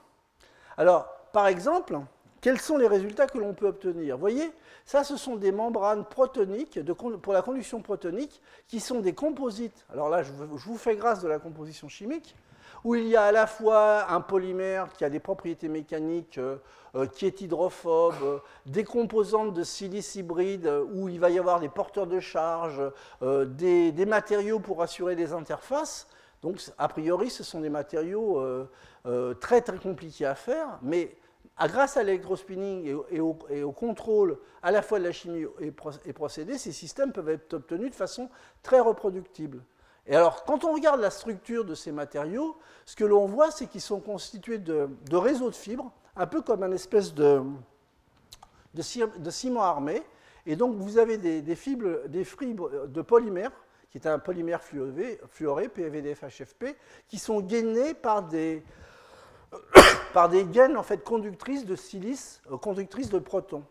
Alors, 0.77 1.07
par 1.31 1.47
exemple, 1.47 1.99
quels 2.43 2.59
sont 2.59 2.75
les 2.75 2.87
résultats 2.87 3.25
que 3.25 3.37
l'on 3.37 3.53
peut 3.53 3.67
obtenir? 3.67 4.17
Vous 4.17 4.19
voyez, 4.19 4.51
ça, 4.85 5.05
ce 5.05 5.15
sont 5.15 5.37
des 5.37 5.53
membranes 5.53 6.03
protoniques 6.03 6.77
pour 7.21 7.31
la 7.31 7.41
conduction 7.41 7.81
protonique 7.81 8.41
qui 8.67 8.81
sont 8.81 8.99
des 8.99 9.13
composites. 9.13 9.85
Alors 9.89 10.09
là, 10.09 10.23
je 10.23 10.31
vous 10.33 10.77
fais 10.77 10.97
grâce 10.97 11.21
de 11.21 11.29
la 11.29 11.39
composition 11.39 11.87
chimique, 11.87 12.35
où 12.83 12.95
il 12.95 13.07
y 13.07 13.15
a 13.15 13.23
à 13.23 13.31
la 13.31 13.47
fois 13.47 14.11
un 14.11 14.19
polymère 14.19 14.91
qui 14.91 15.05
a 15.05 15.09
des 15.09 15.21
propriétés 15.21 15.69
mécaniques, 15.69 16.37
euh, 16.37 16.57
euh, 16.95 17.05
qui 17.05 17.25
est 17.25 17.39
hydrophobe, 17.39 18.13
euh, 18.21 18.39
des 18.65 18.83
composantes 18.83 19.53
de 19.53 19.63
silice 19.63 20.15
hybride, 20.15 20.69
où 20.91 21.07
il 21.07 21.21
va 21.21 21.29
y 21.29 21.39
avoir 21.39 21.61
des 21.61 21.69
porteurs 21.69 22.07
de 22.07 22.19
charge, 22.19 22.81
des, 23.21 23.93
des, 23.93 24.05
matériaux 24.05 24.59
pour 24.59 24.81
assurer 24.81 25.15
des 25.15 25.31
interfaces. 25.31 26.09
Donc, 26.41 26.61
a 26.77 26.89
priori, 26.89 27.29
ce 27.29 27.41
sont 27.41 27.61
des 27.61 27.69
matériaux 27.69 28.43
très 29.39 29.61
très 29.61 29.77
compliqués 29.77 30.25
à 30.25 30.35
faire, 30.35 30.77
mais 30.81 31.15
grâce 31.61 31.97
à 31.97 32.03
l'électrospinning 32.03 32.97
et, 33.11 33.19
au, 33.19 33.71
contrôle 33.71 34.39
à 34.61 34.71
la 34.71 34.81
fois 34.81 34.99
de 34.99 35.03
la 35.03 35.11
chimie 35.11 35.45
et, 35.59 35.71
procédés, 36.13 36.57
ces 36.57 36.71
systèmes 36.71 37.11
peuvent 37.11 37.29
être 37.29 37.53
obtenus 37.53 37.91
de 37.91 37.95
façon 37.95 38.29
très 38.61 38.79
reproductible. 38.79 39.63
Et 40.05 40.15
alors, 40.15 40.43
quand 40.43 40.65
on 40.65 40.73
regarde 40.73 40.99
la 40.99 41.11
structure 41.11 41.63
de 41.63 41.75
ces 41.75 41.91
matériaux, 41.91 42.57
ce 42.85 42.95
que 42.95 43.05
l'on 43.05 43.25
voit, 43.25 43.51
c'est 43.51 43.67
qu'ils 43.67 43.81
sont 43.81 44.01
constitués 44.01 44.57
de, 44.57 44.89
réseaux 45.11 45.49
de 45.49 45.55
fibres, 45.55 45.91
un 46.15 46.27
peu 46.27 46.41
comme 46.41 46.63
une 46.63 46.73
espèce 46.73 47.13
de, 47.13 47.41
ciment 48.81 49.63
armé. 49.63 50.03
Et 50.45 50.57
donc, 50.57 50.75
vous 50.75 50.97
avez 50.97 51.17
des, 51.17 51.55
fibres, 51.55 52.07
des 52.07 52.25
de 52.25 53.01
polymère, 53.01 53.51
qui 53.91 53.97
est 53.97 54.07
un 54.07 54.19
polymère 54.19 54.61
fluoré, 54.61 55.21
fluoré 55.29 55.69
PVDF-HFP, 55.69 56.75
qui 57.07 57.17
sont 57.17 57.39
gainés 57.39 57.93
par 57.93 58.23
des, 58.23 58.63
par 60.13 60.29
des 60.29 60.45
gaines 60.45 60.77
en 60.77 60.83
fait 60.83 61.03
conductrices 61.03 61.65
de 61.65 61.75
silice, 61.75 62.41
euh, 62.51 62.57
conductrices 62.57 63.09
de 63.09 63.19
protons. 63.19 63.63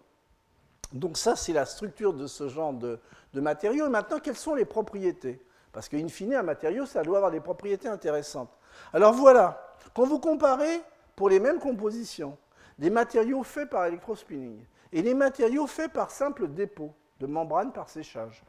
Donc 0.93 1.17
ça, 1.17 1.37
c'est 1.37 1.53
la 1.55 1.65
structure 1.65 2.13
de 2.13 2.27
ce 2.27 2.49
genre 2.49 2.75
de, 2.75 3.01
de 3.33 3.41
matériau. 3.41 3.87
Et 3.87 3.89
maintenant, 3.89 4.19
quelles 4.19 4.37
sont 4.37 4.55
les 4.55 4.67
propriétés? 4.67 5.41
Parce 5.73 5.89
qu'in 5.89 6.07
fine, 6.09 6.35
un 6.35 6.43
matériau, 6.43 6.85
ça 6.85 7.03
doit 7.03 7.17
avoir 7.17 7.31
des 7.31 7.41
propriétés 7.41 7.89
intéressantes. 7.89 8.51
Alors 8.93 9.15
voilà, 9.15 9.75
quand 9.95 10.05
vous 10.05 10.19
comparez 10.19 10.83
pour 11.17 11.31
les 11.31 11.41
mêmes 11.41 11.61
compositions, 11.61 12.37
des 12.79 12.91
matériaux 12.91 13.43
faits 13.43 13.71
par 13.71 13.87
électrospinning 13.87 14.65
et 14.93 15.03
des 15.03 15.15
matériaux 15.15 15.67
faits 15.67 15.93
par 15.93 16.11
simple 16.11 16.49
dépôt 16.49 16.93
de 17.21 17.27
membrane 17.27 17.73
par 17.73 17.89
séchage, 17.89 18.43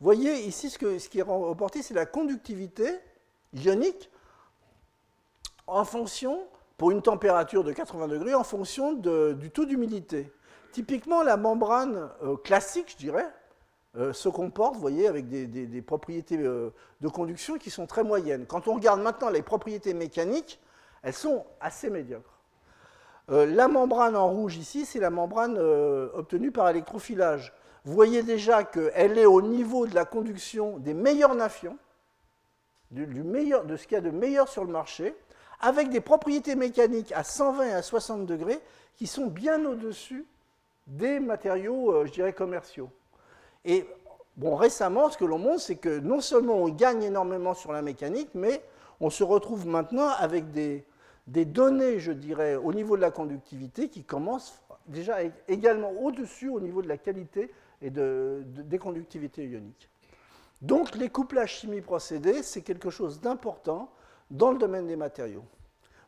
voyez 0.00 0.46
ici 0.46 0.68
ce 0.68 1.08
qui 1.08 1.18
est 1.18 1.22
reporté, 1.22 1.82
c'est 1.82 1.94
la 1.94 2.06
conductivité 2.06 2.98
ionique 3.54 4.10
en 5.66 5.84
fonction 5.84 6.46
pour 6.76 6.90
une 6.90 7.02
température 7.02 7.64
de 7.64 7.72
80 7.72 8.08
degrés 8.08 8.34
en 8.34 8.44
fonction 8.44 8.92
du 8.92 9.50
taux 9.50 9.64
d'humidité. 9.64 10.32
Typiquement, 10.72 11.22
la 11.22 11.36
membrane 11.36 12.10
euh, 12.22 12.36
classique, 12.36 12.90
je 12.92 12.96
dirais, 12.98 13.26
euh, 13.96 14.12
se 14.12 14.28
comporte, 14.28 14.74
vous 14.74 14.80
voyez, 14.80 15.08
avec 15.08 15.28
des, 15.28 15.82
propriétés 15.82 16.36
euh, 16.38 16.70
de 17.00 17.08
conduction 17.08 17.56
qui 17.56 17.70
sont 17.70 17.86
très 17.86 18.04
moyennes. 18.04 18.44
Quand 18.46 18.68
on 18.68 18.74
regarde 18.74 19.00
maintenant 19.00 19.30
les 19.30 19.40
propriétés 19.40 19.94
mécaniques, 19.94 20.60
elles 21.02 21.14
sont 21.14 21.46
assez 21.60 21.88
médiocres. 21.88 22.40
la 23.28 23.68
membrane 23.68 24.16
en 24.16 24.28
rouge 24.28 24.56
ici, 24.56 24.84
c'est 24.84 24.98
la 24.98 25.10
membrane 25.10 25.56
obtenue 26.14 26.50
par 26.50 26.68
électrofilage. 26.68 27.54
Vous 27.84 27.94
voyez 27.94 28.22
déjà 28.22 28.64
qu'elle 28.64 29.16
est 29.16 29.26
au 29.26 29.40
niveau 29.40 29.86
de 29.86 29.94
la 29.94 30.04
conduction 30.04 30.78
des 30.78 30.94
meilleurs 30.94 31.34
nafions, 31.34 31.78
du 32.90 33.22
meilleur, 33.22 33.64
de 33.64 33.76
ce 33.76 33.86
qu'il 33.86 33.94
y 33.94 33.98
a 33.98 34.00
de 34.00 34.10
meilleur 34.10 34.48
sur 34.48 34.64
le 34.64 34.72
marché, 34.72 35.14
avec 35.60 35.88
des 35.88 36.00
propriétés 36.00 36.54
mécaniques 36.54 37.12
à 37.12 37.24
120 37.24 37.66
et 37.66 37.72
à 37.72 37.82
60 37.82 38.26
degrés 38.26 38.60
qui 38.96 39.06
sont 39.06 39.26
bien 39.26 39.64
au-dessus 39.64 40.26
des 40.86 41.20
matériaux, 41.20 41.92
euh, 41.92 42.06
je 42.06 42.12
dirais, 42.12 42.32
commerciaux. 42.32 42.90
Et 43.64 43.86
bon, 44.36 44.54
récemment, 44.54 45.10
ce 45.10 45.18
que 45.18 45.24
l'on 45.24 45.38
montre, 45.38 45.60
c'est 45.60 45.76
que 45.76 45.98
non 45.98 46.20
seulement 46.20 46.54
on 46.54 46.68
gagne 46.68 47.02
énormément 47.02 47.54
sur 47.54 47.72
la 47.72 47.82
mécanique, 47.82 48.30
mais 48.34 48.62
on 49.00 49.10
se 49.10 49.24
retrouve 49.24 49.66
maintenant 49.66 50.08
avec 50.18 50.52
des, 50.52 50.84
données, 51.26 51.98
je 51.98 52.12
dirais, 52.12 52.54
au 52.54 52.72
niveau 52.72 52.96
de 52.96 53.02
la 53.02 53.10
conductivité 53.10 53.88
qui 53.88 54.04
commencent 54.04 54.62
déjà 54.86 55.18
également 55.48 55.90
au-dessus 55.90 56.48
au 56.48 56.60
niveau 56.60 56.80
de 56.80 56.88
la 56.88 56.96
qualité 56.96 57.50
et 57.82 57.90
de, 57.90 58.42
des 58.46 58.78
conductivités 58.78 59.44
ioniques. 59.46 59.90
Donc 60.62 60.94
les 60.94 61.10
couplages 61.10 61.56
chimie 61.56 61.82
procédés, 61.82 62.42
c'est 62.42 62.62
quelque 62.62 62.88
chose 62.88 63.20
d'important 63.20 63.90
dans 64.30 64.50
le 64.50 64.58
domaine 64.58 64.86
des 64.86 64.96
matériaux. 64.96 65.44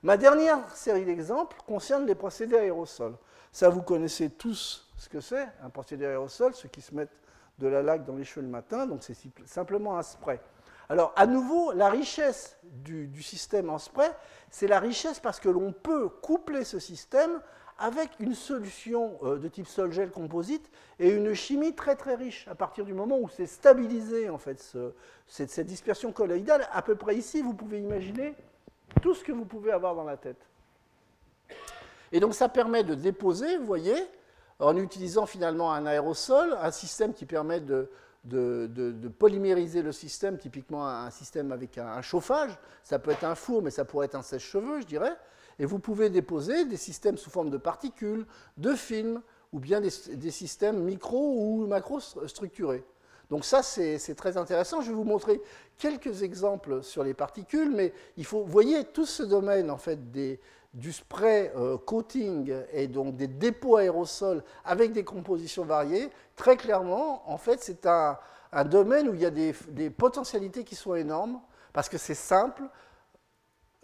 Ma 0.03 0.17
dernière 0.17 0.69
série 0.77 1.05
d'exemples 1.05 1.57
concerne 1.67 2.07
les 2.07 2.15
procédés 2.15 2.57
aérosols. 2.57 3.17
Ça, 3.51 3.69
vous 3.69 3.83
connaissez 3.83 4.31
tous 4.31 4.89
ce 4.97 5.09
que 5.09 5.21
c'est, 5.21 5.49
un 5.63 5.71
procédé 5.71 6.07
aérosol, 6.07 6.55
ceux 6.55 6.69
qui 6.69 6.81
se 6.81 6.95
mettent 6.95 7.17
de 7.59 7.67
la 7.67 7.83
laque 7.83 8.05
dans 8.05 8.15
les 8.15 8.25
cheveux 8.25 8.45
le 8.45 8.53
matin, 8.53 8.87
donc 8.87 9.03
c'est 9.03 9.17
simplement 9.47 9.99
un 9.99 10.03
spray. 10.03 10.41
Alors, 10.89 11.13
à 11.17 11.27
nouveau, 11.27 11.73
la 11.73 11.91
richesse 11.91 12.57
du, 12.63 13.09
du 13.09 13.23
système 13.23 13.69
en 13.71 13.79
spray, 13.79 14.11
c'est 14.51 14.69
la 14.69 14.81
richesse 14.81 15.21
parce 15.21 15.41
que 15.41 15.49
l'on 15.49 15.73
peut 15.73 16.09
coupler 16.09 16.65
ce 16.65 16.79
système 16.79 17.41
avec 17.79 18.11
une 18.19 18.35
solution 18.35 19.19
euh, 19.23 19.39
de 19.39 19.49
type 19.49 19.69
sol-gel 19.69 20.11
composite 20.11 20.69
et 20.99 21.11
une 21.11 21.33
chimie 21.35 21.75
très 21.75 21.95
très 21.95 22.17
riche. 22.17 22.47
À 22.49 22.55
partir 22.55 22.85
du 22.85 22.93
moment 22.93 23.19
où 23.19 23.29
c'est 23.29 23.47
stabilisé, 23.47 24.29
en 24.29 24.39
fait, 24.39 24.77
cette, 25.27 25.61
dispersion 25.67 26.13
colloïdale, 26.13 26.69
à 26.73 26.83
peu 26.83 26.97
près 26.97 27.17
ici, 27.17 27.41
vous 27.41 27.55
pouvez 27.55 27.81
imaginer 27.81 28.35
tout 29.01 29.15
ce 29.15 29.23
que 29.23 29.33
vous 29.33 29.45
pouvez 29.45 29.71
avoir 29.71 29.95
dans 29.95 30.05
la 30.05 30.17
tête. 30.17 30.45
Et 32.11 32.21
donc 32.21 32.35
ça 32.35 32.49
permet 32.49 32.85
de 32.85 32.95
déposer, 32.95 33.57
vous 33.59 33.67
voyez, 33.67 33.97
en 34.59 34.77
utilisant 34.77 35.27
finalement 35.27 35.73
un 35.73 35.87
aérosol, 35.87 36.57
un 36.61 36.71
système 36.71 37.13
qui 37.13 37.27
permet 37.27 37.61
de, 37.61 37.91
de, 38.25 39.09
polymériser 39.19 39.83
le 39.83 39.93
système, 39.93 40.39
typiquement 40.39 40.87
un 40.87 41.11
système 41.11 41.53
avec 41.53 41.79
un, 41.79 42.03
chauffage. 42.03 42.59
Ça 42.83 42.99
peut 42.99 43.11
être 43.11 43.25
un 43.25 43.35
four, 43.35 43.63
mais 43.63 43.71
ça 43.71 43.85
pourrait 43.85 44.07
être 44.07 44.15
un 44.15 44.23
sèche-cheveux, 44.23 44.81
je 44.81 44.87
dirais. 44.87 45.17
Et 45.59 45.67
vous 45.67 45.79
pouvez 45.79 46.11
déposer 46.11 46.65
des 46.65 46.77
systèmes 46.77 47.17
sous 47.17 47.31
forme 47.31 47.51
de 47.51 47.59
particules, 47.59 48.27
de 48.57 48.75
films, 48.75 49.23
ou 49.53 49.61
bien 49.61 49.81
des, 49.81 49.91
systèmes 50.31 50.83
micro 50.83 51.35
ou 51.37 51.67
macro 51.67 52.01
structurés. 52.01 52.85
Donc 53.31 53.45
ça, 53.45 53.63
c'est 53.63 54.15
très 54.15 54.37
intéressant. 54.37 54.81
Je 54.81 54.89
vais 54.89 54.95
vous 54.95 55.05
montrer 55.05 55.41
quelques 55.79 56.23
exemples 56.23 56.83
sur 56.83 57.03
les 57.05 57.15
particules, 57.15 57.71
mais 57.71 57.93
il 58.17 58.25
faut, 58.25 58.43
vous 58.43 58.53
voyez, 58.53 58.85
tout 58.85 59.07
ce 59.07 59.23
domaine 59.23 59.71
en 59.71 59.77
fait 59.77 60.11
des, 60.11 60.41
du 60.75 60.93
spray 60.93 61.51
euh, 61.57 61.77
coating 61.79 62.55
et 62.73 62.89
donc 62.89 63.17
des 63.17 63.27
dépôts 63.27 63.77
aérosols 63.77 64.43
avec 64.65 64.93
des 64.93 65.05
compositions 65.05 65.65
variées, 65.65 66.11
très 66.37 66.57
clairement, 66.57 67.23
en 67.31 67.39
fait, 67.39 67.63
c'est 67.63 67.87
un, 67.87 68.19
domaine 68.65 69.09
où 69.09 69.15
il 69.15 69.21
y 69.21 69.27
a 69.27 69.31
des, 69.31 69.91
potentialités 69.91 70.65
qui 70.65 70.75
sont 70.75 70.95
énormes, 70.95 71.41
parce 71.73 71.89
que 71.89 71.99
c'est 71.99 72.15
simple, 72.15 72.63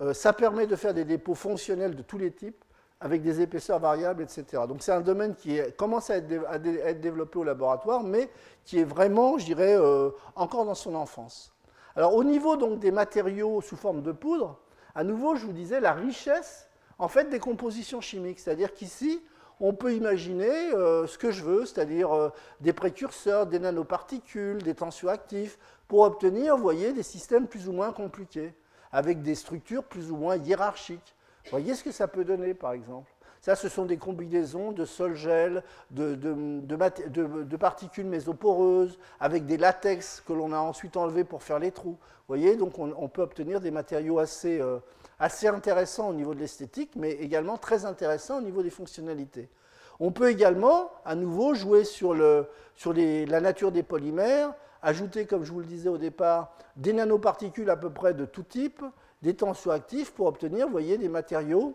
euh, 0.00 0.12
ça 0.12 0.32
permet 0.32 0.66
de 0.66 0.76
faire 0.76 0.94
des 0.94 1.04
dépôts 1.04 1.34
fonctionnels 1.34 1.94
de 1.94 2.02
tous 2.02 2.18
les 2.18 2.32
types, 2.32 2.64
avec 3.00 3.22
des 3.22 3.40
épaisseurs 3.40 3.78
variables, 3.78 4.22
etc. 4.22 4.62
Donc 4.66 4.82
c'est 4.82 4.92
un 4.92 5.00
domaine 5.00 5.34
qui 5.34 5.60
commence 5.76 6.10
à 6.10 6.16
être, 6.16 7.00
développé 7.00 7.38
au 7.38 7.44
laboratoire, 7.44 8.02
mais 8.02 8.30
qui 8.64 8.78
est 8.78 8.84
vraiment, 8.84 9.36
je 9.36 9.44
dirais, 9.44 9.76
euh, 9.76 10.10
encore 10.36 10.64
dans 10.64 10.74
son 10.74 10.94
enfance. 10.94 11.52
Alors 11.96 12.14
au 12.14 12.24
niveau 12.24 12.56
des 12.76 12.90
matériaux 12.90 13.60
sous 13.60 13.76
forme 13.76 14.02
de 14.02 14.10
poudre, 14.10 14.58
à 14.94 15.04
nouveau, 15.04 15.36
je 15.36 15.44
vous 15.44 15.52
disais 15.52 15.80
la 15.80 15.92
richesse 15.92 16.68
en 16.98 17.08
fait 17.08 17.28
des 17.28 17.40
compositions 17.40 18.00
chimiques, 18.00 18.40
c'est-à-dire 18.40 18.72
qu'ici, 18.72 19.22
on 19.60 19.74
peut 19.74 19.92
imaginer 19.92 20.72
euh, 20.72 21.06
ce 21.06 21.18
que 21.18 21.30
je 21.30 21.44
veux, 21.44 21.66
c'est-à-dire 21.66 22.32
des 22.60 22.72
précurseurs, 22.72 23.46
des 23.46 23.58
nanoparticules, 23.58 24.62
des 24.62 24.74
tensioactifs, 24.74 25.58
pour 25.86 26.00
obtenir, 26.00 26.56
vous 26.56 26.62
voyez, 26.62 26.92
des 26.92 27.02
systèmes 27.02 27.46
plus 27.46 27.68
ou 27.68 27.72
moins 27.72 27.92
compliqués, 27.92 28.54
avec 28.94 29.22
des 29.22 29.34
structures 29.34 29.82
plus 29.82 30.12
ou 30.12 30.16
moins 30.16 30.36
hiérarchiques. 30.36 31.16
Voyez 31.50 31.74
ce 31.74 31.82
que 31.82 31.90
ça 31.90 32.06
peut 32.06 32.24
donner, 32.24 32.54
par 32.54 32.72
exemple? 32.72 33.10
Ça, 33.40 33.56
ce 33.56 33.68
sont 33.68 33.86
des 33.86 33.98
combinaisons 33.98 34.70
de 34.70 34.84
sol-gel, 34.84 35.64
de, 35.90 37.56
particules 37.56 38.06
mésoporeuses, 38.06 38.96
avec 39.18 39.46
des 39.46 39.56
latex 39.56 40.22
que 40.26 40.32
l'on 40.32 40.52
a 40.52 40.58
ensuite 40.58 40.96
enlevés 40.96 41.24
pour 41.24 41.42
faire 41.42 41.58
les 41.58 41.72
trous. 41.72 41.98
Vous 41.98 42.28
voyez, 42.28 42.56
donc 42.56 42.78
on, 42.78 43.08
peut 43.08 43.20
obtenir 43.20 43.60
des 43.60 43.72
matériaux 43.72 44.20
assez, 44.20 44.60
euh, 44.60 44.78
assez 45.18 45.48
intéressants 45.48 46.08
au 46.08 46.14
niveau 46.14 46.32
de 46.32 46.38
l'esthétique, 46.38 46.92
mais 46.94 47.10
également 47.10 47.58
très 47.58 47.84
intéressants 47.84 48.38
au 48.38 48.42
niveau 48.42 48.62
des 48.62 48.70
fonctionnalités. 48.70 49.50
On 49.98 50.12
peut 50.12 50.30
également, 50.30 50.90
à 51.04 51.16
nouveau, 51.16 51.52
jouer 51.52 51.82
sur 51.84 52.14
la 52.14 53.40
nature 53.40 53.72
des 53.72 53.82
polymères, 53.82 54.54
ajouter, 54.84 55.26
comme 55.26 55.44
je 55.44 55.52
vous 55.52 55.60
le 55.60 55.66
disais 55.66 55.88
au 55.88 55.98
départ, 55.98 56.56
des 56.76 56.92
nanoparticules 56.92 57.70
à 57.70 57.76
peu 57.76 57.90
près 57.90 58.14
de 58.14 58.24
tout 58.24 58.42
type, 58.42 58.82
des 59.22 59.34
tensioactifs 59.34 60.12
pour 60.12 60.26
obtenir, 60.26 60.68
des 60.70 61.08
matériaux, 61.08 61.74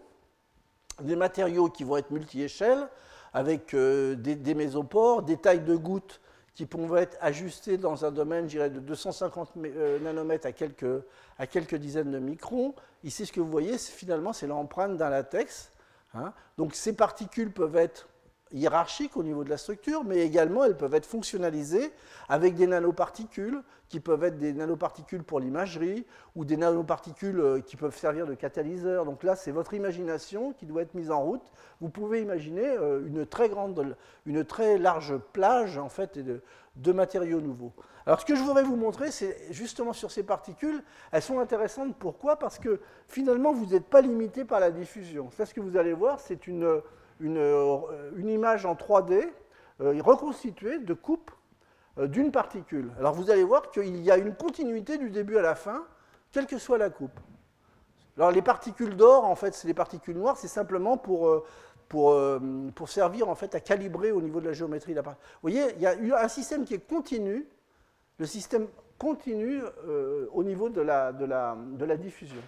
des 1.02 1.16
matériaux 1.16 1.70
qui 1.70 1.84
vont 1.84 1.98
être 1.98 2.12
multi-échelles, 2.12 2.88
avec 3.34 3.74
euh, 3.74 4.16
des, 4.16 4.56
mésopores, 4.56 5.24
des 5.24 5.38
tailles 5.38 5.62
de 5.62 5.76
gouttes 5.76 6.22
qui 6.56 6.66
pourront 6.66 6.98
être 6.98 7.18
ajustées 7.22 7.78
dans 7.78 8.06
un 8.06 8.12
domaine, 8.12 8.50
je 8.50 8.60
de 8.60 8.80
250 8.80 9.52
euh, 9.58 10.00
nanomètres 10.00 10.48
à 10.48 10.52
quelques, 10.52 11.04
à 11.38 11.48
quelques 11.48 11.76
dizaines 11.76 12.12
de 12.12 12.20
microns. 12.20 12.74
Ici, 13.04 13.26
ce 13.26 13.32
que 13.32 13.40
vous 13.40 13.50
voyez, 13.50 13.78
finalement, 13.78 14.34
c'est 14.34 14.48
l'empreinte 14.48 14.98
d'un 14.98 15.10
latex. 15.10 15.72
Hein. 16.14 16.34
Donc 16.58 16.76
ces 16.76 16.94
particules 16.94 17.52
peuvent 17.52 17.76
être 17.76 18.08
hiérarchiques 18.52 19.16
au 19.16 19.24
niveau 19.24 19.44
de 19.44 19.50
la 19.50 19.58
structure, 19.58 20.04
mais 20.04 20.20
également 20.20 20.64
elles 20.64 20.78
peuvent 20.78 20.96
être 20.96 21.06
fonctionnalisées 21.06 21.92
avec 22.28 22.56
des 22.56 22.68
nanoparticules 22.68 23.62
qui 23.90 24.00
peuvent 24.00 24.24
être 24.24 24.38
des 24.38 24.54
nanoparticules 24.54 25.24
pour 25.24 25.40
l'imagerie 25.40 26.06
ou 26.36 26.46
des 26.46 26.58
nanoparticules 26.58 27.40
euh, 27.40 27.60
qui 27.60 27.76
peuvent 27.76 27.98
servir 27.98 28.28
de 28.28 28.36
catalyseur. 28.36 29.04
Donc 29.06 29.24
là, 29.24 29.36
c'est 29.36 29.52
votre 29.52 29.74
imagination 29.74 30.54
qui 30.54 30.68
doit 30.68 30.84
être 30.84 30.94
mise 30.94 31.12
en 31.12 31.22
route. 31.22 31.52
Vous 31.82 31.90
pouvez 31.90 32.22
imaginer 32.22 32.68
euh, 32.68 33.06
une 33.06 33.26
très 33.26 33.50
grande, 33.50 33.96
une 34.26 34.46
très 34.46 34.78
large 34.78 35.18
plage 35.34 35.78
en 35.78 35.90
fait 35.90 36.20
de, 36.20 36.42
matériaux 36.92 37.42
nouveaux. 37.42 37.74
Alors 38.06 38.22
ce 38.22 38.26
que 38.26 38.36
je 38.36 38.42
voudrais 38.42 38.64
vous 38.64 38.76
montrer, 38.76 39.12
c'est 39.12 39.38
justement 39.52 39.94
sur 39.94 40.12
ces 40.12 40.24
particules, 40.24 40.84
elles 41.12 41.22
sont 41.22 41.40
intéressantes. 41.40 41.96
Pourquoi? 41.98 42.38
Parce 42.38 42.58
que 42.58 42.80
finalement, 43.08 43.54
vous 43.54 43.68
n'êtes 43.68 43.86
pas 43.86 44.02
limité 44.02 44.46
par 44.46 44.60
la 44.60 44.72
diffusion. 44.72 45.30
Ça, 45.32 45.46
ce 45.46 45.54
que 45.54 45.62
vous 45.62 45.78
allez 45.78 45.94
voir, 45.94 46.20
c'est 46.20 46.48
une, 46.48 46.82
une, 47.20 47.38
euh, 47.38 48.12
une, 48.16 48.30
image 48.30 48.66
en 48.66 48.76
3D 48.76 49.28
reconstituée 49.80 50.80
de 50.80 50.94
coupes 50.94 51.32
euh, 52.00 52.08
d'une 52.08 52.32
particule. 52.32 52.92
Alors 52.98 53.14
vous 53.14 53.30
allez 53.30 53.44
voir 53.44 53.72
qu'il 53.72 53.98
y 53.98 54.12
a 54.12 54.18
une 54.18 54.34
continuité 54.34 54.98
du 54.98 55.10
début 55.10 55.38
à 55.38 55.42
la 55.42 55.56
fin, 55.56 55.84
quelle 56.32 56.46
que 56.46 56.58
soit 56.58 56.78
la 56.78 56.90
coupe. 56.90 57.20
Alors 58.18 58.32
les 58.32 58.42
particules 58.42 58.96
d'or, 58.96 59.26
en 59.26 59.36
fait, 59.36 59.54
c'est 59.54 59.68
les 59.68 59.74
particules 59.74 60.18
noires, 60.18 60.38
c'est 60.38 60.48
simplement 60.48 60.98
pour, 60.98 61.28
euh, 61.28 61.44
pour, 61.88 62.12
euh, 62.12 62.40
pour, 62.76 62.90
servir 62.90 63.28
en 63.28 63.36
fait 63.36 63.56
à 63.56 63.60
calibrer 63.60 64.12
au 64.12 64.22
niveau 64.22 64.40
de 64.40 64.48
la 64.48 64.54
géométrie. 64.54 64.94
Vous 64.94 65.02
voyez, 65.42 65.64
il 65.76 65.82
y 65.82 66.12
a 66.12 66.24
un 66.24 66.28
système 66.28 66.64
qui 66.64 66.74
est 66.74 66.88
continu, 66.88 67.48
le 68.18 68.26
système 68.26 68.68
continue 68.98 69.62
au 70.34 70.44
niveau 70.44 70.68
de 70.68 70.82
la, 70.82 71.14
de, 71.14 71.24
la, 71.24 71.56
de 71.56 71.86
la 71.86 71.96
diffusion. 71.96 72.42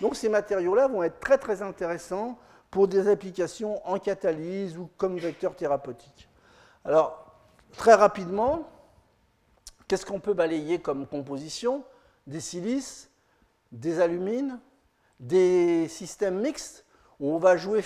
Donc 0.00 0.16
ces 0.16 0.30
matériaux-là 0.30 0.88
vont 0.88 1.02
être 1.02 1.20
très 1.20 1.36
très 1.36 1.60
intéressants 1.60 2.38
pour 2.70 2.88
des 2.88 3.08
applications 3.08 3.86
en 3.88 3.98
catalyse 3.98 4.76
ou 4.76 4.88
comme 4.96 5.16
vecteur 5.18 5.56
thérapeutique. 5.56 6.28
Alors, 6.84 7.34
très 7.72 7.94
rapidement, 7.94 8.68
Qu'est-ce 9.88 10.04
qu'on 10.04 10.20
peut 10.20 10.34
balayer 10.34 10.78
comme 10.78 11.06
composition? 11.06 11.82
Des 12.26 12.40
silices, 12.40 13.10
des 13.72 14.00
alumines, 14.00 14.60
des 15.18 15.88
systèmes 15.88 16.40
mixtes? 16.40 16.84
Où 17.20 17.32
on 17.32 17.38
va 17.38 17.56
jouer, 17.56 17.82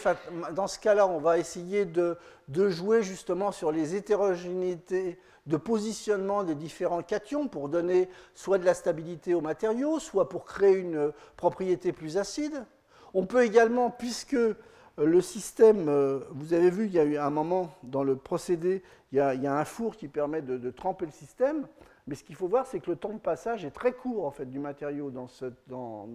dans 0.53 0.67
ce 0.67 0.79
cas-là, 0.79 1.07
on 1.07 1.19
va 1.19 1.39
essayer 1.39 1.87
de, 1.87 2.19
jouer 2.51 3.03
justement 3.03 3.51
sur 3.51 3.73
les 3.73 3.95
hétérogénéités 3.95 5.19
de 5.47 5.57
positionnement 5.57 6.45
des 6.45 6.55
différents 6.55 7.03
cations 7.03 7.49
pour 7.49 7.71
donner 7.71 8.11
soit 8.35 8.59
de 8.59 8.67
la 8.67 8.75
stabilité 8.75 9.33
au 9.33 9.41
matériau, 9.41 10.01
soit 10.01 10.29
pour 10.29 10.45
créer 10.45 10.75
une 10.75 11.13
propriété 11.39 11.93
plus 11.93 12.19
acide. 12.19 12.67
On 13.15 13.25
peut 13.25 13.43
également, 13.43 13.91
puisque 13.91 14.37
le 14.99 15.21
système, 15.21 15.89
euh, 15.89 16.21
vous 16.31 16.55
avez 16.55 16.71
vu, 16.71 16.87
il 16.87 16.93
y 16.93 16.99
a 16.99 17.05
eu 17.05 17.17
un 17.17 17.31
moment 17.31 17.75
dans 17.83 18.05
le 18.05 18.17
procédé, 18.17 18.83
il 19.13 19.17
y 19.17 19.21
a, 19.21 19.55
un 19.55 19.65
four 19.65 19.97
qui 19.97 20.09
permet 20.09 20.43
de 20.43 20.71
tremper 20.71 21.07
le 21.07 21.13
système. 21.13 21.67
Mais 22.07 22.17
ce 22.17 22.25
qu'il 22.25 22.35
faut 22.35 22.49
voir, 22.49 22.67
c'est 22.67 22.81
que 22.81 22.91
le 22.91 22.97
temps 22.97 23.13
de 23.13 23.19
passage 23.19 23.65
est 23.65 23.71
très 23.71 23.93
court 23.93 24.27
en 24.27 24.31
fait, 24.31 24.47
du 24.47 24.59
matériau 24.59 25.11
dans, 25.11 26.09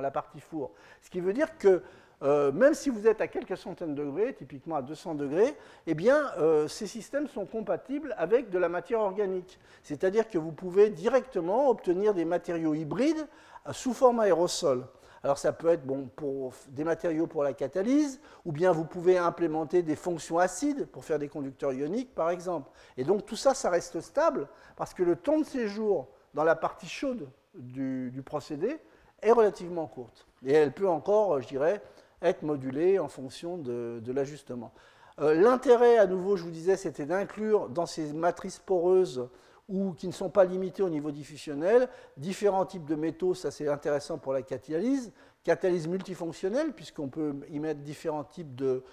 la 0.00 0.10
partie 0.10 0.40
four. 0.40 0.72
Ce 1.00 1.10
qui 1.10 1.20
veut 1.20 1.32
dire 1.32 1.56
que 1.58 1.82
euh, 2.22 2.52
même 2.52 2.74
si 2.74 2.88
vous 2.88 3.08
êtes 3.08 3.20
à 3.20 3.26
quelques 3.26 3.56
centaines 3.56 3.94
de 3.94 4.04
degrés, 4.04 4.32
typiquement 4.34 4.76
à 4.76 4.82
200 4.82 5.16
degrés, 5.16 5.56
eh 5.86 5.94
bien, 5.94 6.30
euh, 6.38 6.68
ces 6.68 6.86
systèmes 6.86 7.26
sont 7.26 7.46
compatibles 7.46 8.14
avec 8.16 8.48
de 8.50 8.58
la 8.58 8.68
matière 8.68 9.00
organique. 9.00 9.58
C'est-à-dire 9.82 10.28
que 10.28 10.38
vous 10.38 10.52
pouvez 10.52 10.90
directement 10.90 11.68
obtenir 11.68 12.14
des 12.14 12.24
matériaux 12.24 12.74
hybrides 12.74 13.26
sous 13.72 13.92
forme 13.92 14.20
aérosol. 14.20 14.86
Alors 15.24 15.38
ça 15.38 15.52
peut 15.52 15.68
être 15.68 15.86
bon, 15.86 16.08
pour 16.16 16.52
des 16.68 16.82
matériaux 16.82 17.26
pour 17.26 17.44
la 17.44 17.52
catalyse, 17.52 18.20
ou 18.44 18.50
bien 18.50 18.72
vous 18.72 18.84
pouvez 18.84 19.18
implémenter 19.18 19.82
des 19.82 19.94
fonctions 19.94 20.38
acides 20.38 20.86
pour 20.86 21.04
faire 21.04 21.18
des 21.18 21.28
conducteurs 21.28 21.72
ioniques, 21.72 22.14
par 22.14 22.30
exemple. 22.30 22.70
Et 22.96 23.04
donc 23.04 23.24
tout 23.24 23.36
ça, 23.36 23.54
ça 23.54 23.70
reste 23.70 24.00
stable, 24.00 24.48
parce 24.76 24.94
que 24.94 25.02
le 25.02 25.14
temps 25.14 25.38
de 25.38 25.44
séjour 25.44 26.08
dans 26.34 26.44
la 26.44 26.56
partie 26.56 26.88
chaude 26.88 27.28
du, 27.54 28.22
procédé 28.24 28.78
est 29.20 29.32
relativement 29.32 29.86
courte. 29.86 30.26
Et 30.44 30.52
elle 30.52 30.72
peut 30.72 30.88
encore, 30.88 31.40
je 31.40 31.46
dirais, 31.46 31.80
être 32.20 32.42
modulée 32.42 32.98
en 32.98 33.08
fonction 33.08 33.58
de, 33.58 34.12
l'ajustement. 34.12 34.72
Euh, 35.20 35.34
l'intérêt, 35.34 35.98
à 35.98 36.06
nouveau, 36.06 36.36
je 36.36 36.42
vous 36.42 36.50
disais, 36.50 36.76
c'était 36.76 37.06
d'inclure 37.06 37.68
dans 37.68 37.86
ces 37.86 38.12
matrices 38.12 38.58
poreuses 38.58 39.28
ou 39.68 39.92
qui 39.92 40.06
ne 40.06 40.12
sont 40.12 40.30
pas 40.30 40.44
limités 40.44 40.82
au 40.82 40.88
niveau 40.88 41.10
diffusionnel. 41.10 41.88
Différents 42.16 42.66
types 42.66 42.84
de 42.84 42.94
métaux, 42.94 43.34
ça 43.34 43.50
c'est 43.50 43.68
intéressant 43.68 44.18
pour 44.18 44.32
la 44.32 44.42
catalyse. 44.42 45.12
Catalyse 45.44 45.88
multifonctionnelle, 45.88 46.72
puisqu'on 46.72 47.08
peut 47.08 47.34
y 47.48 47.58
mettre 47.58 47.80
différents 47.80 48.22
types 48.22 48.54
de, 48.54 48.84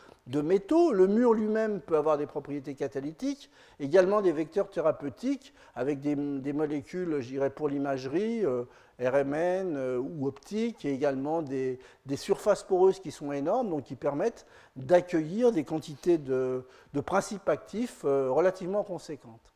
métaux. 0.41 0.91
Le 0.93 1.05
mur 1.05 1.33
lui-même 1.33 1.79
peut 1.79 1.95
avoir 1.95 2.17
des 2.17 2.25
propriétés 2.25 2.73
catalytiques. 2.73 3.51
Également 3.79 4.21
des 4.21 4.31
vecteurs 4.31 4.69
thérapeutiques 4.69 5.53
avec 5.75 6.01
des, 6.01 6.15
molécules, 6.53 7.21
je 7.21 7.47
pour 7.49 7.69
l'imagerie, 7.69 8.43
euh, 8.45 8.63
RMN 8.99 9.75
euh, 9.75 9.97
ou 9.97 10.27
optique, 10.27 10.85
et 10.85 10.93
également 10.93 11.41
des, 11.41 11.79
surfaces 12.15 12.63
poreuses 12.63 12.99
qui 12.99 13.11
sont 13.11 13.31
énormes, 13.31 13.69
donc 13.69 13.83
qui 13.83 13.95
permettent 13.95 14.45
d'accueillir 14.75 15.51
des 15.51 15.63
quantités 15.63 16.17
de, 16.17 16.63
principes 17.05 17.47
actifs 17.47 18.01
euh, 18.05 18.31
relativement 18.31 18.83
conséquentes. 18.83 19.53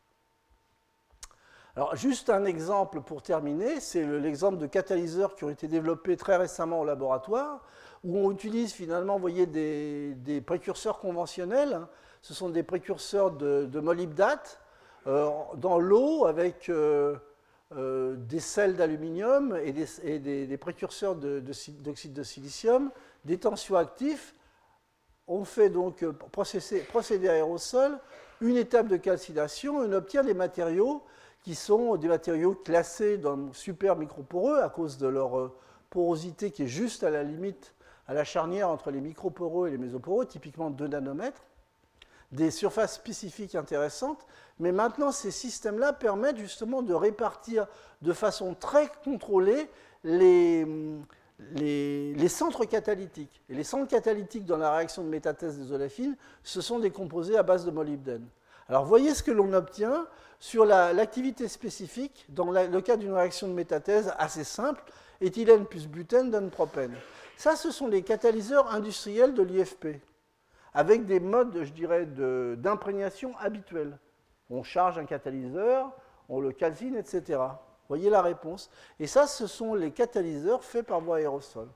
Alors, 1.76 1.96
juste 1.96 2.30
un 2.30 2.44
exemple 2.44 3.00
pour 3.00 3.20
terminer, 3.22 3.80
c'est 3.80 4.04
l'exemple 4.04 4.58
de 4.58 4.66
catalyseurs 4.66 5.34
qui 5.34 5.42
ont 5.42 5.50
été 5.50 5.66
développés 5.66 6.16
très 6.16 6.36
récemment 6.36 6.80
au 6.80 6.84
laboratoire, 6.84 7.64
où 8.04 8.16
on 8.16 8.30
utilise 8.30 8.72
finalement, 8.72 9.18
voyez, 9.18 9.46
des, 9.46 10.40
précurseurs 10.46 11.00
conventionnels. 11.00 11.80
Ce 12.22 12.32
sont 12.32 12.48
des 12.48 12.62
précurseurs 12.62 13.32
de, 13.32 13.80
molybdate 13.80 14.60
dans 15.04 15.80
l'eau 15.80 16.26
avec 16.26 16.70
des 17.76 18.40
sels 18.40 18.76
d'aluminium 18.76 19.58
et, 19.64 19.72
des, 19.72 20.56
précurseurs 20.58 21.16
d'oxyde 21.16 22.12
de, 22.12 22.22
silicium, 22.22 22.92
des 23.24 23.38
tensioactifs. 23.38 24.36
On 25.26 25.44
fait 25.44 25.70
donc 25.70 26.04
procéder 26.92 27.28
aérosol, 27.28 27.98
une 28.40 28.56
étape 28.56 28.86
de 28.86 28.96
calcination, 28.96 29.78
on 29.78 29.92
obtient 29.92 30.22
des 30.22 30.34
matériaux 30.34 31.02
qui 31.44 31.54
sont 31.54 31.96
des 31.96 32.08
matériaux 32.08 32.54
classés 32.54 33.18
dans 33.18 33.52
super 33.52 33.96
microporeux 33.96 34.60
à 34.60 34.70
cause 34.70 34.96
de 34.98 35.06
leur 35.06 35.52
porosité 35.90 36.50
qui 36.50 36.64
est 36.64 36.66
juste 36.66 37.04
à 37.04 37.10
la 37.10 37.22
limite, 37.22 37.74
à 38.08 38.14
la 38.14 38.24
charnière 38.24 38.70
entre 38.70 38.90
les 38.90 39.00
microporeux 39.00 39.68
et 39.68 39.70
les 39.70 39.78
mésoporeux, 39.78 40.26
typiquement 40.26 40.70
2 40.70 40.88
nanomètres, 40.88 41.44
des 42.32 42.50
surfaces 42.50 42.94
spécifiques 42.94 43.54
intéressantes, 43.54 44.26
mais 44.58 44.72
maintenant 44.72 45.12
ces 45.12 45.30
systèmes-là 45.30 45.92
permettent 45.92 46.38
justement 46.38 46.82
de 46.82 46.94
répartir 46.94 47.66
de 48.02 48.12
façon 48.12 48.54
très 48.54 48.90
contrôlée 49.04 49.68
les, 50.02 50.66
les, 51.52 52.28
centres 52.28 52.64
catalytiques. 52.64 53.42
Et 53.48 53.54
les 53.54 53.64
centres 53.64 53.88
catalytiques 53.88 54.46
dans 54.46 54.56
la 54.56 54.74
réaction 54.74 55.04
de 55.04 55.08
métathèse 55.08 55.58
des 55.58 55.72
olefines, 55.72 56.16
ce 56.42 56.60
sont 56.60 56.78
des 56.78 56.90
composés 56.90 57.36
à 57.36 57.42
base 57.42 57.66
de 57.66 57.70
molybdène. 57.70 58.26
Alors 58.68 58.84
voyez 58.84 59.14
ce 59.14 59.22
que 59.22 59.30
l'on 59.30 59.52
obtient 59.52 60.06
sur 60.38 60.64
l'activité 60.64 61.48
spécifique 61.48 62.26
dans 62.28 62.50
le 62.50 62.80
cas 62.80 62.96
d'une 62.96 63.12
réaction 63.12 63.48
de 63.48 63.52
métathèse 63.52 64.12
assez 64.18 64.44
simple 64.44 64.82
éthylène 65.20 65.66
plus 65.66 65.86
butène 65.86 66.30
donne 66.30 66.50
propène. 66.50 66.94
Ça, 67.36 67.56
ce 67.56 67.70
sont 67.70 67.88
les 67.88 68.02
catalyseurs 68.02 68.72
industriels 68.72 69.34
de 69.34 69.42
l'IFP, 69.42 70.00
avec 70.72 71.04
des 71.06 71.20
modes, 71.20 71.62
je 71.62 71.72
dirais, 71.72 72.06
d'imprégnation 72.06 73.36
habituels. 73.38 73.98
On 74.50 74.62
charge 74.62 74.98
un 74.98 75.04
catalyseur, 75.04 75.92
on 76.28 76.40
le 76.40 76.52
calcine, 76.52 76.96
etc. 76.96 77.40
Voyez 77.88 78.10
la 78.10 78.22
réponse. 78.22 78.70
Et 78.98 79.06
ça, 79.06 79.26
ce 79.26 79.46
sont 79.46 79.74
les 79.74 79.90
catalyseurs 79.90 80.64
faits 80.64 80.86
par 80.86 81.00
voie 81.00 81.16
aérosol. 81.16 81.68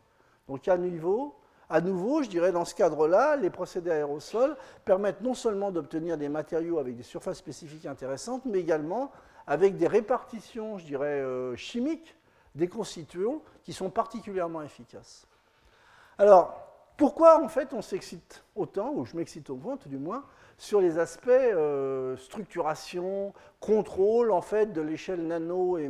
Donc 0.48 0.66
à 0.68 0.76
nouveau, 0.76 1.37
à 1.70 1.80
nouveau, 1.80 2.22
je 2.22 2.28
dirais 2.28 2.52
dans 2.52 2.64
ce 2.64 2.74
cadre-là, 2.74 3.36
les 3.36 3.50
procédés 3.50 3.90
aérosols 3.90 4.56
permettent 4.84 5.20
non 5.20 5.34
seulement 5.34 5.70
d'obtenir 5.70 6.16
des 6.16 6.28
matériaux 6.28 6.78
avec 6.78 6.96
des 6.96 7.02
surfaces 7.02 7.38
spécifiques 7.38 7.86
intéressantes, 7.86 8.42
mais 8.46 8.58
également 8.58 9.10
avec 9.46 9.76
des 9.76 9.86
répartitions, 9.86 10.78
je 10.78 10.84
dirais, 10.84 11.20
euh, 11.20 11.56
chimiques 11.56 12.16
des 12.54 12.68
constituants 12.68 13.42
qui 13.62 13.72
sont 13.72 13.90
particulièrement 13.90 14.62
efficaces. 14.62 15.26
Alors, 16.16 16.68
pourquoi 16.96 17.42
en 17.42 17.48
fait 17.48 17.72
on 17.74 17.82
s'excite 17.82 18.44
autant, 18.56 18.92
ou 18.94 19.04
je 19.04 19.16
m'excite 19.16 19.50
au 19.50 19.56
moins 19.56 19.76
tout 19.76 19.88
du 19.88 19.98
moins, 19.98 20.24
sur 20.56 20.80
les 20.80 20.98
aspects 20.98 21.28
euh, 21.28 22.16
structuration, 22.16 23.32
contrôle 23.60 24.32
en 24.32 24.40
fait 24.40 24.72
de 24.72 24.80
l'échelle 24.80 25.24
nano 25.24 25.78
et, 25.78 25.88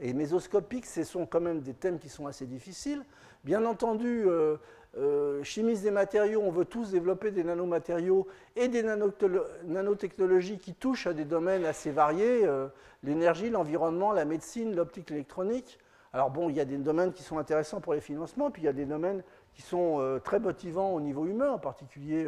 et, 0.00 0.12
mésoscopique? 0.12 0.86
Ce 0.86 1.04
sont 1.04 1.24
quand 1.24 1.40
même 1.40 1.60
des 1.60 1.72
thèmes 1.72 1.98
qui 1.98 2.10
sont 2.10 2.26
assez 2.26 2.46
difficiles. 2.46 3.04
Bien 3.44 3.64
entendu, 3.64 4.24
euh, 4.26 4.56
euh, 4.98 5.42
des 5.56 5.90
matériaux, 5.90 6.42
on 6.44 6.50
veut 6.50 6.66
tous 6.66 6.90
développer 6.90 7.30
des 7.30 7.44
nanomatériaux 7.44 8.26
et 8.56 8.68
des 8.68 8.82
nanotechnologies 8.82 10.58
qui 10.58 10.74
touchent 10.74 11.06
à 11.06 11.14
des 11.14 11.24
domaines 11.24 11.64
assez 11.64 11.90
variés, 11.90 12.44
euh, 12.44 12.68
l'énergie, 13.02 13.48
l'environnement, 13.48 14.12
la 14.12 14.24
médecine, 14.24 14.76
l'optique 14.76 15.10
électronique. 15.10 15.78
Alors 16.12 16.30
bon, 16.30 16.50
il 16.50 16.56
y 16.56 16.60
a 16.60 16.66
des 16.66 16.76
domaines 16.76 17.12
qui 17.12 17.22
sont 17.22 17.38
intéressants 17.38 17.80
pour 17.80 17.94
les 17.94 18.02
financements, 18.02 18.50
puis 18.50 18.62
il 18.62 18.66
y 18.66 18.68
a 18.68 18.74
des 18.74 18.84
domaines 18.84 19.22
qui 19.54 19.62
sont 19.62 19.98
euh, 19.98 20.18
très 20.18 20.38
motivants 20.38 20.92
au 20.92 21.00
niveau 21.00 21.24
humain, 21.24 21.52
en 21.52 21.58
particulier, 21.58 22.26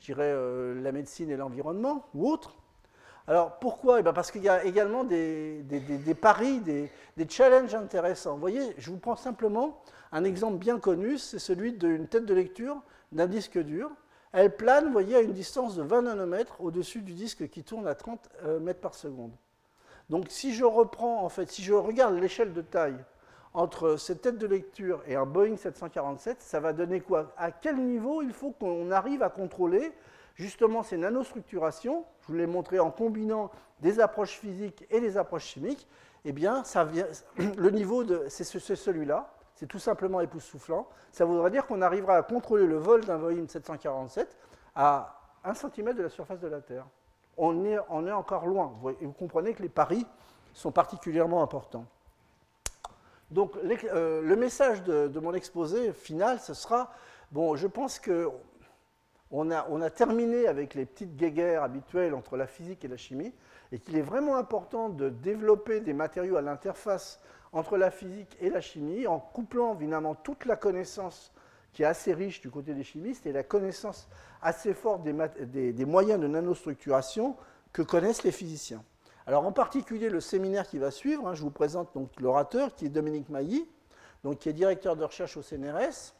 je 0.00 0.06
dirais, 0.06 0.34
la 0.80 0.92
médecine 0.92 1.30
et 1.30 1.36
l'environnement, 1.36 2.06
ou 2.14 2.30
autres. 2.30 2.56
Alors 3.28 3.58
pourquoi? 3.58 4.00
Eh 4.00 4.02
ben, 4.02 4.14
Parce 4.14 4.30
qu'il 4.30 4.42
y 4.42 4.48
a 4.48 4.64
également 4.64 5.04
des, 5.04 5.62
paris, 6.20 6.60
des, 6.60 6.90
challenges 7.28 7.74
intéressants. 7.74 8.34
Vous 8.34 8.40
voyez, 8.40 8.74
je 8.78 8.90
vous 8.90 8.98
prends 8.98 9.16
simplement 9.16 9.82
un 10.12 10.24
exemple 10.24 10.58
bien 10.58 10.78
connu, 10.78 11.18
c'est 11.18 11.38
celui 11.38 11.72
d'une 11.72 12.06
tête 12.06 12.26
de 12.26 12.34
lecture 12.34 12.82
d'un 13.12 13.26
disque 13.26 13.58
dur. 13.58 13.90
Elle 14.32 14.54
plane, 14.54 14.86
vous 14.86 14.92
voyez, 14.92 15.16
à 15.16 15.20
une 15.20 15.32
distance 15.32 15.76
de 15.76 15.82
20 15.82 16.02
nanomètres 16.02 16.60
au-dessus 16.60 17.02
du 17.02 17.12
disque 17.12 17.48
qui 17.48 17.62
tourne 17.62 17.86
à 17.86 17.94
30 17.94 18.28
euh, 18.44 18.60
mètres 18.60 18.80
par 18.80 18.94
seconde. 18.94 19.32
Donc 20.10 20.26
si 20.28 20.54
je 20.54 20.64
reprends, 20.64 21.24
en 21.24 21.28
fait, 21.28 21.50
si 21.50 21.62
je 21.62 21.72
regarde 21.72 22.14
l'échelle 22.14 22.52
de 22.52 22.62
taille 22.62 22.98
entre 23.54 23.96
cette 23.96 24.20
tête 24.20 24.38
de 24.38 24.46
lecture 24.46 25.02
et 25.06 25.16
un 25.16 25.24
Boeing 25.24 25.56
747, 25.56 26.42
ça 26.42 26.60
va 26.60 26.72
donner 26.72 27.00
quoi? 27.00 27.32
À 27.36 27.50
quel 27.50 27.76
niveau 27.76 28.22
il 28.22 28.32
faut 28.32 28.50
qu'on 28.50 28.90
arrive 28.90 29.22
à 29.22 29.30
contrôler 29.30 29.92
justement 30.34 30.82
ces 30.82 30.98
nanostructurations? 30.98 32.04
Je 32.20 32.26
vous 32.28 32.34
l'ai 32.34 32.46
montré 32.46 32.78
en 32.78 32.90
combinant 32.90 33.50
des 33.80 33.98
approches 34.00 34.38
physiques 34.38 34.86
et 34.90 35.00
des 35.00 35.16
approches 35.16 35.46
chimiques. 35.46 35.88
Eh 36.24 36.32
bien, 36.32 36.62
ça 36.64 36.84
vient, 36.84 37.06
le 37.38 37.70
niveau, 37.70 38.04
c'est 38.28 38.44
celui-là 38.44 39.35
c'est 39.56 39.66
tout 39.66 39.78
simplement 39.78 40.20
époustouflant. 40.20 40.86
Ça 41.10 41.24
voudrait 41.24 41.50
dire 41.50 41.66
qu'on 41.66 41.82
arrivera 41.82 42.16
à 42.16 42.22
contrôler 42.22 42.66
le 42.66 42.76
vol 42.76 43.04
d'un 43.04 43.18
Boeing 43.18 43.48
747 43.48 44.36
à 44.74 45.18
1 45.44 45.54
cm 45.54 45.94
de 45.94 46.02
la 46.02 46.08
surface 46.10 46.40
de 46.40 46.46
la 46.46 46.60
Terre. 46.60 46.86
On 47.38 47.64
est, 47.64 47.78
encore 48.12 48.46
loin. 48.46 48.72
Vous, 48.80 49.12
comprenez 49.12 49.54
que 49.54 49.62
les 49.62 49.68
paris 49.68 50.06
sont 50.52 50.72
particulièrement 50.72 51.42
importants. 51.42 51.86
Donc 53.30 53.56
euh, 53.56 54.22
le 54.22 54.36
message 54.36 54.82
de, 54.84 55.18
mon 55.18 55.34
exposé 55.34 55.92
final, 55.92 56.38
ce 56.38 56.54
sera, 56.54 56.92
bon, 57.32 57.56
je 57.56 57.66
pense 57.66 57.98
que 57.98 58.28
on 59.30 59.50
a, 59.50 59.66
a, 59.66 59.90
terminé 59.90 60.46
avec 60.46 60.74
les 60.74 60.86
petites 60.86 61.16
guéguerres 61.16 61.62
habituelles 61.62 62.14
entre 62.14 62.36
la 62.36 62.46
physique 62.46 62.84
et 62.84 62.88
la 62.88 62.96
chimie, 62.96 63.34
et 63.72 63.78
qu'il 63.78 63.96
est 63.96 64.02
vraiment 64.02 64.36
important 64.36 64.88
de 64.88 65.08
développer 65.08 65.80
des 65.80 65.92
matériaux 65.92 66.36
à 66.36 66.42
l'interface 66.42 67.20
entre 67.52 67.76
la 67.76 67.90
physique 67.90 68.36
et 68.40 68.50
la 68.50 68.60
chimie, 68.60 69.06
en 69.06 69.18
couplant 69.18 69.74
évidemment 69.74 70.14
toute 70.14 70.44
la 70.44 70.56
connaissance 70.56 71.32
qui 71.72 71.82
est 71.82 71.86
assez 71.86 72.14
riche 72.14 72.40
du 72.40 72.50
côté 72.50 72.72
des 72.72 72.84
chimistes 72.84 73.26
et 73.26 73.32
la 73.32 73.42
connaissance 73.42 74.08
assez 74.40 74.72
forte 74.72 75.02
des, 75.02 75.84
moyens 75.84 76.18
de 76.18 76.26
nanostructuration 76.26 77.36
que 77.72 77.82
connaissent 77.82 78.22
les 78.22 78.32
physiciens. 78.32 78.82
Alors 79.26 79.44
en 79.44 79.52
particulier 79.52 80.08
le 80.08 80.20
séminaire 80.20 80.66
qui 80.66 80.78
va 80.78 80.90
suivre, 80.90 81.28
hein, 81.28 81.34
je 81.34 81.42
vous 81.42 81.50
présente 81.50 81.92
donc 81.94 82.18
l'orateur 82.18 82.74
qui 82.74 82.86
est 82.86 82.88
Dominique 82.88 83.28
Mailly, 83.28 83.68
donc 84.24 84.38
qui 84.38 84.48
est 84.48 84.54
directeur 84.54 84.96
de 84.96 85.04
recherche 85.04 85.36
au 85.36 85.42
CNRS, 85.42 86.14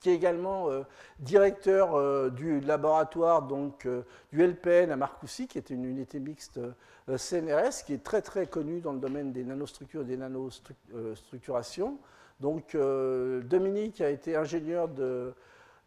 qui 0.00 0.10
est 0.10 0.14
également 0.14 0.70
euh, 0.70 0.82
directeur 1.18 1.94
euh, 1.94 2.30
du 2.30 2.60
laboratoire 2.60 3.42
donc, 3.42 3.86
euh, 3.86 4.02
du 4.32 4.42
LPN 4.46 4.90
à 4.90 4.96
Marcoussis, 4.96 5.46
qui 5.46 5.58
est 5.58 5.70
une 5.70 5.84
unité 5.84 6.20
mixte 6.20 6.60
CNRS, 7.08 7.84
qui 7.86 7.94
est 7.94 8.02
très 8.02 8.20
très 8.20 8.46
connue 8.46 8.80
dans 8.80 8.92
le 8.92 8.98
domaine 8.98 9.32
des 9.32 9.44
nanostructures 9.44 10.02
et 10.02 10.04
des 10.04 10.16
nanostructurations. 10.16 11.98
Donc 12.40 12.76
Dominique 12.76 14.00
a 14.00 14.10
été 14.10 14.36
ingénieur 14.36 14.88
de, 14.88 15.32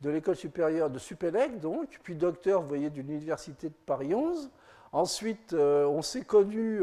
l'école 0.03 0.37
supérieure 0.37 0.89
de 0.89 0.97
Supélec, 0.97 1.59
donc, 1.59 1.99
puis 2.01 2.15
docteur, 2.15 2.61
vous 2.61 2.69
voyez, 2.69 2.89
de 2.89 2.95
l'université 2.95 3.67
de 3.67 3.73
Paris 3.85 4.15
11. 4.15 4.49
Ensuite, 4.91 5.53
on 5.53 6.01
s'est 6.01 6.23
connus 6.23 6.81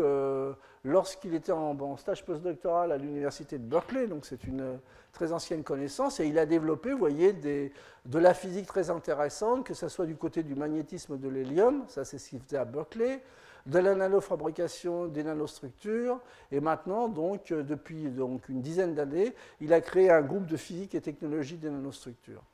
lorsqu'il 0.87 1.35
était 1.35 1.53
en, 1.53 1.97
stage 1.97 2.25
postdoctoral 2.25 2.93
à 2.93 2.97
l'université 2.97 3.59
de 3.59 3.65
Berkeley, 3.65 4.07
donc 4.07 4.25
c'est 4.25 4.45
une 4.45 4.79
très 5.13 5.33
ancienne 5.33 5.65
connaissance, 5.65 6.21
et 6.21 6.27
il 6.27 6.39
a 6.39 6.47
développé, 6.47 6.93
voyez, 6.93 7.33
de 7.33 8.19
la 8.19 8.35
physique 8.35 8.67
très 8.67 8.91
intéressante, 8.91 9.65
que 9.65 9.75
ce 9.75 9.89
soit 9.89 10.07
du 10.07 10.17
côté 10.17 10.43
du 10.43 10.55
magnétisme 10.55 11.19
de 11.19 11.29
l'hélium, 11.29 11.85
ça 11.89 12.05
c'est 12.05 12.19
ce 12.19 12.31
qu'il 12.31 12.41
faisait 12.41 12.59
à 12.59 12.65
Berkeley, 12.65 13.23
de 13.67 13.79
la 13.81 13.97
nanofabrication 13.97 15.07
des 15.07 15.25
nanostructures, 15.25 16.21
et 16.53 16.61
maintenant, 16.61 17.09
donc, 17.09 17.53
depuis 17.53 18.11
donc, 18.11 18.49
une 18.49 18.63
dizaine 18.63 18.95
d'années, 18.95 19.35
il 19.61 19.73
a 19.73 19.81
créé 19.81 20.11
un 20.11 20.23
groupe 20.23 20.47
de 20.47 20.57
physique 20.57 20.95
et 20.95 21.01
technologie 21.01 21.57
des 21.57 21.71
nanostructures. 21.71 22.45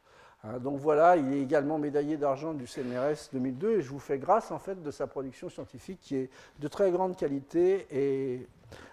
Hein, 0.45 0.59
donc 0.59 0.81
voilà, 0.81 1.17
il 1.17 1.33
est 1.33 1.41
également 1.41 1.79
médaillé 1.79 2.17
d'argent 2.17 2.53
du 2.53 2.67
CNRS 2.67 3.29
2002 3.33 3.79
et 3.79 3.83
je 3.83 3.91
vous 3.91 4.01
fais 4.01 4.19
grâce 4.19 4.51
en 4.51 4.59
fait 4.59 4.83
de 4.83 4.91
sa 4.91 5.07
production 5.07 5.49
scientifique 5.49 6.01
qui 6.01 6.17
est 6.17 6.31
de 6.59 6.67
très 6.69 6.91
grande 6.91 7.17
qualité 7.17 7.87
et 7.91 8.49